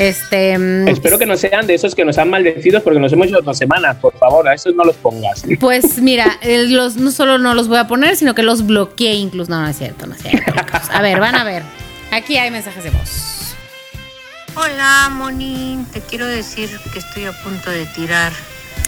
[0.00, 0.56] Este.
[0.58, 3.40] mm, Espero que no sean de esos que nos han maldecidos porque nos hemos ido
[3.42, 3.96] dos semanas.
[3.98, 5.44] Por favor, a esos no los pongas.
[5.60, 9.50] Pues mira, los, no solo no los voy a poner, sino que los bloqueé incluso.
[9.50, 10.52] No, no es cierto, no es cierto.
[10.92, 11.62] A ver, van a ver.
[12.10, 13.54] Aquí hay mensajes de voz.
[14.56, 15.84] Hola, Moni.
[15.92, 18.32] Te quiero decir que estoy a punto de tirar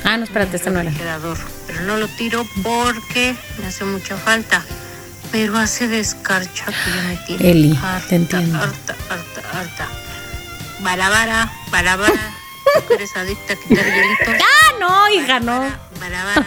[0.05, 0.91] Ah, no, espérate, este no el era.
[0.91, 4.65] refrigerador, pero no lo tiro porque me hace mucha falta.
[5.31, 8.59] Pero hace descarcha que yo me tiene Eli, harta, te entiendo.
[8.59, 9.89] harta, harta, harta.
[10.83, 12.35] Barabara, barabara.
[12.75, 14.29] ¿Tú que eres adicta a quitar hielitos?
[14.41, 15.61] Ah, no, hija, no.
[16.01, 16.47] Barabara.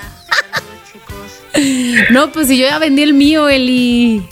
[0.51, 2.11] Saludos, chicos.
[2.11, 4.27] No, pues si yo ya vendí el mío, Eli.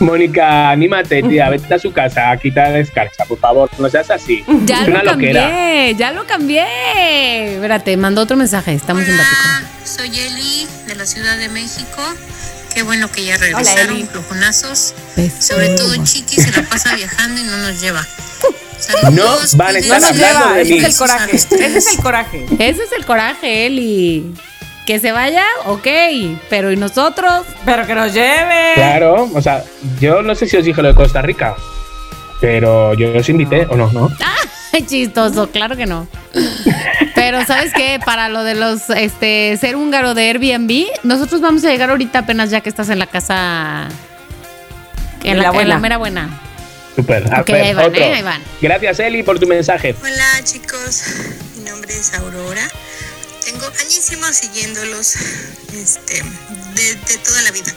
[0.00, 3.68] Mónica, anímate, tía, vete a su casa a quitar la escarcha, por favor.
[3.78, 4.44] No seas así.
[4.64, 5.42] Ya es lo una loquera.
[5.42, 7.54] cambié, ya lo cambié.
[7.54, 9.36] Espérate, mandó otro mensaje, está muy simpático.
[9.40, 12.00] Hola, soy Eli de la Ciudad de México.
[12.74, 14.94] Qué bueno que ya regresaron, flojonazos.
[15.40, 18.06] Sobre todo Chiqui se la pasa viajando y no nos lleva.
[19.12, 19.88] No van a cuídense.
[19.88, 20.78] No hablando lleva, de ese mí.
[20.78, 21.36] es el coraje.
[21.36, 22.46] Ese es el coraje.
[22.58, 24.34] Ese es el coraje, Eli.
[24.86, 25.86] Que se vaya, ok.
[26.48, 27.44] Pero ¿y nosotros?
[27.64, 28.72] Pero que nos lleve.
[28.74, 29.62] Claro, o sea,
[30.00, 31.56] yo no sé si os dije lo de Costa Rica,
[32.40, 34.10] pero yo os invité o no, ¿no?
[34.72, 36.06] Ay, chistoso, claro que no.
[37.14, 38.00] Pero ¿sabes qué?
[38.04, 42.50] Para lo de los este ser húngaro de Airbnb, nosotros vamos a llegar ahorita apenas
[42.50, 43.88] ya que estás en la casa
[45.24, 46.30] en la, en la mera buena.
[46.98, 47.32] Super.
[47.32, 48.00] A Ok, ver, ahí van, otro.
[48.02, 48.12] ¿eh?
[48.14, 48.42] Ahí van.
[48.60, 49.94] Gracias, Eli, por tu mensaje.
[50.02, 51.02] Hola chicos,
[51.56, 52.68] mi nombre es Aurora.
[53.44, 55.14] Tengo añísimos siguiéndolos
[55.74, 56.24] este,
[56.74, 57.72] de, de toda la vida.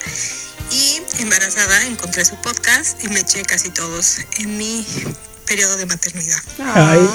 [0.71, 4.83] Y embarazada encontré su podcast y me eché casi todos en mi
[5.45, 6.39] periodo de maternidad.
[6.73, 7.07] Ay.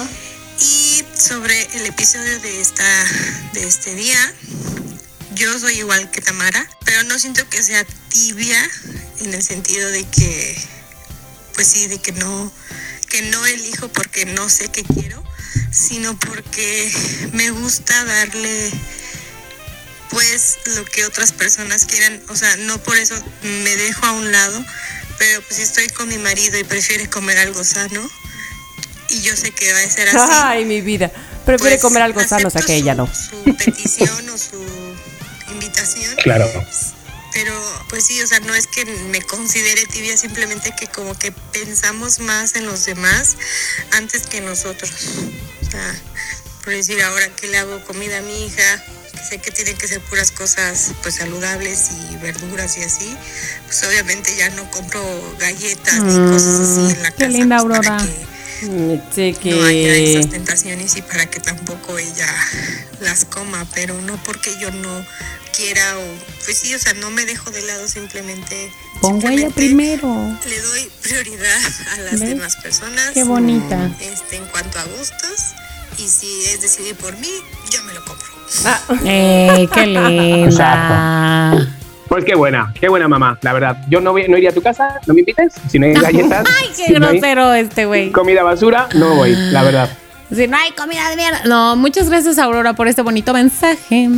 [0.60, 2.84] Y sobre el episodio de esta
[3.52, 4.32] de este día,
[5.34, 8.62] yo soy igual que Tamara, pero no siento que sea tibia
[9.22, 10.56] en el sentido de que
[11.56, 12.52] pues sí, de que no
[13.08, 15.22] que no elijo porque no sé qué quiero,
[15.70, 16.92] sino porque
[17.32, 18.70] me gusta darle
[20.10, 24.30] pues lo que otras personas quieran, o sea, no por eso me dejo a un
[24.30, 24.64] lado,
[25.18, 28.08] pero pues si estoy con mi marido y prefiere comer algo sano
[29.08, 30.18] y yo sé que va a ser así.
[30.32, 31.10] Ay, mi vida.
[31.44, 33.06] Prefiere pues, comer algo sano, o sea que ella no.
[33.06, 34.62] Su petición o su
[35.52, 36.14] invitación.
[36.16, 36.46] Claro.
[37.36, 37.52] Pero
[37.90, 42.18] pues sí, o sea, no es que me considere tibia, simplemente que como que pensamos
[42.20, 43.36] más en los demás
[43.92, 44.90] antes que nosotros.
[45.60, 46.02] O sea,
[46.64, 48.82] por decir ahora que le hago comida a mi hija,
[49.12, 53.14] que sé que tienen que ser puras cosas pues saludables y verduras y así,
[53.66, 57.28] pues obviamente ya no compro galletas ni cosas así en la qué casa.
[57.28, 57.96] linda, pues, para Aurora.
[57.98, 58.26] que
[58.62, 60.30] Mm, Sí, no haya esas que.
[60.30, 62.26] tentaciones y para que tampoco ella
[63.00, 65.04] las coma, pero no porque yo no
[65.56, 66.02] quiera o
[66.44, 70.38] pues sí, o sea, no me dejo de lado simplemente Pongo a ella simplemente primero.
[70.48, 71.58] Le doy prioridad
[71.94, 72.28] a las ¿Ves?
[72.30, 73.10] demás personas.
[73.14, 73.90] Qué bonita.
[74.00, 75.54] Este, en cuanto a gustos
[75.98, 77.28] y si es decidir por mí,
[77.70, 78.26] yo me lo compro.
[78.64, 79.86] Ah, Eh, qué
[80.66, 81.68] linda.
[82.08, 83.78] Pues qué buena, qué buena mamá, la verdad.
[83.88, 85.54] Yo no, voy, no iría a tu casa, no me invites.
[85.70, 88.12] Si no hay galletas, Ay, qué si no hay grosero este güey.
[88.12, 89.90] comida basura, no voy, la verdad.
[90.32, 91.42] Si no hay comida de mierda.
[91.44, 94.08] No, muchas gracias, Aurora, por este bonito mensaje.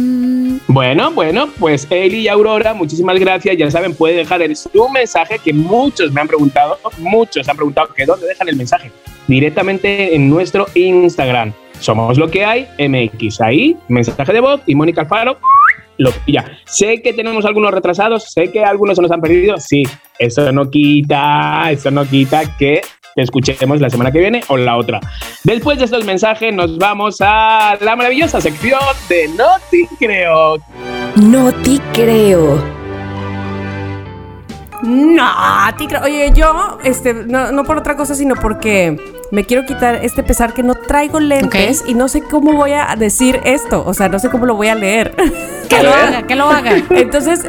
[0.66, 3.56] Bueno, bueno, pues Eli y Aurora, muchísimas gracias.
[3.58, 7.92] Ya saben, puede dejar el, su mensaje que muchos me han preguntado, muchos han preguntado
[7.94, 8.90] que dónde dejan el mensaje.
[9.26, 11.52] Directamente en nuestro Instagram.
[11.80, 13.40] Somos lo que hay, MX.
[13.40, 15.38] Ahí, mensaje de voz y Mónica Alfaro
[15.98, 16.44] lo pilla.
[16.64, 19.56] Sé que tenemos algunos retrasados, sé que algunos se nos han perdido.
[19.58, 19.82] Sí,
[20.18, 22.80] eso no quita, eso no quita que
[23.14, 25.00] te escuchemos la semana que viene o la otra.
[25.44, 30.58] Después de estos mensajes, nos vamos a la maravillosa sección de No Te Creo.
[31.16, 32.62] No te creo.
[34.82, 35.24] No,
[35.76, 36.02] ti creo.
[36.04, 38.96] Oye, yo, este, no, no por otra cosa, sino porque
[39.32, 42.94] me quiero quitar este pesar que no traigo lentes y no sé cómo voy a
[42.96, 43.82] decir esto.
[43.84, 45.14] O sea, no sé cómo lo voy a leer.
[45.68, 46.82] Que lo haga, que lo haga.
[46.90, 47.44] Entonces,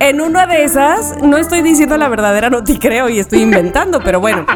[0.00, 4.00] en una de esas, no estoy diciendo la verdadera, no te creo y estoy inventando,
[4.04, 4.46] pero bueno,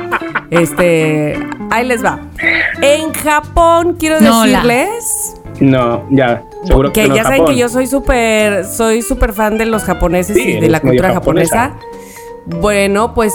[0.51, 1.39] este,
[1.71, 2.21] ahí les va.
[2.81, 7.57] En Japón, quiero No, la- decirles No, ya, seguro que, que no ya saben que
[7.57, 11.71] yo soy súper, soy súper fan de los japoneses Sí, y de la cultura japonesa.
[11.71, 11.87] japonesa.
[12.61, 13.33] Bueno, pues,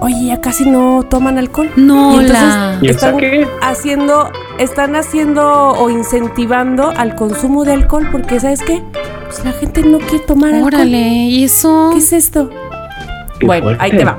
[0.00, 1.70] oye, ya casi no toman alcohol.
[1.76, 3.46] No, Y entonces la- ¿Y eso están qué?
[3.62, 8.82] haciendo, están haciendo o incentivando al consumo de alcohol porque, ¿sabes qué?
[9.26, 10.74] Pues la gente no quiere tomar alcohol.
[10.74, 11.90] Órale, ¿y eso?
[11.92, 12.50] ¿Qué es esto?
[13.38, 13.84] Qué bueno, fuerte.
[13.84, 14.18] ahí te va.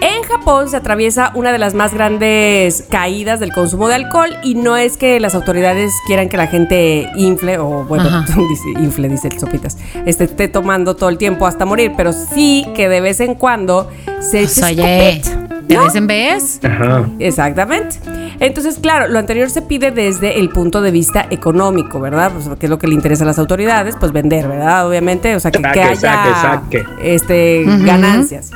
[0.00, 4.54] En Japón se atraviesa una de las más grandes caídas del consumo de alcohol y
[4.54, 9.28] no es que las autoridades quieran que la gente infle o bueno, dice, infle dice
[9.28, 13.20] el sopitas, este, esté tomando todo el tiempo hasta morir, pero sí que de vez
[13.20, 13.90] en cuando
[14.20, 15.84] se Pues, eche oye, escopeta, ¿de ¿no?
[15.84, 16.60] vez en vez?
[16.62, 17.08] Ajá.
[17.18, 17.96] Exactamente.
[18.40, 22.32] Entonces, claro, lo anterior se pide desde el punto de vista económico, ¿verdad?
[22.32, 24.86] Pues, que es lo que le interesa a las autoridades, pues vender, ¿verdad?
[24.88, 26.84] Obviamente, o sea, que, que Saque, haya saque, saque.
[27.02, 28.50] Este, ganancias.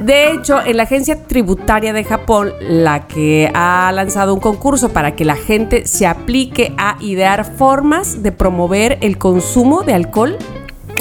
[0.00, 5.16] De hecho, en la agencia tributaria de Japón, la que ha lanzado un concurso para
[5.16, 10.38] que la gente se aplique a idear formas de promover el consumo de alcohol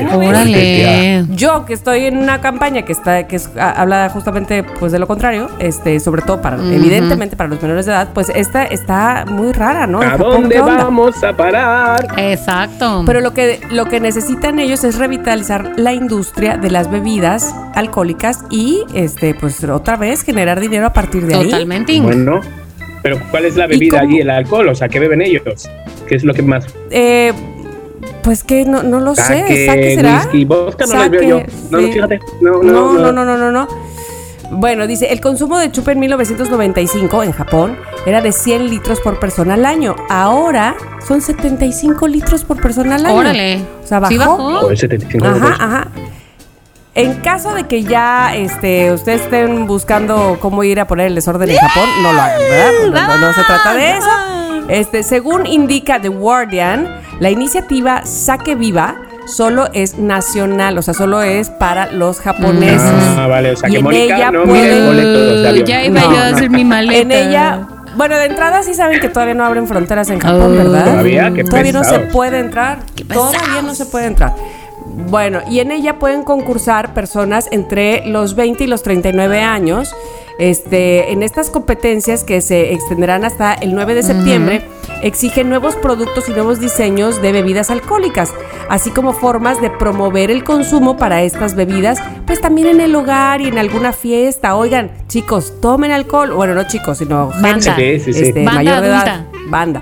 [0.06, 1.26] Órale.
[1.30, 5.00] yo que estoy en una campaña que está que es- a- habla justamente pues de
[5.00, 9.26] lo contrario, este sobre todo para evidentemente para los menores de edad, pues esta está
[9.28, 10.02] muy rara, ¿no?
[10.02, 12.08] ¿A Japón, dónde vamos a parar?
[12.18, 13.04] Exacto.
[13.06, 18.44] Pero lo que lo que necesitan ellos es revitalizar la industria de las bebidas alcohólicas
[18.50, 21.46] y este pues otra vez generar dinero a partir de ahí.
[21.46, 22.00] Totalmente.
[22.00, 22.42] Bueno,
[23.04, 24.20] pero ¿cuál es la ¿Y bebida allí?
[24.20, 25.70] El alcohol, o sea, ¿qué beben ellos?
[26.08, 26.66] ¿Qué es lo que más?
[26.90, 27.34] Eh,
[28.28, 30.18] pues que no, no lo sé, ¿saque será?
[30.18, 31.42] whisky, vodka no veo yo.
[31.70, 31.94] No, sí.
[31.94, 32.20] fíjate.
[32.42, 33.68] No, No, no, no, no, no, no, no.
[34.52, 39.18] Bueno, dice, el consumo de chupe en 1995 en Japón era de 100 litros por
[39.18, 39.96] persona al año.
[40.10, 40.76] Ahora
[41.08, 43.16] son 75 litros por persona al año.
[43.16, 43.62] Órale.
[43.82, 44.12] O sea, bajó.
[44.12, 44.60] ¿Sí bajó?
[44.60, 45.88] Joder, 75 Ajá, ajá.
[46.94, 51.50] En caso de que ya este, ustedes estén buscando cómo ir a poner el desorden
[51.50, 53.08] en Japón, no lo hagan, ¿verdad?
[53.08, 54.10] No, no, no se trata de eso.
[54.68, 58.96] Este, según indica The Guardian, la iniciativa Saque Viva
[59.26, 62.82] solo es nacional, o sea, solo es para los japoneses.
[63.18, 65.64] Ah, vale, o sea Y que en Mónica ella no puede-.
[65.66, 66.36] Ya iba No, yo a no.
[66.36, 67.00] hacer mi maleta.
[67.02, 67.68] En ella,
[67.98, 70.56] bueno, de entrada sí saben que todavía no abren fronteras en Japón, Oh.
[70.56, 70.86] ¿verdad?
[70.86, 72.80] Todavía, qué Todavía no se puede entrar.
[73.12, 74.34] Todavía no se puede entrar.
[75.10, 79.94] Bueno, y en ella pueden concursar personas entre los 20 y los 39 años.
[80.40, 84.62] Este, en estas competencias que se extenderán hasta el 9 de septiembre,
[85.02, 88.34] exigen nuevos productos y nuevos diseños de bebidas alcohólicas,
[88.70, 93.42] así como formas de promover el consumo para estas bebidas, pues también en el hogar
[93.42, 94.56] y en alguna fiesta.
[94.56, 96.32] Oigan, chicos, tomen alcohol.
[96.34, 97.60] Bueno, no chicos, sino Banda.
[97.60, 98.24] Sí, gente sí, sí.
[98.26, 99.26] este, Banda mayor de edad.
[99.48, 99.82] Banda.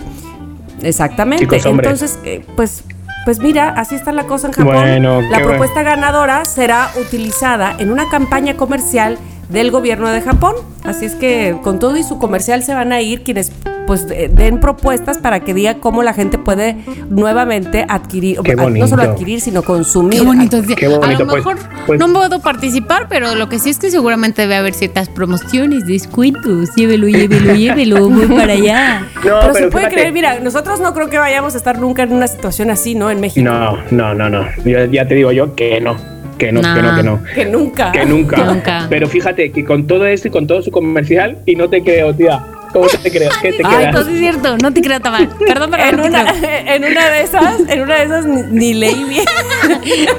[0.82, 1.46] Exactamente.
[1.46, 1.66] Chicos.
[1.66, 2.84] Entonces, eh, pues,
[3.26, 4.76] pues mira, así está la cosa en Japón.
[4.76, 9.18] Bueno, la propuesta ganadora será utilizada en una campaña comercial
[9.50, 10.56] del gobierno de Japón.
[10.84, 13.52] Así es que con todo y su comercial se van a ir quienes
[13.88, 16.76] pues de- den propuestas para que diga cómo la gente puede
[17.12, 20.20] nuevamente adquirir, Qué no solo adquirir, sino consumir.
[20.22, 20.58] Qué bonito.
[20.76, 22.00] Qué a bonito, lo pues, mejor pues.
[22.00, 26.74] no puedo participar, pero lo que sí es que seguramente debe haber ciertas promociones, descuentos.
[26.76, 28.10] Llévelo, llévelo, llévelo.
[28.10, 29.02] Voy para allá.
[29.02, 29.96] No, Pero, pero, se puede fíjate.
[29.96, 33.12] creer, mira, nosotros no creo que vayamos a estar nunca en una situación así, ¿no?
[33.12, 33.48] En México.
[33.48, 34.46] No, no, no, no.
[34.66, 35.96] Yo, ya te digo yo que no.
[36.38, 36.96] Que no, que no, Nah.
[36.98, 37.24] que no.
[37.36, 37.92] Que nunca.
[37.92, 38.36] Que nunca.
[38.36, 38.86] Que nunca.
[38.90, 42.14] Pero fíjate que con todo esto y con todo su comercial, y no te creo,
[42.14, 42.44] tía.
[42.74, 43.30] ¿Cómo te creo?
[43.42, 44.58] ¿Qué te Ay, pues es cierto.
[44.58, 45.30] No te creo, Tamar.
[45.48, 46.26] Perdón, pero En no te una,
[46.76, 49.24] en una de esas, en una de esas ni, ni leí bien.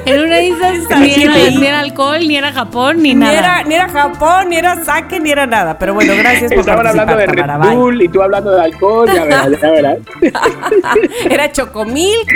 [0.07, 3.39] En una de esas ni era, ni era alcohol, ni era Japón, ni Ni nada.
[3.39, 5.77] era, ni era Japón, ni era saque, ni era nada.
[5.79, 7.75] Pero bueno, gracias por Estaban hablando de Red.
[7.75, 9.99] Bull y tú hablando de alcohol, ya verás, ya verás.
[11.31, 12.33] Era Chocomilk,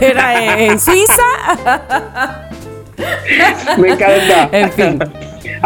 [0.00, 1.22] era eh, en Suiza.
[3.78, 4.48] Me encanta.
[4.52, 4.98] En fin.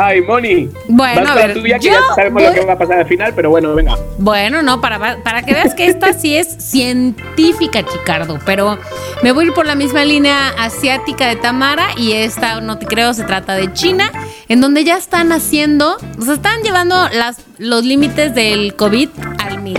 [0.01, 0.69] Ay, Moni.
[0.87, 3.07] Bueno, vas a ver, tuya, que yo ya sabemos lo que va a pasar al
[3.07, 3.97] final, pero bueno, venga.
[4.19, 8.79] Bueno, no, para, para que veas que esta sí es científica, Chicardo, pero
[9.25, 12.87] me voy a ir por la misma línea asiática de Tamara y esta, no te
[12.87, 14.13] creo, se trata de China,
[14.49, 19.61] en donde ya están haciendo, o sea, están llevando las, los límites del COVID al
[19.61, 19.79] mil.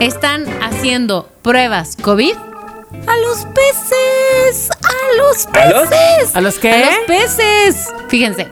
[0.00, 2.34] Están haciendo pruebas COVID
[3.06, 5.88] a los peces, a los ¿A los?
[5.88, 6.36] peces.
[6.36, 6.72] ¿A los qué?
[6.72, 7.88] A los peces.
[8.08, 8.42] Fíjense.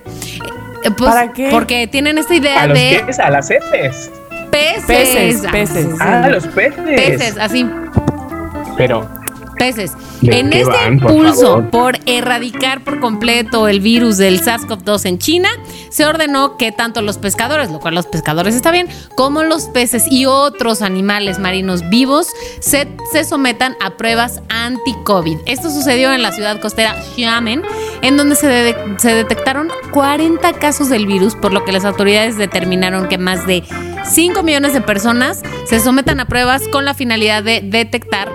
[0.84, 1.48] eh, pues, ¿Para qué?
[1.50, 3.04] Porque tienen esta idea ¿A los de?
[3.22, 4.10] ¿A las heces?
[4.50, 4.84] peces.
[4.86, 5.86] Peces, Ah, peces.
[6.00, 6.80] Ah, los peces.
[6.84, 7.68] Peces, así,
[8.76, 9.08] Pero,
[9.62, 9.92] peces.
[10.20, 15.48] ¿De En este van, impulso por erradicar por completo el virus del SARS-CoV-2 en China,
[15.90, 20.04] se ordenó que tanto los pescadores, lo cual los pescadores está bien, como los peces
[20.10, 22.26] y otros animales marinos vivos
[22.60, 25.38] se, se sometan a pruebas anti-COVID.
[25.46, 27.62] Esto sucedió en la ciudad costera Xiamen,
[28.02, 32.36] en donde se, de- se detectaron 40 casos del virus, por lo que las autoridades
[32.36, 33.62] determinaron que más de
[34.04, 38.30] 5 millones de personas se sometan a pruebas con la finalidad de detectar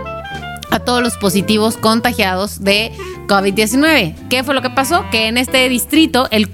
[0.71, 2.91] a todos los positivos contagiados de
[3.27, 4.15] COVID-19.
[4.29, 5.05] ¿Qué fue lo que pasó?
[5.11, 6.49] Que en este distrito, el,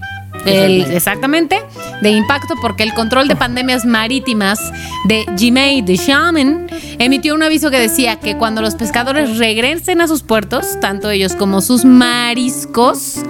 [0.46, 1.62] el- exactamente,
[2.02, 4.60] de impacto, porque el control de pandemias marítimas
[5.08, 6.68] de Jimei de Xiamen
[7.00, 11.36] emitió un aviso que decía que cuando los pescadores regresen a sus puertos, tanto ellos
[11.36, 13.24] como sus mariscos,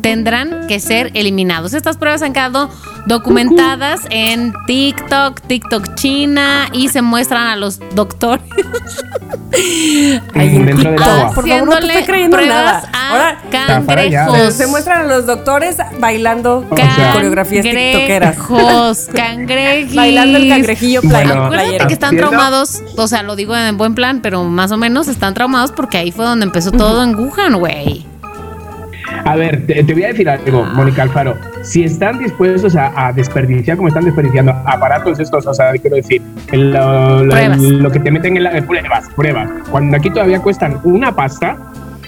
[0.00, 1.74] tendrán que ser eliminados.
[1.74, 2.70] Estas pruebas han quedado
[3.06, 8.42] documentadas en TikTok, TikTok China y se muestran a los doctores
[10.34, 11.32] Ay, Dentro del agua.
[11.34, 13.08] Por favor, no te estoy creyendo pruebas nada.
[13.10, 14.54] Ahora, cangrejos.
[14.54, 18.36] Se muestran a los doctores bailando O sea- coreografías tiktokeras.
[18.36, 19.94] Cangrejos, cangrejos.
[19.94, 21.86] Bailando el cangrejillo play- Bueno, Acuérdate playero.
[21.88, 25.34] que están traumados, o sea, lo digo en buen plan, pero más o menos están
[25.34, 28.06] traumados porque ahí fue donde empezó todo en Wuhan, güey.
[29.30, 31.36] A ver, te, te voy a decir algo, Mónica Alfaro.
[31.62, 36.20] Si están dispuestos a, a desperdiciar como están desperdiciando aparatos estos, o sea, quiero decir,
[36.52, 39.48] lo, lo- lo que te meten en la eh, pruebas, pruebas.
[39.70, 41.56] Cuando aquí todavía cuestan una pasta,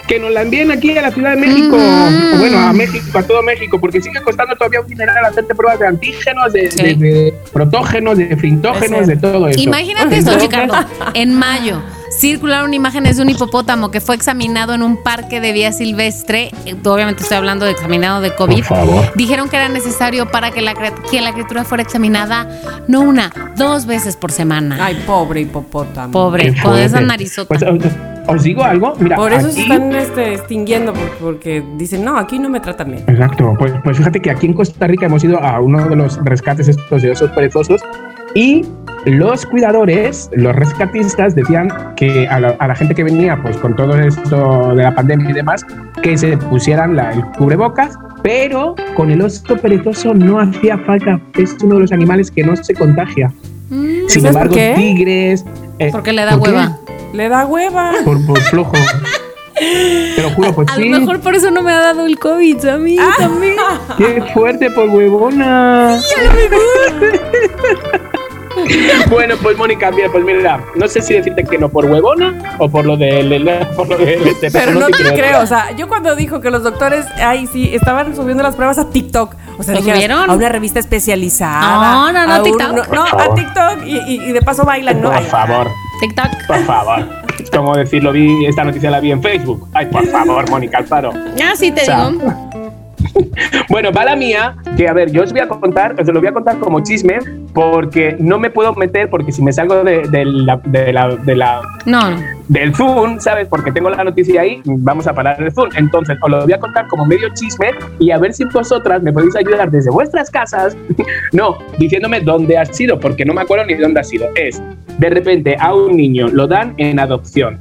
[0.08, 2.34] que nos la envíen aquí a la Ciudad de México, Mm.
[2.34, 5.78] o bueno, a México, a todo México, porque sigue costando todavía un dineral hacerte pruebas
[5.78, 6.82] de antígenos, de, Sí.
[6.82, 9.60] de- de protógenos, de frintógenos, Es de todo eso.
[9.60, 10.74] Imagínate esto, Entonces, Chicardo.
[11.14, 11.80] En mayo
[12.18, 16.50] circularon imágenes de un hipopótamo que fue examinado en un parque de vía silvestre.
[16.66, 18.64] Eh, Obviamente estoy hablando de examinado de COVID.
[18.66, 19.12] Por favor.
[19.14, 22.48] Dijeron que era necesario para que la, que la criatura fuera examinada
[22.88, 24.78] no una, dos veces por semana.
[24.80, 26.12] Ay, pobre hipopótamo.
[26.12, 27.48] Pobre, con esa narizota.
[27.48, 27.78] Pues, os,
[28.26, 32.38] os digo algo, mira, Por eso se están este, extinguiendo, porque, porque dicen, no, aquí
[32.38, 33.04] no me tratan bien.
[33.06, 36.18] Exacto, pues, pues fíjate que aquí en Costa Rica hemos ido a uno de los
[36.24, 37.80] rescates estos de osos perezosos
[38.34, 38.64] y
[39.06, 43.74] los cuidadores, los rescatistas decían que a la, a la gente que venía pues con
[43.74, 45.64] todo esto de la pandemia y demás,
[46.02, 51.56] que se pusieran la, el cubrebocas, pero con el oso perezoso no hacía falta, es
[51.62, 53.32] uno de los animales que no se contagia.
[53.70, 54.74] Mm, Sin ¿Sabes por embargo, qué?
[54.76, 55.44] tigres...
[55.78, 56.54] eh, porque le da ¿por qué?
[56.54, 56.78] hueva.
[57.12, 57.92] Le da hueva.
[58.04, 58.72] Por, por flojo.
[60.16, 60.88] Te lo juro, pues A sí.
[60.88, 63.54] lo mejor por eso no me ha dado el COVID, a mí también.
[63.98, 65.98] ¡Qué fuerte por huevona!
[69.10, 72.68] bueno, pues Mónica, mira, pues mira, no sé si decirte que no por huevona o
[72.68, 73.28] por lo del
[73.76, 76.62] por lo del este, Pero no te creo, o sea, yo cuando dijo que los
[76.62, 80.30] doctores, ay, sí, estaban subiendo las pruebas a TikTok, o sea, ¿Lo dijeras, subieron?
[80.30, 81.60] a una revista especializada.
[81.60, 82.88] No, no, no, a un- TikTok.
[82.92, 83.34] no, a.
[83.34, 85.08] TikTok y, y- y de paso bailan, ¿no?
[85.10, 85.68] por Ay, favor,
[86.00, 86.46] TikTok.
[86.46, 87.22] por favor.
[87.52, 89.68] Como decirlo, vi esta noticia la vi en Facebook.
[89.74, 91.12] Ay, por favor, Mónica Alfaro.
[91.42, 92.50] Ah, sí, te O sea, digo.
[93.68, 96.28] Bueno, va la mía, que a ver, yo os voy a contar, os lo voy
[96.28, 97.18] a contar como chisme,
[97.54, 101.34] porque no me puedo meter, porque si me salgo de, de la, de la- de
[101.36, 102.00] la- No,
[102.48, 103.48] del Zoom, ¿sabes?
[103.48, 105.70] Porque tengo la noticia ahí, vamos a parar el Zoom.
[105.76, 109.12] Entonces, os lo voy a contar como medio chisme y a ver si vosotras me
[109.12, 110.76] podéis ayudar desde vuestras casas,
[111.32, 114.26] no, diciéndome dónde ha sido, porque no me acuerdo ni dónde ha sido.
[114.34, 114.62] Es,
[114.98, 117.58] de repente, a un niño lo dan en adopción,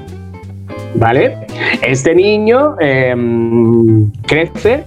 [0.95, 1.37] ¿vale?
[1.81, 4.83] Este niño em, crece,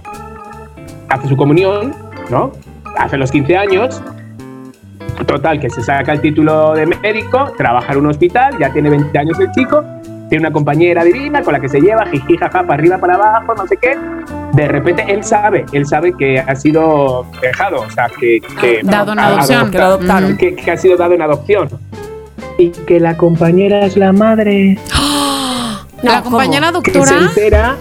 [1.09, 1.93] hace su comunión,
[2.29, 2.51] ¿no?
[2.97, 4.01] Hace los 15 años,
[5.25, 9.17] Total, que se saca el título de médico, trabaja en un hospital, ya tiene 20
[9.17, 9.81] años el chico,
[10.29, 13.55] tiene una compañera divina con la que se lleva, jiji, jaja, para arriba, para abajo,
[13.55, 13.97] no sé qué.
[14.53, 19.13] De repente él sabe, él sabe que ha sido dejado, o sea, que, que Dado
[19.13, 19.71] en ha- adopción.
[19.71, 20.37] Que lo adoptaron.
[20.37, 21.69] Que, que ha sido dado en adopción.
[22.57, 24.77] Y que la compañera es la madre.
[26.03, 26.31] la ¿cómo?
[26.37, 27.19] compañera Que se doctora.
[27.21, 27.75] entera,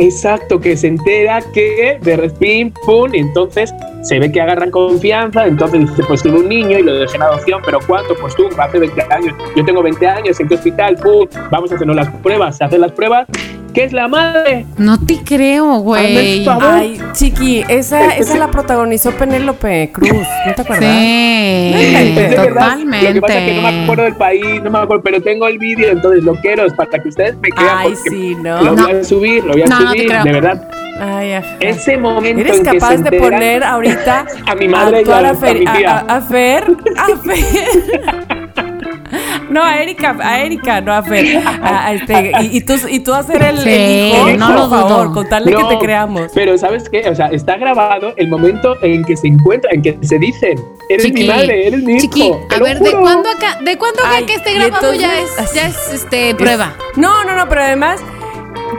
[0.00, 3.72] exacto, que se entera que de repente, pum, entonces
[4.02, 7.22] se ve que agarran confianza, entonces dice, pues tuve un niño y lo dejé en
[7.22, 8.14] adopción, pero ¿cuánto?
[8.16, 10.96] Pues tú, hace 20 años, yo tengo 20 años, ¿en qué hospital?
[10.96, 13.26] Pum, vamos a hacernos las pruebas, se hacen las pruebas,
[13.72, 14.66] ¿qué es la madre?
[14.78, 16.46] No te creo, güey.
[16.60, 20.10] Ay, chiqui, esa, esa la protagonizó Penélope Cruz,
[20.46, 20.90] ¿no te acuerdas?
[20.90, 23.82] Sí, verdad, Lo que pasa es que no me totalmente.
[23.84, 26.90] acuerdo del país, no me acuerdo, pero tengo el vídeo, entonces lo quiero, es para
[27.02, 27.76] que ustedes me crean.
[27.78, 28.74] Ay, sí, Lo ¿no?
[28.82, 30.24] voy a subir, lo voy a No, no te subir, creo.
[30.24, 30.68] de verdad.
[31.02, 31.56] Ay, ajá.
[31.60, 35.24] Ese momento ¿Eres en que se capaz de poner ahorita A mi madre y actuar
[35.26, 35.98] a- Fer- tía.
[35.98, 36.64] a- a- a Fer?
[36.98, 38.39] A Fer.
[39.50, 41.38] No, a Erika, a Erika, no a Fer.
[41.46, 44.54] A- a este, y, y tú, y tú hacer el, el Sí, hijo, no por
[44.56, 46.30] lo favor, contarle que No, te creamos.
[46.34, 47.08] Pero ¿sabes qué?
[47.08, 50.58] O sea, está grabado el momento en que se encuentran, en que se dicen,
[50.88, 52.00] eres Chiqui, mi madre, eres mi hijo.
[52.02, 55.52] Chiqui, a ver, ¿de cuándo acá, de cuándo acá Ay, que esté grabado ya es,
[55.54, 56.74] ya es este prueba?
[56.96, 58.00] No, no, no, pero además,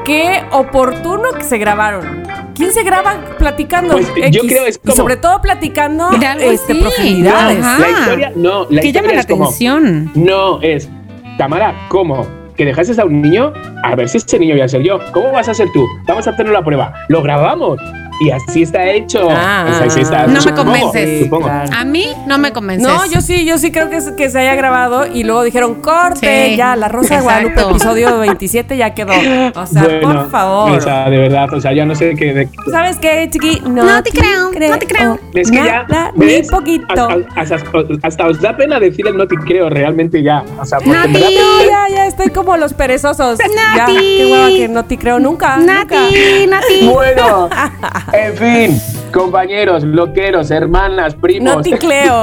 [0.05, 2.23] qué oportuno que se grabaron.
[2.55, 3.93] ¿Quién se graba platicando?
[3.93, 6.81] Pues, yo creo es como- sobre todo platicando De algo este, así.
[6.81, 7.63] profundidades.
[7.63, 7.79] Ajá.
[7.79, 10.11] La historia, no, la que historia llama la es como, atención.
[10.15, 10.89] no, es,
[11.37, 12.25] Tamara, ¿cómo?
[12.55, 13.53] ¿Que dejases a un niño?
[13.83, 14.99] A ver si ese niño voy a ser yo.
[15.13, 15.85] ¿Cómo vas a ser tú?
[16.05, 16.93] Vamos a hacernos la prueba.
[17.07, 17.79] Lo grabamos.
[18.23, 19.27] Y así está hecho.
[19.29, 19.81] Ah.
[19.85, 21.23] Así está- No me convences.
[21.23, 21.45] supongo.
[21.45, 21.69] Claro.
[21.75, 22.87] A mí no me convences.
[22.87, 25.75] No, yo sí, yo sí creo que, es- que se haya grabado y luego dijeron
[25.81, 29.11] corte, Sí, ya, la Rosa de Guadalupe, episodio 27 ya quedó.
[29.55, 30.71] O sea, Bueno, por favor.
[30.71, 32.33] O sea, de verdad, o sea, ya no sé qué.
[32.33, 33.61] de- ¿Sabes qué, chiqui?
[33.65, 35.19] No, No te creo, no te creo.
[35.33, 35.85] Es que ya.
[36.15, 36.47] Ni ¿ves?
[36.49, 37.07] poquito.
[37.35, 37.67] Hasta, hasta-
[38.03, 40.43] hasta os da pena decir el no te creo, realmente ya.
[40.59, 41.41] O sea, porque me da pena.
[41.41, 43.39] No, ya, ya estoy como los perezosos.
[43.39, 43.93] Ya, Nati.
[43.95, 45.57] qué hueva que no te creo nunca.
[45.57, 45.73] nunca.
[45.73, 46.87] Nati, Nati.
[46.87, 47.49] Bueno,
[48.13, 48.81] En fin,
[49.13, 51.61] compañeros, loqueros, hermanas, primos, No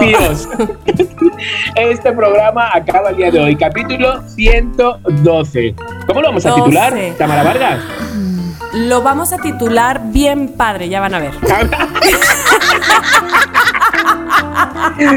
[0.01, 0.47] tíos.
[1.77, 5.75] Este programa acaba el día de hoy, capítulo 112.
[6.07, 6.63] ¿Cómo lo vamos a 12.
[6.63, 7.81] titular, Tamara Vargas?
[8.75, 11.33] Lo vamos a titular bien padre, ya van a ver.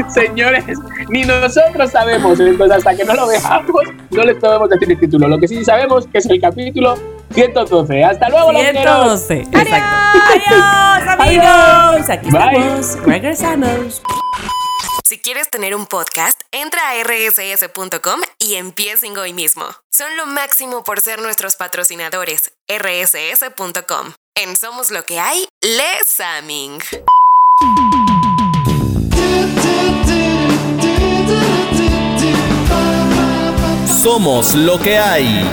[0.08, 0.64] Señores,
[1.08, 5.28] ni nosotros sabemos, entonces hasta que no lo veamos, no les podemos decir el título.
[5.28, 6.94] Lo que sí sabemos que es el capítulo
[7.32, 8.04] 112.
[8.04, 9.26] Hasta luego, loqueros.
[9.26, 9.40] 112.
[9.40, 11.22] Exacto.
[11.22, 12.10] Adiós, amigos.
[12.10, 12.56] Aquí Bye.
[12.56, 13.06] estamos.
[13.06, 14.02] Regresamos.
[15.04, 19.64] Si quieres tener un podcast, entra a rss.com y empiecen hoy mismo.
[19.90, 22.52] Son lo máximo por ser nuestros patrocinadores.
[22.68, 24.12] rss.com.
[24.34, 26.78] En Somos lo que hay, Les Saming.
[34.02, 35.44] Somos lo que hay.